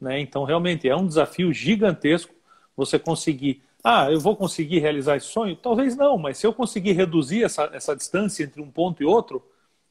Né? 0.00 0.20
Então, 0.20 0.44
realmente, 0.44 0.88
é 0.88 0.96
um 0.96 1.06
desafio 1.06 1.52
gigantesco 1.52 2.34
você 2.76 2.98
conseguir. 2.98 3.62
Ah, 3.82 4.10
eu 4.10 4.18
vou 4.18 4.36
conseguir 4.36 4.80
realizar 4.80 5.16
esse 5.16 5.28
sonho? 5.28 5.54
Talvez 5.54 5.96
não, 5.96 6.18
mas 6.18 6.38
se 6.38 6.46
eu 6.46 6.52
conseguir 6.52 6.92
reduzir 6.92 7.44
essa, 7.44 7.70
essa 7.72 7.94
distância 7.94 8.42
entre 8.42 8.60
um 8.60 8.68
ponto 8.68 9.00
e 9.00 9.06
outro, 9.06 9.42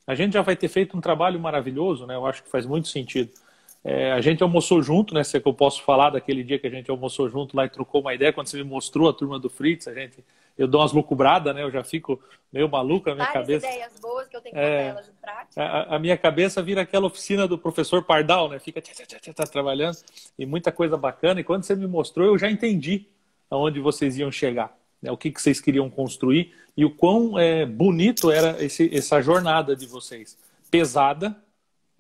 a 0.06 0.14
gente 0.14 0.34
já 0.34 0.42
vai 0.42 0.56
ter 0.56 0.68
feito 0.68 0.98
um 0.98 1.02
trabalho 1.02 1.40
maravilhoso, 1.40 2.06
né? 2.06 2.16
Eu 2.16 2.26
acho 2.26 2.44
que 2.44 2.50
faz 2.50 2.66
muito 2.66 2.90
sentido. 2.90 3.32
É, 3.84 4.12
a 4.12 4.20
gente 4.20 4.44
almoçou 4.44 4.82
junto, 4.82 5.14
né? 5.14 5.24
Se 5.24 5.38
é 5.38 5.40
que 5.40 5.48
eu 5.48 5.54
posso 5.54 5.82
falar 5.84 6.10
daquele 6.10 6.44
dia 6.44 6.60
que 6.60 6.68
a 6.68 6.70
gente 6.70 6.92
almoçou 6.92 7.30
junto 7.30 7.56
lá 7.56 7.66
e 7.66 7.70
trocou 7.70 8.02
uma 8.02 8.14
ideia, 8.14 8.34
quando 8.34 8.48
você 8.48 8.58
me 8.58 8.64
mostrou 8.64 9.10
a 9.10 9.14
turma 9.14 9.40
do 9.40 9.50
Fritz, 9.50 9.88
a 9.88 9.94
gente 9.94 10.24
eu 10.58 10.68
dou 10.68 10.82
umas 10.82 10.94
lucubradas, 10.94 11.54
né? 11.54 11.64
Eu 11.64 11.72
já 11.72 11.84
fico 11.84 12.20
meio 12.52 12.70
maluco 12.70 13.10
na 13.10 13.16
minha 13.16 13.28
Várias 13.28 13.46
cabeça. 13.46 13.68
ideias 13.68 14.00
boas 14.00 14.28
que 14.28 14.38
eu 14.38 14.42
tenho 14.42 14.56
que 14.56 14.60
é, 14.62 14.88
elas 14.88 15.10
em 15.10 15.14
prática. 15.22 15.62
A, 15.62 15.96
a, 15.96 16.00
minha 16.00 16.18
cabeça 16.18 16.62
vira 16.62 16.82
aquela 16.82 17.08
oficina 17.08 17.48
do 17.48 17.58
professor 17.58 18.04
Pardal, 18.04 18.50
né? 18.50 18.60
Fica 18.60 18.82
tchá, 18.82 18.94
tchá, 19.06 19.34
tchá, 19.34 19.44
trabalhando 19.46 19.98
e 20.40 20.46
muita 20.46 20.72
coisa 20.72 20.96
bacana. 20.96 21.42
E 21.42 21.44
quando 21.44 21.64
você 21.64 21.76
me 21.76 21.88
mostrou, 21.88 22.28
eu 22.28 22.38
já 22.38 22.50
entendi 22.50 23.06
aonde 23.50 23.80
vocês 23.80 24.18
iam 24.18 24.32
chegar, 24.32 24.78
né? 25.02 25.12
O 25.12 25.18
que, 25.18 25.30
que 25.32 25.42
vocês 25.42 25.60
queriam 25.60 25.90
construir 25.90 26.54
e 26.78 26.86
o 26.86 26.90
quão 26.90 27.38
é, 27.38 27.66
bonito 27.66 28.32
era 28.32 28.64
esse, 28.64 28.90
essa 28.96 29.22
jornada 29.22 29.76
de 29.76 29.86
vocês. 29.86 30.38
Pesada, 30.72 31.36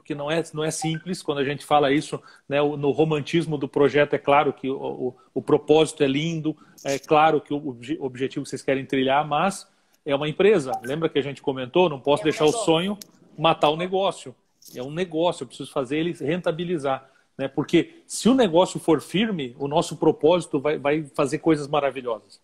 porque 0.05 0.13
não 0.13 0.29
é, 0.29 0.43
não 0.53 0.63
é 0.63 0.69
simples 0.69 1.23
quando 1.23 1.39
a 1.39 1.43
gente 1.43 1.65
fala 1.65 1.91
isso, 1.91 2.21
né, 2.47 2.61
no 2.61 2.91
romantismo 2.91 3.57
do 3.57 3.67
projeto 3.67 4.13
é 4.13 4.19
claro 4.19 4.53
que 4.53 4.69
o, 4.69 4.77
o, 4.77 5.15
o 5.33 5.41
propósito 5.41 6.03
é 6.03 6.07
lindo, 6.07 6.55
é 6.83 6.99
claro 6.99 7.41
que 7.41 7.51
o 7.51 7.75
objetivo 7.99 8.43
que 8.43 8.49
vocês 8.51 8.61
querem 8.61 8.85
trilhar, 8.85 9.27
mas 9.27 9.67
é 10.05 10.15
uma 10.15 10.29
empresa. 10.29 10.71
Lembra 10.83 11.09
que 11.09 11.17
a 11.17 11.23
gente 11.23 11.41
comentou? 11.41 11.89
Não 11.89 11.99
posso 11.99 12.21
é 12.21 12.25
deixar 12.25 12.45
o 12.45 12.51
sonho 12.51 12.95
matar 13.35 13.69
o 13.69 13.75
negócio. 13.75 14.35
É 14.75 14.83
um 14.83 14.91
negócio, 14.91 15.41
eu 15.41 15.47
preciso 15.47 15.71
fazer 15.71 15.97
ele 15.97 16.11
rentabilizar. 16.13 17.09
Né? 17.35 17.47
Porque 17.47 18.03
se 18.05 18.29
o 18.29 18.35
negócio 18.35 18.79
for 18.79 19.01
firme, 19.01 19.55
o 19.57 19.67
nosso 19.67 19.97
propósito 19.97 20.59
vai, 20.59 20.77
vai 20.77 21.03
fazer 21.15 21.39
coisas 21.39 21.67
maravilhosas. 21.67 22.39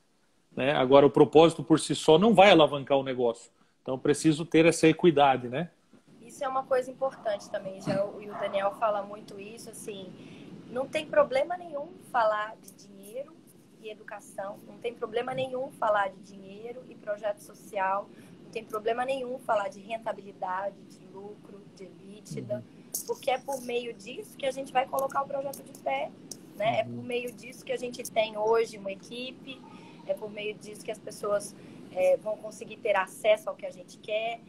Né? 0.55 0.71
Agora, 0.73 1.05
o 1.05 1.11
propósito 1.11 1.63
por 1.63 1.79
si 1.79 1.93
só 1.93 2.17
não 2.17 2.33
vai 2.33 2.49
alavancar 2.49 2.97
o 2.97 3.03
negócio. 3.03 3.51
Então, 3.83 3.99
preciso 3.99 4.45
ter 4.45 4.65
essa 4.65 4.87
equidade, 4.87 5.47
né? 5.47 5.69
Isso 6.41 6.45
é 6.45 6.47
uma 6.47 6.63
coisa 6.63 6.89
importante 6.89 7.47
também. 7.51 7.79
Já 7.81 8.03
o, 8.03 8.17
o 8.17 8.39
Daniel 8.39 8.71
fala 8.71 9.03
muito 9.03 9.39
isso, 9.39 9.69
assim, 9.69 10.11
não 10.71 10.87
tem 10.87 11.05
problema 11.05 11.55
nenhum 11.55 11.89
falar 12.11 12.55
de 12.55 12.87
dinheiro 12.87 13.35
e 13.79 13.89
educação, 13.91 14.57
não 14.65 14.79
tem 14.79 14.91
problema 14.91 15.35
nenhum 15.35 15.71
falar 15.73 16.09
de 16.09 16.19
dinheiro 16.21 16.83
e 16.89 16.95
projeto 16.95 17.41
social, 17.41 18.09
não 18.43 18.49
tem 18.49 18.65
problema 18.65 19.05
nenhum 19.05 19.37
falar 19.37 19.67
de 19.67 19.79
rentabilidade, 19.81 20.75
de 20.85 21.05
lucro, 21.13 21.61
de 21.75 21.85
uhum. 21.85 22.63
porque 23.05 23.29
é 23.29 23.37
por 23.37 23.61
meio 23.61 23.93
disso 23.93 24.35
que 24.35 24.47
a 24.47 24.51
gente 24.51 24.73
vai 24.73 24.87
colocar 24.87 25.21
o 25.21 25.27
projeto 25.27 25.61
de 25.63 25.79
pé. 25.79 26.11
Né? 26.55 26.79
É 26.79 26.83
por 26.83 27.03
meio 27.03 27.31
disso 27.31 27.63
que 27.63 27.71
a 27.71 27.77
gente 27.77 28.03
tem 28.11 28.35
hoje 28.35 28.79
uma 28.79 28.91
equipe, 28.91 29.61
é 30.07 30.13
por 30.15 30.31
meio 30.31 30.55
disso 30.55 30.83
que 30.83 30.91
as 30.91 30.99
pessoas 30.99 31.55
é, 31.91 32.17
vão 32.17 32.35
conseguir 32.37 32.77
ter 32.77 32.95
acesso 32.95 33.47
ao 33.47 33.55
que 33.55 33.65
a 33.65 33.71
gente 33.71 33.99
quer. 33.99 34.39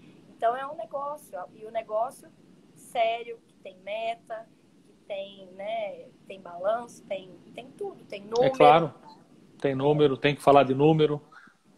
Então 0.42 0.56
é 0.56 0.66
um 0.66 0.74
negócio, 0.74 1.38
e 1.54 1.64
o 1.64 1.70
negócio 1.70 2.28
sério, 2.74 3.38
que 3.46 3.54
tem 3.58 3.78
meta, 3.84 4.44
que 4.84 4.92
tem, 5.06 5.46
né, 5.52 6.06
tem 6.26 6.40
balanço, 6.40 7.04
tem, 7.04 7.30
tem 7.54 7.70
tudo, 7.70 8.04
tem 8.06 8.22
número. 8.22 8.46
É 8.46 8.50
claro, 8.50 8.92
tem 9.60 9.72
número, 9.72 10.16
tem 10.16 10.34
que 10.34 10.42
falar 10.42 10.64
de 10.64 10.74
número, 10.74 11.22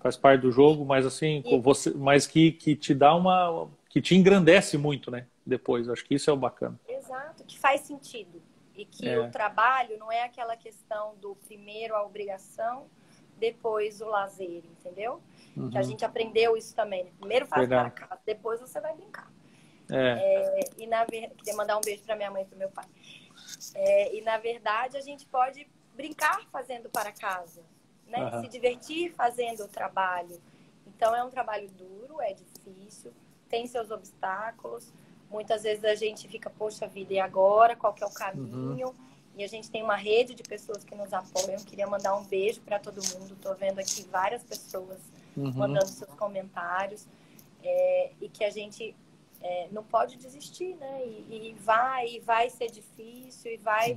faz 0.01 0.17
parte 0.17 0.41
do 0.41 0.51
jogo, 0.51 0.83
mas 0.83 1.05
assim, 1.05 1.43
e... 1.45 1.61
você, 1.61 1.91
mas 1.91 2.27
que, 2.27 2.53
que 2.53 2.75
te 2.75 2.95
dá 2.95 3.15
uma. 3.15 3.69
que 3.91 4.01
te 4.01 4.15
engrandece 4.15 4.79
muito, 4.79 5.11
né? 5.11 5.27
Depois. 5.45 5.87
Acho 5.91 6.03
que 6.03 6.15
isso 6.15 6.31
é 6.31 6.33
o 6.33 6.37
bacana. 6.39 6.81
Exato, 6.89 7.45
que 7.45 7.59
faz 7.59 7.83
sentido. 7.83 8.41
E 8.75 8.87
que 8.87 9.07
é. 9.07 9.21
o 9.21 9.31
trabalho 9.31 9.99
não 9.99 10.11
é 10.11 10.23
aquela 10.23 10.57
questão 10.57 11.17
do 11.17 11.37
primeiro 11.47 11.95
a 11.95 12.03
obrigação, 12.03 12.87
depois 13.39 14.01
o 14.01 14.07
lazer, 14.07 14.65
entendeu? 14.65 15.21
Uhum. 15.57 15.71
Que 15.71 15.79
a 15.79 15.83
gente 15.83 16.05
aprendeu 16.05 16.57
isso 16.57 16.75
também. 16.75 17.05
Né? 17.05 17.13
Primeiro 17.19 17.47
faz 17.47 17.69
Verdade. 17.69 17.95
para 17.95 18.07
casa, 18.07 18.21
depois 18.25 18.61
você 18.61 18.81
vai 18.81 18.95
brincar. 18.95 19.31
É. 19.91 20.61
É, 20.61 20.61
e 20.79 20.87
na 20.87 21.05
verdade, 21.05 21.35
queria 21.35 21.55
mandar 21.55 21.77
um 21.77 21.81
beijo 21.81 22.03
para 22.03 22.17
minha 22.17 22.31
mãe 22.31 22.43
e 22.43 22.47
para 22.47 22.59
meu 22.59 22.71
pai. 22.71 22.87
É, 23.75 24.17
e 24.17 24.21
na 24.23 24.39
verdade 24.39 24.97
a 24.97 25.01
gente 25.01 25.27
pode 25.27 25.69
brincar 25.95 26.41
fazendo 26.51 26.89
para 26.89 27.13
casa, 27.13 27.63
né? 28.07 28.25
Uhum. 28.25 28.43
Se 28.43 28.49
divertir 28.49 29.13
fazendo 29.13 29.65
o 29.65 29.69
trabalho. 29.69 30.41
Então 30.87 31.15
é 31.15 31.23
um 31.23 31.31
trabalho 31.31 31.69
duro, 31.71 32.21
é 32.21 32.33
difícil, 32.33 33.13
tem 33.49 33.67
seus 33.67 33.91
obstáculos. 33.91 34.93
Muitas 35.31 35.63
vezes 35.65 35.85
a 35.85 35.95
gente 35.95 36.29
fica, 36.29 36.49
poxa 36.49 36.87
vida, 36.87 37.13
e 37.13 37.19
agora? 37.19 37.75
Qual 37.75 37.93
que 37.93 38.05
é 38.05 38.07
o 38.07 38.15
caminho? 38.15 38.89
Uhum. 38.89 38.95
E 39.37 39.43
a 39.43 39.49
gente 39.49 39.71
tem 39.71 39.83
uma 39.83 39.97
rede 39.97 40.35
de 40.35 40.43
pessoas 40.43 40.85
que 40.85 40.95
nos 40.95 41.13
apoiam. 41.13 41.63
Queria 41.65 41.87
mandar 41.87 42.17
um 42.17 42.25
beijo 42.25 42.61
para 42.61 42.79
todo 42.79 43.03
mundo. 43.15 43.35
Estou 43.35 43.55
vendo 43.55 43.81
aqui 43.81 44.05
várias 44.05 44.45
pessoas 44.45 44.99
uhum. 45.37 45.53
mandando 45.53 45.89
seus 45.89 46.11
comentários. 46.15 47.07
É, 47.63 48.13
e 48.21 48.29
que 48.29 48.45
a 48.45 48.51
gente 48.51 48.95
é, 49.41 49.69
não 49.73 49.83
pode 49.83 50.17
desistir, 50.17 50.75
né? 50.77 51.05
E, 51.05 51.51
e, 51.51 51.55
vai, 51.61 52.17
e 52.17 52.21
vai 52.21 52.49
ser 52.49 52.71
difícil, 52.71 53.53
e 53.53 53.57
vai, 53.57 53.93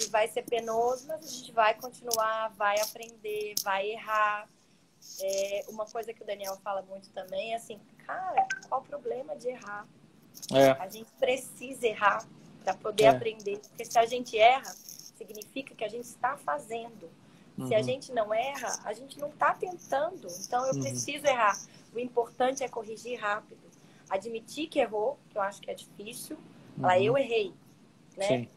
e 0.00 0.06
vai 0.06 0.28
ser 0.28 0.42
penoso, 0.42 1.06
mas 1.08 1.24
a 1.24 1.28
gente 1.28 1.52
vai 1.52 1.74
continuar, 1.74 2.48
vai 2.56 2.80
aprender, 2.80 3.54
vai 3.62 3.90
errar. 3.90 4.48
É, 5.20 5.64
uma 5.68 5.84
coisa 5.86 6.12
que 6.12 6.22
o 6.22 6.26
Daniel 6.26 6.56
fala 6.64 6.82
muito 6.82 7.10
também 7.10 7.52
é 7.52 7.56
assim, 7.56 7.78
cara, 8.06 8.46
qual 8.68 8.80
o 8.80 8.84
problema 8.84 9.36
de 9.36 9.48
errar? 9.48 9.86
É. 10.52 10.70
A 10.72 10.88
gente 10.88 11.10
precisa 11.12 11.86
errar 11.86 12.26
para 12.72 12.74
poder 12.74 13.04
é. 13.04 13.08
aprender, 13.08 13.58
porque 13.58 13.84
se 13.84 13.98
a 13.98 14.06
gente 14.06 14.38
erra, 14.38 14.72
significa 15.16 15.74
que 15.74 15.84
a 15.84 15.88
gente 15.88 16.04
está 16.04 16.36
fazendo. 16.36 17.08
Uhum. 17.56 17.66
Se 17.68 17.74
a 17.74 17.78
uhum. 17.78 17.84
gente 17.84 18.12
não 18.12 18.34
erra, 18.34 18.78
a 18.84 18.92
gente 18.92 19.18
não 19.18 19.28
está 19.28 19.54
tentando. 19.54 20.28
Então 20.46 20.66
eu 20.66 20.74
uhum. 20.74 20.80
preciso 20.82 21.26
errar. 21.26 21.58
O 21.94 21.98
importante 21.98 22.62
é 22.62 22.68
corrigir 22.68 23.18
rápido 23.18 23.66
admitir 24.08 24.68
que 24.68 24.78
errou, 24.78 25.18
que 25.30 25.38
eu 25.38 25.42
acho 25.42 25.60
que 25.60 25.70
é 25.70 25.74
difícil, 25.74 26.36
falar, 26.80 26.96
uhum. 26.96 27.02
eu 27.02 27.18
errei, 27.18 27.52
né? 28.16 28.26
Sim. 28.26 28.48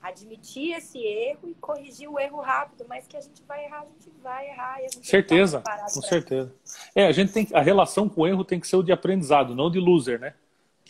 Admitir 0.00 0.74
esse 0.76 0.98
erro 0.98 1.48
e 1.48 1.54
corrigir 1.54 2.08
o 2.08 2.18
erro 2.18 2.40
rápido, 2.40 2.84
mas 2.88 3.06
que 3.06 3.16
a 3.16 3.20
gente 3.20 3.40
vai 3.46 3.64
errar, 3.64 3.82
a 3.82 3.84
gente 3.84 4.10
vai 4.20 4.48
errar. 4.48 4.80
E 4.80 4.86
a 4.86 4.88
gente 4.88 5.06
certeza, 5.06 5.62
com 5.94 6.02
certeza. 6.02 6.52
É, 6.92 7.06
a 7.06 7.12
gente 7.12 7.32
tem 7.32 7.46
a 7.52 7.60
relação 7.60 8.08
com 8.08 8.22
o 8.22 8.26
erro 8.26 8.44
tem 8.44 8.58
que 8.58 8.66
ser 8.66 8.74
o 8.74 8.82
de 8.82 8.90
aprendizado, 8.90 9.54
não 9.54 9.70
de 9.70 9.78
loser, 9.78 10.18
né? 10.18 10.34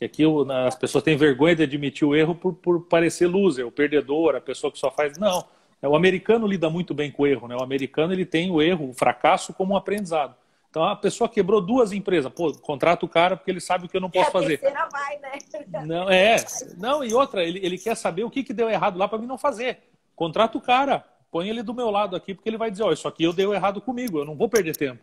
Que 0.02 0.06
aqui 0.06 0.24
as 0.66 0.74
pessoas 0.74 1.04
têm 1.04 1.16
vergonha 1.16 1.54
de 1.54 1.62
admitir 1.62 2.04
o 2.04 2.16
erro 2.16 2.34
por, 2.34 2.54
por 2.54 2.80
parecer 2.86 3.28
loser, 3.28 3.64
o 3.64 3.70
perdedor, 3.70 4.34
a 4.34 4.40
pessoa 4.40 4.72
que 4.72 4.78
só 4.78 4.90
faz. 4.90 5.16
Não, 5.16 5.44
o 5.80 5.94
americano 5.94 6.44
lida 6.44 6.68
muito 6.68 6.92
bem 6.92 7.08
com 7.08 7.22
o 7.22 7.26
erro, 7.26 7.46
né? 7.46 7.54
O 7.54 7.62
americano 7.62 8.12
ele 8.12 8.26
tem 8.26 8.50
o 8.50 8.60
erro, 8.60 8.90
o 8.90 8.92
fracasso 8.92 9.54
como 9.54 9.74
um 9.74 9.76
aprendizado. 9.76 10.34
Então 10.68 10.82
a 10.82 10.96
pessoa 10.96 11.28
quebrou 11.28 11.60
duas 11.60 11.92
empresas. 11.92 12.32
Pô, 12.32 12.52
contrata 12.52 13.06
o 13.06 13.08
cara 13.08 13.36
porque 13.36 13.50
ele 13.50 13.60
sabe 13.60 13.86
o 13.86 13.88
que 13.88 13.96
eu 13.96 14.00
não 14.00 14.10
posso 14.10 14.28
é, 14.28 14.32
fazer. 14.32 14.66
A 14.66 14.88
vai, 14.88 15.18
né? 15.18 15.38
Não, 15.86 16.10
é. 16.10 16.36
Não, 16.78 17.04
e 17.04 17.14
outra, 17.14 17.44
ele, 17.44 17.60
ele 17.64 17.78
quer 17.78 17.96
saber 17.96 18.24
o 18.24 18.30
que, 18.30 18.42
que 18.42 18.52
deu 18.52 18.68
errado 18.68 18.98
lá 18.98 19.06
para 19.06 19.18
mim 19.18 19.26
não 19.26 19.38
fazer. 19.38 19.84
Contrata 20.16 20.58
o 20.58 20.60
cara, 20.60 21.04
põe 21.30 21.48
ele 21.48 21.62
do 21.62 21.72
meu 21.72 21.90
lado 21.90 22.16
aqui, 22.16 22.34
porque 22.34 22.48
ele 22.48 22.58
vai 22.58 22.72
dizer, 22.72 22.82
ó, 22.82 22.88
oh, 22.88 22.92
isso 22.92 23.06
aqui 23.06 23.22
eu 23.22 23.32
deu 23.32 23.54
errado 23.54 23.80
comigo, 23.80 24.18
eu 24.18 24.24
não 24.24 24.34
vou 24.34 24.48
perder 24.48 24.76
tempo. 24.76 25.00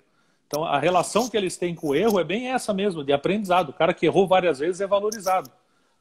Então 0.50 0.66
a 0.66 0.80
relação 0.80 1.30
que 1.30 1.38
eles 1.38 1.56
têm 1.56 1.76
com 1.76 1.90
o 1.90 1.96
erro 1.96 2.20
é 2.20 2.24
bem 2.24 2.50
essa 2.50 2.74
mesmo, 2.74 3.04
de 3.04 3.14
aprendizado. 3.14 3.70
O 3.70 3.74
cara 3.74 3.94
que 3.94 4.08
errou 4.08 4.28
várias 4.28 4.58
vezes 4.58 4.82
é 4.82 4.88
valorizado. 4.88 5.50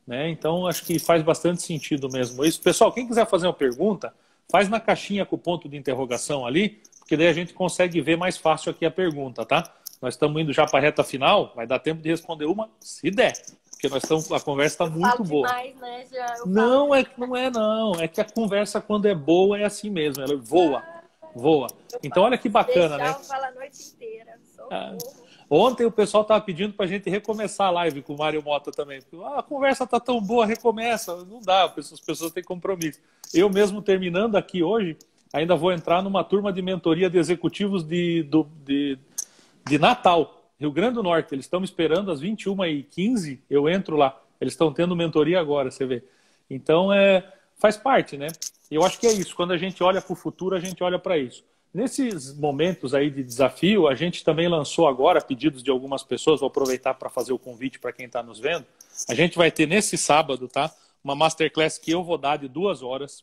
Né? 0.07 0.31
Então 0.31 0.67
acho 0.67 0.87
que 0.87 0.99
faz 0.99 1.23
bastante 1.23 1.63
sentido 1.63 2.09
mesmo 2.11 2.43
isso. 2.43 2.61
Pessoal, 2.63 2.91
quem 2.91 3.07
quiser 3.07 3.27
fazer 3.27 3.47
uma 3.47 3.53
pergunta, 3.53 4.13
faz 4.51 4.67
na 4.67 4.81
caixinha 4.81 5.27
com 5.27 5.37
o 5.37 5.39
ponto 5.39 5.69
de 5.69 5.77
interrogação 5.77 6.47
ali, 6.47 6.81
porque 6.99 7.15
daí 7.15 7.29
a 7.29 7.33
gente 7.35 7.53
consegue 7.53 8.01
ver 8.01 8.17
mais 8.17 8.39
fácil 8.39 8.71
aqui 8.71 8.87
a 8.87 8.91
pergunta, 8.91 9.45
tá? 9.45 9.71
Nós 10.01 10.15
estamos 10.15 10.41
indo 10.41 10.51
já 10.51 10.65
para 10.65 10.79
a 10.79 10.83
reta 10.83 11.05
final, 11.05 11.53
vai 11.55 11.67
dar 11.67 11.79
tempo 11.79 12.01
de 12.01 12.09
responder 12.09 12.47
uma, 12.47 12.71
se 12.81 13.11
der. 13.11 13.35
Porque 13.71 13.89
nós 13.89 14.03
estamos, 14.03 14.33
a 14.33 14.41
conversa 14.41 14.85
está 14.85 14.87
muito 14.87 15.23
boa. 15.23 15.47
Demais, 15.47 15.77
né? 15.77 16.05
Já, 16.11 16.35
não, 16.47 16.95
é, 16.95 17.07
não 17.17 17.37
é 17.37 17.51
não. 17.51 17.93
É 18.01 18.09
que 18.09 18.21
a 18.21 18.25
conversa, 18.25 18.81
quando 18.81 19.07
é 19.07 19.15
boa, 19.15 19.59
é 19.59 19.65
assim 19.65 19.89
mesmo. 19.89 20.23
Ela 20.23 20.37
voa. 20.37 20.83
voa. 21.35 21.69
Então, 22.03 22.25
olha 22.25 22.37
que 22.37 22.49
bacana, 22.49 22.97
né? 22.97 23.15
Fala 23.15 23.47
a 23.47 23.53
noite. 23.53 23.95
Ontem 25.51 25.87
o 25.87 25.91
pessoal 25.91 26.23
estava 26.23 26.41
pedindo 26.43 26.75
para 26.75 26.85
a 26.85 26.89
gente 26.89 27.09
recomeçar 27.09 27.69
a 27.69 27.71
live 27.71 28.03
com 28.03 28.15
o 28.15 28.19
Mário 28.19 28.43
Mota 28.43 28.71
também. 28.71 29.01
Ah, 29.25 29.39
a 29.39 29.43
conversa 29.43 29.85
está 29.85 29.99
tão 29.99 30.21
boa, 30.21 30.45
recomeça. 30.45 31.25
Não 31.25 31.41
dá, 31.41 31.65
as 31.65 32.01
pessoas 32.01 32.33
têm 32.33 32.43
compromisso. 32.43 33.01
Eu 33.33 33.49
mesmo 33.49 33.81
terminando 33.81 34.37
aqui 34.37 34.63
hoje, 34.63 34.97
ainda 35.33 35.57
vou 35.57 35.73
entrar 35.73 36.03
numa 36.03 36.23
turma 36.23 36.53
de 36.53 36.61
mentoria 36.61 37.09
de 37.09 37.17
executivos 37.17 37.83
de, 37.83 38.23
do, 38.25 38.47
de, 38.65 38.99
de 39.67 39.79
Natal, 39.79 40.53
Rio 40.61 40.71
Grande 40.71 40.95
do 40.95 41.03
Norte. 41.03 41.35
Eles 41.35 41.47
estão 41.47 41.61
me 41.61 41.67
esperando 41.67 42.11
às 42.11 42.21
21h15, 42.21 43.39
eu 43.49 43.69
entro 43.71 43.97
lá. 43.97 44.21
Eles 44.39 44.53
estão 44.53 44.71
tendo 44.71 44.95
mentoria 44.95 45.41
agora, 45.41 45.71
você 45.71 45.87
vê. 45.87 46.05
Então, 46.51 46.93
é, 46.93 47.27
faz 47.57 47.77
parte, 47.77 48.19
né? 48.19 48.29
Eu 48.71 48.85
acho 48.85 49.01
que 49.01 49.07
é 49.07 49.13
isso. 49.13 49.35
Quando 49.35 49.53
a 49.53 49.57
gente 49.57 49.83
olha 49.83 50.03
para 50.03 50.13
o 50.13 50.17
futuro, 50.17 50.55
a 50.55 50.61
gente 50.61 50.83
olha 50.83 50.99
para 50.99 51.17
isso. 51.17 51.43
Nesses 51.73 52.35
momentos 52.35 52.95
aí 52.95 53.11
de 53.11 53.23
desafio, 53.23 53.89
a 53.89 53.95
gente 53.95 54.25
também 54.25 54.49
lançou 54.49 54.89
agora 54.89 55.21
pedidos 55.21 55.63
de 55.63 55.71
algumas 55.71 56.03
pessoas. 56.03 56.41
Vou 56.41 56.49
aproveitar 56.49 56.95
para 56.95 57.11
fazer 57.11 57.33
o 57.33 57.39
convite 57.39 57.79
para 57.79 57.93
quem 57.93 58.07
está 58.07 58.23
nos 58.23 58.41
vendo. 58.41 58.65
A 59.09 59.15
gente 59.15 59.37
vai 59.37 59.51
ter 59.51 59.67
nesse 59.67 59.99
sábado, 59.99 60.49
tá? 60.49 60.73
Uma 61.05 61.15
masterclass 61.15 61.79
que 61.79 61.91
eu 61.91 62.03
vou 62.03 62.17
dar 62.17 62.39
de 62.39 62.49
duas 62.49 62.83
horas 62.83 63.23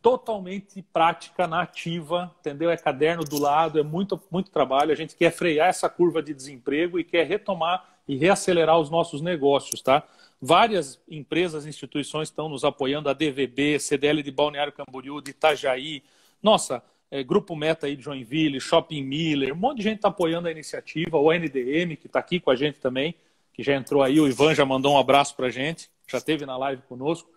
totalmente 0.00 0.80
prática, 0.80 1.46
nativa, 1.46 2.34
entendeu? 2.38 2.70
É 2.70 2.76
caderno 2.76 3.24
do 3.24 3.38
lado, 3.38 3.78
é 3.78 3.82
muito, 3.82 4.20
muito 4.30 4.50
trabalho. 4.50 4.92
A 4.92 4.94
gente 4.94 5.16
quer 5.16 5.32
frear 5.32 5.68
essa 5.68 5.88
curva 5.88 6.22
de 6.22 6.32
desemprego 6.32 6.98
e 6.98 7.04
quer 7.04 7.26
retomar 7.26 7.84
e 8.06 8.16
reacelerar 8.16 8.78
os 8.78 8.88
nossos 8.88 9.20
negócios, 9.20 9.82
tá? 9.82 10.02
Várias 10.40 11.00
empresas, 11.08 11.66
instituições 11.66 12.28
estão 12.28 12.48
nos 12.48 12.64
apoiando, 12.64 13.08
a 13.08 13.12
DVB, 13.12 13.80
CDL 13.80 14.22
de 14.22 14.30
Balneário 14.30 14.72
Camboriú, 14.72 15.20
de 15.20 15.32
Itajaí, 15.32 16.02
nossa, 16.40 16.82
é, 17.10 17.22
Grupo 17.22 17.56
Meta 17.56 17.86
aí 17.86 17.96
de 17.96 18.02
Joinville, 18.02 18.60
Shopping 18.60 19.02
Miller, 19.02 19.52
um 19.52 19.56
monte 19.56 19.78
de 19.78 19.84
gente 19.84 19.96
está 19.96 20.08
apoiando 20.08 20.48
a 20.48 20.50
iniciativa, 20.50 21.16
o 21.16 21.32
NDM, 21.32 21.96
que 21.96 22.06
está 22.06 22.18
aqui 22.18 22.38
com 22.38 22.50
a 22.50 22.56
gente 22.56 22.78
também, 22.78 23.14
que 23.52 23.62
já 23.62 23.74
entrou 23.74 24.02
aí, 24.02 24.20
o 24.20 24.28
Ivan 24.28 24.54
já 24.54 24.64
mandou 24.64 24.94
um 24.94 24.98
abraço 24.98 25.34
para 25.34 25.46
a 25.46 25.50
gente, 25.50 25.90
já 26.06 26.18
esteve 26.18 26.46
na 26.46 26.56
live 26.56 26.82
conosco. 26.82 27.28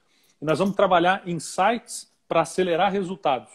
E 0.42 0.46
nós 0.46 0.60
vamos 0.60 0.76
trabalhar 0.76 1.24
em 1.26 1.40
sites 1.40 2.12
para 2.28 2.42
acelerar 2.42 2.92
resultados. 2.92 3.52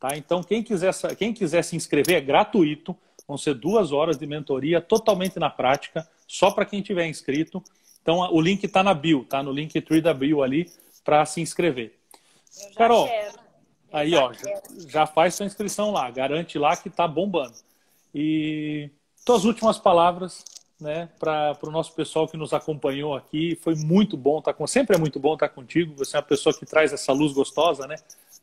Tá? 0.00 0.16
Então, 0.16 0.42
quem 0.42 0.62
quiser, 0.62 0.92
quem 1.16 1.32
quiser 1.32 1.62
se 1.62 1.76
inscrever 1.76 2.16
é 2.16 2.20
gratuito, 2.20 2.96
vão 3.26 3.36
ser 3.36 3.54
duas 3.54 3.92
horas 3.92 4.16
de 4.16 4.26
mentoria 4.26 4.80
totalmente 4.80 5.38
na 5.38 5.50
prática, 5.50 6.08
só 6.26 6.50
para 6.50 6.64
quem 6.64 6.80
tiver 6.80 7.06
inscrito. 7.06 7.62
Então, 8.00 8.18
o 8.32 8.40
link 8.40 8.64
está 8.64 8.82
na 8.82 8.94
bio, 8.94 9.24
tá? 9.24 9.42
No 9.42 9.52
link 9.52 9.80
3 9.80 10.02
da 10.02 10.14
bio 10.14 10.42
ali 10.42 10.70
para 11.04 11.24
se 11.26 11.40
inscrever. 11.40 11.94
Carol, 12.76 13.08
aí 13.92 14.14
ó, 14.14 14.32
já, 14.88 15.06
faz 15.06 15.34
sua 15.34 15.46
inscrição 15.46 15.90
lá, 15.90 16.10
garante 16.10 16.58
lá 16.58 16.76
que 16.76 16.88
está 16.88 17.06
bombando. 17.06 17.54
E 18.14 18.90
tuas 19.24 19.44
últimas 19.44 19.78
palavras 19.78 20.44
né, 20.80 21.08
para 21.18 21.56
o 21.62 21.70
nosso 21.70 21.92
pessoal 21.92 22.28
que 22.28 22.36
nos 22.36 22.52
acompanhou 22.52 23.14
aqui. 23.14 23.58
Foi 23.62 23.74
muito 23.74 24.16
bom 24.16 24.38
estar 24.38 24.52
tá 24.52 24.56
com. 24.56 24.66
Sempre 24.66 24.96
é 24.96 24.98
muito 24.98 25.18
bom 25.18 25.34
estar 25.34 25.48
tá 25.48 25.54
contigo. 25.54 25.94
Você 25.96 26.16
é 26.16 26.20
uma 26.20 26.26
pessoa 26.26 26.56
que 26.56 26.64
traz 26.64 26.92
essa 26.92 27.12
luz 27.12 27.32
gostosa, 27.32 27.86
né? 27.86 27.96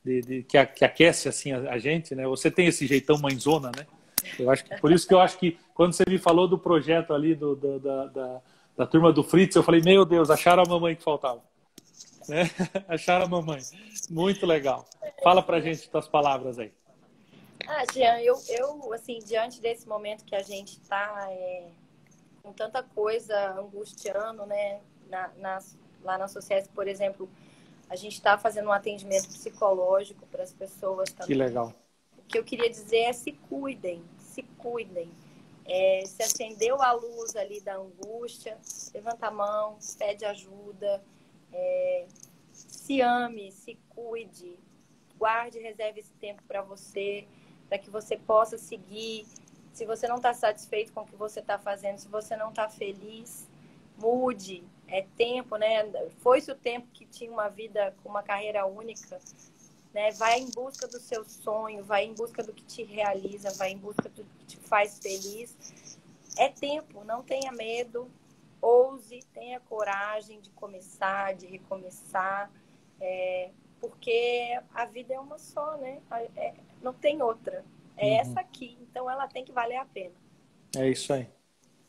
De, 0.03 0.21
de 0.21 0.43
que, 0.43 0.57
a, 0.57 0.65
que, 0.65 0.85
aquece 0.85 1.27
assim 1.27 1.51
a, 1.51 1.71
a, 1.71 1.77
gente, 1.79 2.13
né? 2.13 2.27
Você 2.27 2.51
tem 2.51 2.67
esse 2.67 2.85
jeitão 2.85 3.17
mãezona, 3.17 3.71
né? 3.75 3.87
Eu 4.37 4.49
acho 4.49 4.65
que 4.65 4.75
por 4.79 4.91
isso 4.91 5.07
que 5.07 5.13
eu 5.13 5.19
acho 5.19 5.37
que 5.37 5.57
quando 5.73 5.93
você 5.93 6.03
me 6.07 6.17
falou 6.17 6.47
do 6.47 6.57
projeto 6.57 7.13
ali 7.13 7.35
do, 7.35 7.55
do 7.55 7.79
da, 7.79 8.05
da, 8.07 8.41
da, 8.77 8.85
turma 8.85 9.13
do 9.13 9.23
Fritz, 9.23 9.55
eu 9.55 9.63
falei 9.63 9.81
meu 9.81 10.03
Deus, 10.03 10.29
acharam 10.29 10.63
a 10.63 10.69
mamãe 10.69 10.95
que 10.95 11.03
faltava, 11.03 11.41
né? 12.27 12.43
acharam 12.87 13.25
a 13.25 13.29
mamãe. 13.29 13.61
Muito 14.09 14.45
legal. 14.45 14.87
Fala 15.23 15.41
para 15.41 15.59
gente 15.59 15.89
tuas 15.89 16.07
palavras 16.07 16.59
aí. 16.59 16.71
Ah, 17.67 17.83
Jean, 17.91 18.19
eu, 18.19 18.37
eu 18.49 18.93
assim 18.93 19.19
diante 19.19 19.59
desse 19.61 19.87
momento 19.87 20.25
que 20.25 20.35
a 20.35 20.43
gente 20.43 20.73
está 20.73 21.27
é 21.29 21.67
com 22.45 22.53
tanta 22.53 22.83
coisa 22.83 23.59
angustiando, 23.59 24.45
né? 24.45 24.79
Na, 25.09 25.31
na, 25.37 25.59
lá 26.03 26.17
na 26.17 26.27
Sociedade, 26.27 26.69
por 26.69 26.87
exemplo, 26.87 27.27
a 27.89 27.95
gente 27.95 28.13
está 28.13 28.37
fazendo 28.37 28.67
um 28.67 28.71
atendimento 28.71 29.27
psicológico 29.27 30.25
para 30.27 30.43
as 30.43 30.53
pessoas 30.53 31.11
também. 31.11 31.27
Que 31.27 31.33
legal. 31.33 31.73
O 32.17 32.23
que 32.23 32.37
eu 32.37 32.43
queria 32.43 32.69
dizer 32.69 33.01
é 33.01 33.13
se 33.13 33.31
cuidem, 33.31 34.03
se 34.19 34.43
cuidem. 34.57 35.09
É, 35.67 36.03
se 36.05 36.21
acendeu 36.21 36.79
a 36.79 36.91
luz 36.91 37.35
ali 37.35 37.59
da 37.59 37.77
angústia, 37.77 38.55
levanta 38.93 39.27
a 39.27 39.31
mão, 39.31 39.79
pede 39.97 40.23
ajuda, 40.23 41.03
é, 41.55 42.05
se 42.51 43.01
ame, 43.01 43.51
se 43.51 43.79
cuide, 43.89 44.59
guarde, 45.17 45.59
reserve 45.59 46.01
esse 46.01 46.13
tempo 46.13 46.43
para 46.47 46.61
você, 46.61 47.25
para 47.69 47.79
que 47.79 47.89
você 47.89 48.17
possa 48.17 48.57
seguir. 48.57 49.25
Se 49.73 49.85
você 49.85 50.07
não 50.07 50.17
está 50.17 50.33
satisfeito 50.33 50.93
com 50.93 51.01
o 51.01 51.05
que 51.05 51.15
você 51.15 51.39
está 51.39 51.57
fazendo, 51.57 51.97
se 51.97 52.07
você 52.07 52.35
não 52.35 52.49
está 52.49 52.69
feliz, 52.69 53.47
mude. 53.97 54.63
É 54.87 55.05
tempo, 55.17 55.55
né? 55.55 55.83
Foi-se 56.19 56.51
o 56.51 56.55
tempo 56.55 56.87
que 56.93 57.05
tinha 57.05 57.31
uma 57.31 57.49
vida 57.49 57.95
com 58.03 58.09
uma 58.09 58.21
carreira 58.21 58.65
única. 58.65 59.19
Né? 59.93 60.11
Vai 60.11 60.39
em 60.39 60.51
busca 60.51 60.87
do 60.87 60.99
seu 60.99 61.23
sonho, 61.25 61.83
vai 61.83 62.05
em 62.05 62.13
busca 62.13 62.43
do 62.43 62.53
que 62.53 62.63
te 62.63 62.83
realiza, 62.83 63.49
vai 63.51 63.71
em 63.71 63.77
busca 63.77 64.09
do 64.09 64.23
que 64.23 64.45
te 64.45 64.57
faz 64.57 64.99
feliz. 64.99 65.55
É 66.37 66.49
tempo, 66.49 67.03
não 67.03 67.23
tenha 67.23 67.51
medo, 67.51 68.11
ouse, 68.65 69.19
tenha 69.33 69.59
coragem 69.59 70.39
de 70.41 70.49
começar, 70.51 71.35
de 71.35 71.45
recomeçar. 71.45 72.49
É, 72.99 73.49
porque 73.79 74.57
a 74.73 74.85
vida 74.85 75.13
é 75.13 75.19
uma 75.19 75.37
só, 75.37 75.77
né? 75.77 75.99
É, 76.35 76.53
não 76.81 76.93
tem 76.93 77.21
outra. 77.21 77.63
É 77.95 78.05
uhum. 78.07 78.19
essa 78.19 78.39
aqui, 78.39 78.77
então 78.81 79.09
ela 79.09 79.27
tem 79.27 79.45
que 79.45 79.51
valer 79.51 79.77
a 79.77 79.85
pena. 79.85 80.13
É 80.75 80.89
isso 80.89 81.13
aí. 81.13 81.27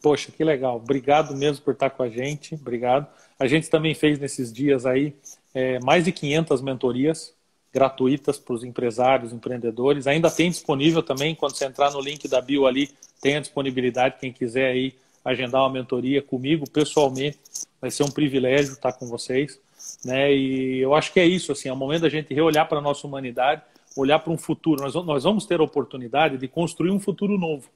Poxa, 0.03 0.31
que 0.31 0.45
legal. 0.45 0.77
Obrigado 0.77 1.35
mesmo 1.35 1.64
por 1.64 1.72
estar 1.72 1.91
com 1.91 2.03
a 2.03 2.09
gente. 2.09 2.55
Obrigado. 2.55 3.09
A 3.39 3.47
gente 3.47 3.68
também 3.70 3.95
fez 3.95 4.18
nesses 4.18 4.53
dias 4.53 4.85
aí 4.87 5.16
é, 5.55 5.81
mais 5.81 6.05
de 6.05 6.12
500 6.12 6.61
mentorias 6.61 7.35
gratuitas 7.72 8.39
para 8.39 8.55
os 8.55 8.62
empresários, 8.62 9.33
empreendedores. 9.33 10.07
Ainda 10.07 10.31
tem 10.31 10.51
disponível 10.51 11.03
também, 11.03 11.35
quando 11.35 11.57
você 11.57 11.64
entrar 11.64 11.91
no 11.91 12.01
link 12.01 12.29
da 12.29 12.41
bio 12.41 12.66
ali, 12.66 12.91
tem 13.20 13.37
a 13.37 13.41
disponibilidade. 13.41 14.18
Quem 14.20 14.33
quiser 14.33 14.70
aí 14.70 14.95
agendar 15.27 15.62
uma 15.62 15.70
mentoria 15.70 16.22
comigo 16.22 16.70
pessoalmente, 16.70 17.39
vai 17.81 17.91
ser 17.91 18.05
um 18.05 18.11
privilégio 18.11 18.74
estar 18.74 18.93
com 18.93 19.07
vocês. 19.07 19.61
Né? 20.05 20.33
E 20.33 20.79
eu 20.79 20.95
acho 20.95 21.12
que 21.12 21.18
é 21.18 21.27
isso, 21.27 21.51
assim, 21.51 21.68
é 21.68 21.72
o 21.72 21.77
momento 21.77 22.03
da 22.03 22.09
gente 22.09 22.33
reolhar 22.33 22.68
para 22.68 22.79
a 22.79 22.83
nossa 22.83 23.07
humanidade, 23.07 23.62
olhar 23.97 24.20
para 24.20 24.33
um 24.33 24.39
futuro. 24.39 24.81
Nós, 24.83 24.95
nós 24.95 25.24
vamos 25.24 25.45
ter 25.45 25.59
a 25.59 25.64
oportunidade 25.64 26.39
de 26.39 26.47
construir 26.47 26.93
um 26.93 27.01
futuro 27.01 27.37
novo, 27.37 27.68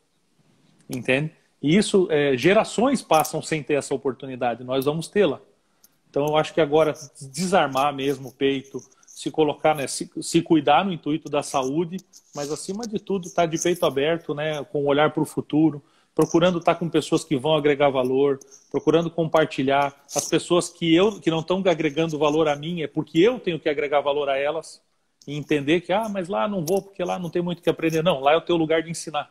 entende? 0.89 1.33
E 1.61 1.77
isso, 1.77 2.07
é, 2.11 2.37
gerações 2.37 3.03
passam 3.03 3.43
sem 3.43 3.63
ter 3.63 3.75
essa 3.75 3.95
oportunidade, 3.95 4.63
nós 4.63 4.85
vamos 4.85 5.09
tê-la. 5.09 5.41
Então 6.09 6.27
eu 6.27 6.37
acho 6.37 6.55
que 6.55 6.61
agora 6.61 6.95
desarmar 7.33 7.93
mesmo 7.95 8.29
o 8.29 8.33
peito, 8.33 8.81
se 9.07 9.31
colocar, 9.31 9.75
né, 9.75 9.87
se, 9.87 10.11
se 10.23 10.41
cuidar 10.41 10.85
no 10.85 10.93
intuito 10.93 11.29
da 11.29 11.43
saúde, 11.43 11.99
mas 12.35 12.51
acima 12.51 12.87
de 12.87 12.99
tudo 12.99 13.27
estar 13.27 13.43
tá 13.43 13.47
de 13.47 13.61
peito 13.61 13.85
aberto, 13.85 14.35
né, 14.35 14.65
com 14.65 14.85
um 14.85 14.87
olhar 14.87 15.11
para 15.11 15.23
o 15.23 15.27
futuro, 15.27 15.83
procurando 16.15 16.59
estar 16.59 16.75
com 16.75 16.89
pessoas 16.89 17.25
que 17.25 17.37
vão 17.37 17.55
agregar 17.55 17.89
valor, 17.91 18.39
procurando 18.71 19.11
compartilhar. 19.11 19.95
As 20.15 20.29
pessoas 20.29 20.69
que 20.69 20.95
eu 20.95 21.21
que 21.21 21.31
não 21.31 21.41
estão 21.41 21.63
agregando 21.67 22.19
valor 22.19 22.49
a 22.49 22.57
mim 22.57 22.83
é 22.83 22.87
porque 22.87 23.19
eu 23.19 23.39
tenho 23.39 23.59
que 23.59 23.69
agregar 23.69 24.01
valor 24.01 24.29
a 24.29 24.37
elas 24.37 24.83
e 25.27 25.37
entender 25.37 25.81
que 25.81 25.93
ah, 25.93 26.09
mas 26.09 26.29
lá 26.29 26.49
não 26.49 26.65
vou 26.65 26.83
porque 26.83 27.03
lá 27.05 27.19
não 27.19 27.31
tem 27.31 27.43
muito 27.43 27.63
que 27.63 27.71
aprender. 27.71 28.03
Não, 28.03 28.21
lá 28.21 28.33
é 28.33 28.37
o 28.37 28.41
teu 28.41 28.57
lugar 28.57 28.83
de 28.83 28.91
ensinar, 28.91 29.31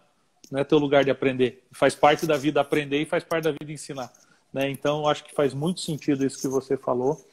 não 0.52 0.60
é 0.60 0.64
teu 0.64 0.78
lugar 0.78 1.04
de 1.04 1.12
aprender. 1.12 1.64
Faz 1.72 1.96
parte 1.96 2.26
da 2.26 2.38
vida 2.38 2.62
aprender 2.62 3.02
e 3.02 3.06
faz 3.06 3.24
parte 3.24 3.44
da 3.44 3.52
vida 3.52 3.72
ensinar. 3.72 4.12
Né? 4.54 4.70
Então, 4.70 5.08
acho 5.08 5.24
que 5.24 5.34
faz 5.34 5.54
muito 5.54 5.82
sentido 5.82 6.26
isso 6.26 6.42
que 6.42 6.48
você 6.48 6.76
falou. 6.76 7.24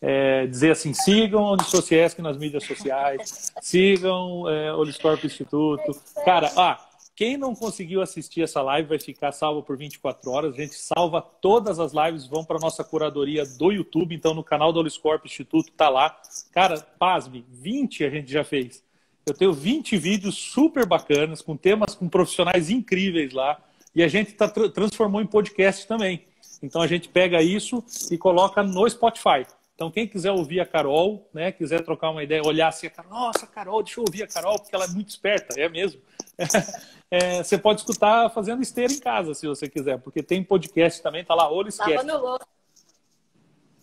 É, 0.00 0.46
dizer 0.46 0.72
assim, 0.72 0.92
sigam 0.92 1.42
o 1.42 1.52
Unisociesc 1.54 2.20
nas 2.20 2.36
mídias 2.36 2.64
sociais, 2.64 3.50
sigam 3.62 4.48
é, 4.48 4.72
o 4.72 4.82
Uniscorp 4.82 5.24
Instituto. 5.24 5.98
Cara, 6.22 6.52
ah, 6.54 6.85
quem 7.16 7.38
não 7.38 7.54
conseguiu 7.54 8.02
assistir 8.02 8.42
essa 8.42 8.60
live 8.60 8.90
vai 8.90 9.00
ficar 9.00 9.32
salvo 9.32 9.62
por 9.62 9.74
24 9.74 10.30
horas. 10.30 10.54
A 10.54 10.56
gente 10.58 10.74
salva 10.74 11.22
todas 11.22 11.80
as 11.80 11.94
lives, 11.94 12.26
vão 12.26 12.44
para 12.44 12.58
nossa 12.58 12.84
curadoria 12.84 13.42
do 13.58 13.72
YouTube. 13.72 14.14
Então, 14.14 14.34
no 14.34 14.44
canal 14.44 14.70
do 14.70 14.80
Oliscorp 14.80 15.24
Instituto, 15.24 15.72
tá 15.72 15.88
lá. 15.88 16.20
Cara, 16.52 16.78
pasme, 16.98 17.42
20 17.48 18.04
a 18.04 18.10
gente 18.10 18.30
já 18.30 18.44
fez. 18.44 18.84
Eu 19.24 19.32
tenho 19.32 19.54
20 19.54 19.96
vídeos 19.96 20.34
super 20.34 20.84
bacanas, 20.84 21.40
com 21.40 21.56
temas 21.56 21.94
com 21.94 22.06
profissionais 22.06 22.68
incríveis 22.68 23.32
lá. 23.32 23.58
E 23.94 24.02
a 24.02 24.08
gente 24.08 24.34
tá, 24.34 24.46
transformou 24.46 25.22
em 25.22 25.26
podcast 25.26 25.88
também. 25.88 26.26
Então, 26.62 26.82
a 26.82 26.86
gente 26.86 27.08
pega 27.08 27.42
isso 27.42 27.82
e 28.10 28.18
coloca 28.18 28.62
no 28.62 28.86
Spotify. 28.90 29.46
Então, 29.76 29.90
quem 29.90 30.08
quiser 30.08 30.32
ouvir 30.32 30.58
a 30.58 30.64
Carol, 30.64 31.28
né, 31.34 31.52
quiser 31.52 31.84
trocar 31.84 32.08
uma 32.08 32.22
ideia, 32.24 32.40
olhar 32.42 32.68
assim, 32.68 32.90
nossa, 33.10 33.46
Carol, 33.46 33.82
deixa 33.82 34.00
eu 34.00 34.04
ouvir 34.08 34.22
a 34.22 34.26
Carol, 34.26 34.58
porque 34.58 34.74
ela 34.74 34.86
é 34.86 34.88
muito 34.88 35.10
esperta, 35.10 35.60
é 35.60 35.68
mesmo. 35.68 36.00
é, 37.10 37.42
você 37.42 37.58
pode 37.58 37.80
escutar 37.80 38.30
fazendo 38.30 38.62
esteira 38.62 38.90
em 38.90 38.98
casa, 38.98 39.34
se 39.34 39.46
você 39.46 39.68
quiser, 39.68 39.98
porque 39.98 40.22
tem 40.22 40.42
podcast 40.42 41.02
também, 41.02 41.22
tá 41.22 41.34
lá, 41.34 41.52
olho 41.52 41.68
esquece. 41.68 41.90
Lavando 42.06 42.18
louça. 42.18 42.46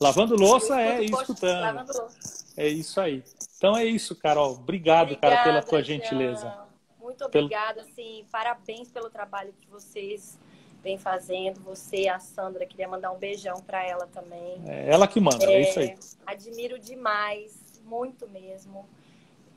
Lavando 0.01 0.35
louça 0.35 0.81
é 0.81 1.03
escutando. 1.03 1.61
Lavando 1.61 1.93
louça. 1.95 2.53
É 2.57 2.67
isso 2.67 2.99
aí. 2.99 3.23
Então 3.57 3.77
é 3.77 3.85
isso, 3.85 4.15
Carol. 4.15 4.53
Obrigado, 4.53 5.11
obrigada, 5.11 5.35
cara, 5.35 5.43
pela 5.43 5.61
tua 5.61 5.83
Jean. 5.83 5.97
gentileza. 5.97 6.57
Muito 6.99 7.23
obrigada, 7.23 7.81
pelo... 7.81 7.87
assim, 7.87 8.25
parabéns 8.31 8.89
pelo 8.89 9.11
trabalho 9.11 9.53
que 9.61 9.69
vocês 9.69 10.39
vem 10.83 10.97
fazendo. 10.97 11.61
Você, 11.61 12.09
a 12.09 12.19
Sandra, 12.19 12.65
queria 12.65 12.87
mandar 12.87 13.11
um 13.11 13.17
beijão 13.17 13.61
para 13.61 13.83
ela 13.83 14.05
também. 14.07 14.61
É 14.67 14.89
ela 14.89 15.07
que 15.07 15.19
manda, 15.19 15.45
é, 15.45 15.53
é 15.53 15.61
isso 15.61 15.79
aí. 15.79 15.97
Admiro 16.27 16.77
demais, 16.77 17.81
muito 17.85 18.27
mesmo. 18.27 18.87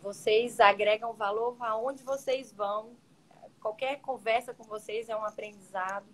Vocês 0.02 0.60
agregam 0.60 1.12
valor 1.12 1.56
aonde 1.60 2.04
vocês 2.04 2.52
vão. 2.52 2.90
Qualquer 3.60 4.00
conversa 4.00 4.54
com 4.54 4.62
vocês 4.62 5.08
é 5.08 5.16
um 5.16 5.24
aprendizado. 5.24 6.06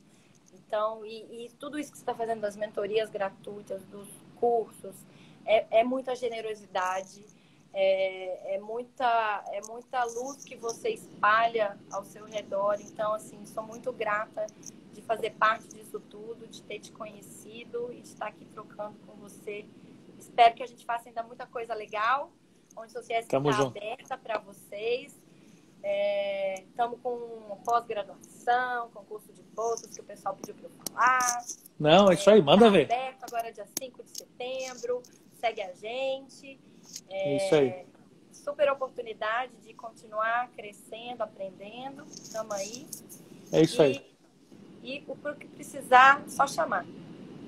Então, 0.55 1.05
e, 1.05 1.45
e 1.45 1.51
tudo 1.61 1.79
isso 1.79 1.93
que 1.93 1.99
você 1.99 2.03
está 2.03 2.15
fazendo 2.15 2.41
das 2.41 2.57
mentorias 2.57 3.11
gratuitas, 3.11 3.83
dos 3.85 4.09
cursos, 4.37 4.95
é, 5.45 5.81
é 5.81 5.85
muita 5.85 6.15
generosidade, 6.17 7.25
é, 7.75 8.55
é, 8.55 8.59
muita, 8.59 9.45
é 9.53 9.61
muita 9.67 10.05
luz 10.05 10.45
que 10.45 10.57
você 10.57 10.91
espalha 10.91 11.77
ao 11.91 12.05
seu 12.05 12.25
redor. 12.25 12.79
Então, 12.81 13.13
assim, 13.15 13.45
sou 13.45 13.63
muito 13.63 13.93
grata 13.93 14.47
de 14.93 15.03
fazer 15.03 15.31
parte 15.31 15.69
disso 15.69 16.01
tudo, 16.01 16.47
de 16.47 16.63
ter 16.63 16.79
te 16.79 16.93
conhecido 16.93 17.93
e 17.93 18.01
de 18.01 18.09
estar 18.09 18.27
aqui 18.27 18.45
trocando 18.47 18.97
com 19.07 19.15
você. 19.17 19.65
Espero 20.19 20.55
que 20.55 20.63
a 20.63 20.67
gente 20.67 20.85
faça 20.85 21.09
ainda 21.09 21.23
muita 21.23 21.47
coisa 21.47 21.75
legal 21.75 22.31
onde 22.77 22.97
a 22.97 23.01
sociedade 23.01 23.27
está 23.27 23.63
aberta 23.63 24.19
para 24.19 24.39
vocês. 24.39 25.21
Estamos 26.69 26.99
é, 26.99 27.03
com 27.03 27.59
pós-graduação, 27.65 28.91
concurso 28.91 29.33
de 29.33 29.43
bolsas 29.43 29.95
que 29.95 30.01
o 30.01 30.05
pessoal 30.05 30.37
pediu 30.37 30.55
para 30.55 30.67
eu 30.67 30.71
falar. 30.71 31.45
Não, 31.79 32.11
é 32.11 32.15
isso 32.15 32.31
aí, 32.31 32.41
manda 32.41 32.67
tá 32.67 32.71
ver. 32.71 32.85
aberto 32.85 33.25
agora 33.25 33.53
dia 33.53 33.67
5 33.79 34.03
de 34.05 34.17
setembro. 34.17 35.03
Segue 35.41 35.61
a 35.61 35.73
gente. 35.75 36.61
É, 37.09 37.37
isso 37.37 37.55
aí. 37.55 37.87
Super 38.31 38.71
oportunidade 38.71 39.53
de 39.65 39.75
continuar 39.75 40.51
crescendo, 40.53 41.23
aprendendo. 41.23 42.05
Estamos 42.05 42.55
aí. 42.55 42.87
É 43.53 43.61
isso 43.61 43.83
e, 43.83 43.85
aí. 43.85 44.12
E 44.83 45.03
o 45.07 45.35
que 45.35 45.47
precisar, 45.47 46.23
só 46.27 46.47
chamar. 46.47 46.85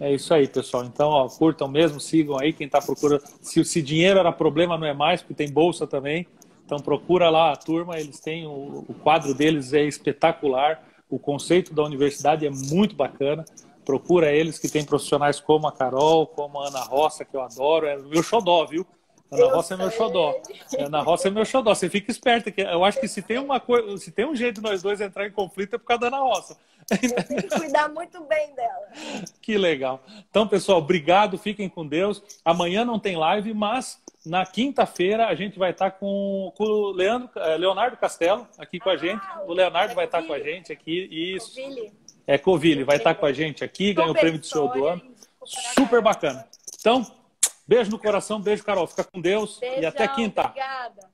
É 0.00 0.12
isso 0.12 0.32
aí, 0.34 0.46
pessoal. 0.46 0.84
Então, 0.84 1.08
ó, 1.08 1.28
curtam 1.28 1.68
mesmo, 1.68 2.00
sigam 2.00 2.38
aí 2.38 2.52
quem 2.52 2.66
está 2.66 2.80
procurando. 2.80 3.22
Se, 3.40 3.64
se 3.64 3.82
dinheiro 3.82 4.18
era 4.18 4.32
problema, 4.32 4.76
não 4.76 4.86
é 4.86 4.94
mais, 4.94 5.22
porque 5.22 5.34
tem 5.34 5.50
bolsa 5.50 5.86
também. 5.86 6.26
Então, 6.64 6.78
procura 6.78 7.30
lá 7.30 7.52
a 7.52 7.56
turma, 7.56 7.98
eles 7.98 8.20
têm 8.20 8.46
o, 8.46 8.84
o 8.88 8.94
quadro 9.02 9.34
deles 9.34 9.72
é 9.72 9.82
espetacular. 9.84 10.82
O 11.10 11.18
conceito 11.18 11.74
da 11.74 11.82
universidade 11.84 12.46
é 12.46 12.50
muito 12.50 12.94
bacana. 12.94 13.44
Procura 13.84 14.32
eles 14.32 14.58
que 14.58 14.68
tem 14.68 14.84
profissionais 14.84 15.38
como 15.38 15.66
a 15.66 15.72
Carol, 15.72 16.26
como 16.26 16.60
a 16.60 16.68
Ana 16.68 16.80
Roça, 16.80 17.24
que 17.24 17.36
eu 17.36 17.42
adoro. 17.42 17.86
É 17.86 17.96
o 17.96 18.04
meu 18.04 18.22
xodó, 18.22 18.64
viu? 18.64 18.86
Ana 19.30 19.54
Roça 19.54 19.74
é 19.74 19.76
meu 19.76 19.90
xodó. 19.90 20.34
Ana 20.78 21.00
Roça 21.02 21.28
é 21.28 21.30
meu 21.30 21.44
xodó. 21.44 21.74
Você 21.74 21.90
fica 21.90 22.10
esperta, 22.10 22.50
que 22.50 22.62
eu 22.62 22.84
acho 22.84 22.98
que 22.98 23.08
se 23.08 23.20
tem 23.20 23.38
uma 23.38 23.60
coisa, 23.60 23.96
se 23.98 24.10
tem 24.10 24.24
um 24.24 24.34
jeito 24.34 24.60
de 24.60 24.62
nós 24.62 24.82
dois 24.82 25.00
entrar 25.00 25.26
em 25.26 25.32
conflito 25.32 25.74
é 25.74 25.78
por 25.78 25.84
causa 25.84 26.02
da 26.02 26.06
Ana 26.08 26.20
Roça. 26.20 26.56
Eu 26.90 27.24
tenho 27.24 27.42
que 27.42 27.58
cuidar 27.58 27.88
muito 27.88 28.22
bem 28.24 28.54
dela. 28.54 28.88
Que 29.40 29.56
legal. 29.56 30.02
Então, 30.28 30.46
pessoal, 30.46 30.78
obrigado, 30.78 31.38
fiquem 31.38 31.68
com 31.68 31.86
Deus. 31.86 32.22
Amanhã 32.44 32.84
não 32.84 32.98
tem 32.98 33.16
live, 33.16 33.54
mas 33.54 34.02
na 34.24 34.44
quinta-feira 34.46 35.26
a 35.26 35.34
gente 35.34 35.58
vai 35.58 35.70
estar 35.70 35.92
com, 35.92 36.52
com 36.56 36.64
o 36.64 36.90
Leandro, 36.92 37.30
eh, 37.36 37.56
Leonardo 37.56 37.96
Castelo 37.96 38.46
aqui 38.58 38.78
com 38.78 38.90
ah, 38.90 38.94
a 38.94 38.96
gente. 38.96 39.22
O 39.46 39.52
Leonardo 39.52 39.92
é 39.92 39.94
vai 39.94 40.04
estar 40.06 40.22
com 40.22 40.32
a 40.32 40.40
gente 40.40 40.72
aqui. 40.72 41.08
Isso. 41.10 41.54
Covile. 41.54 41.92
É 42.26 42.38
Covile, 42.38 42.84
vai 42.84 42.96
estar 42.96 43.14
com 43.14 43.26
a 43.26 43.32
gente 43.32 43.62
aqui, 43.62 43.92
ganhou 43.92 44.12
o 44.12 44.14
prêmio 44.14 44.38
de 44.38 44.46
show 44.46 44.68
do 44.68 44.86
ano. 44.86 45.02
Super 45.44 46.00
bacana. 46.00 46.46
Então, 46.78 47.06
Beijo 47.66 47.90
no 47.90 47.98
coração, 47.98 48.40
beijo, 48.40 48.62
Carol. 48.62 48.86
Fica 48.86 49.04
com 49.04 49.20
Deus 49.20 49.58
Beijão, 49.58 49.82
e 49.82 49.86
até 49.86 50.06
quinta. 50.06 50.42
Obrigada. 50.42 51.13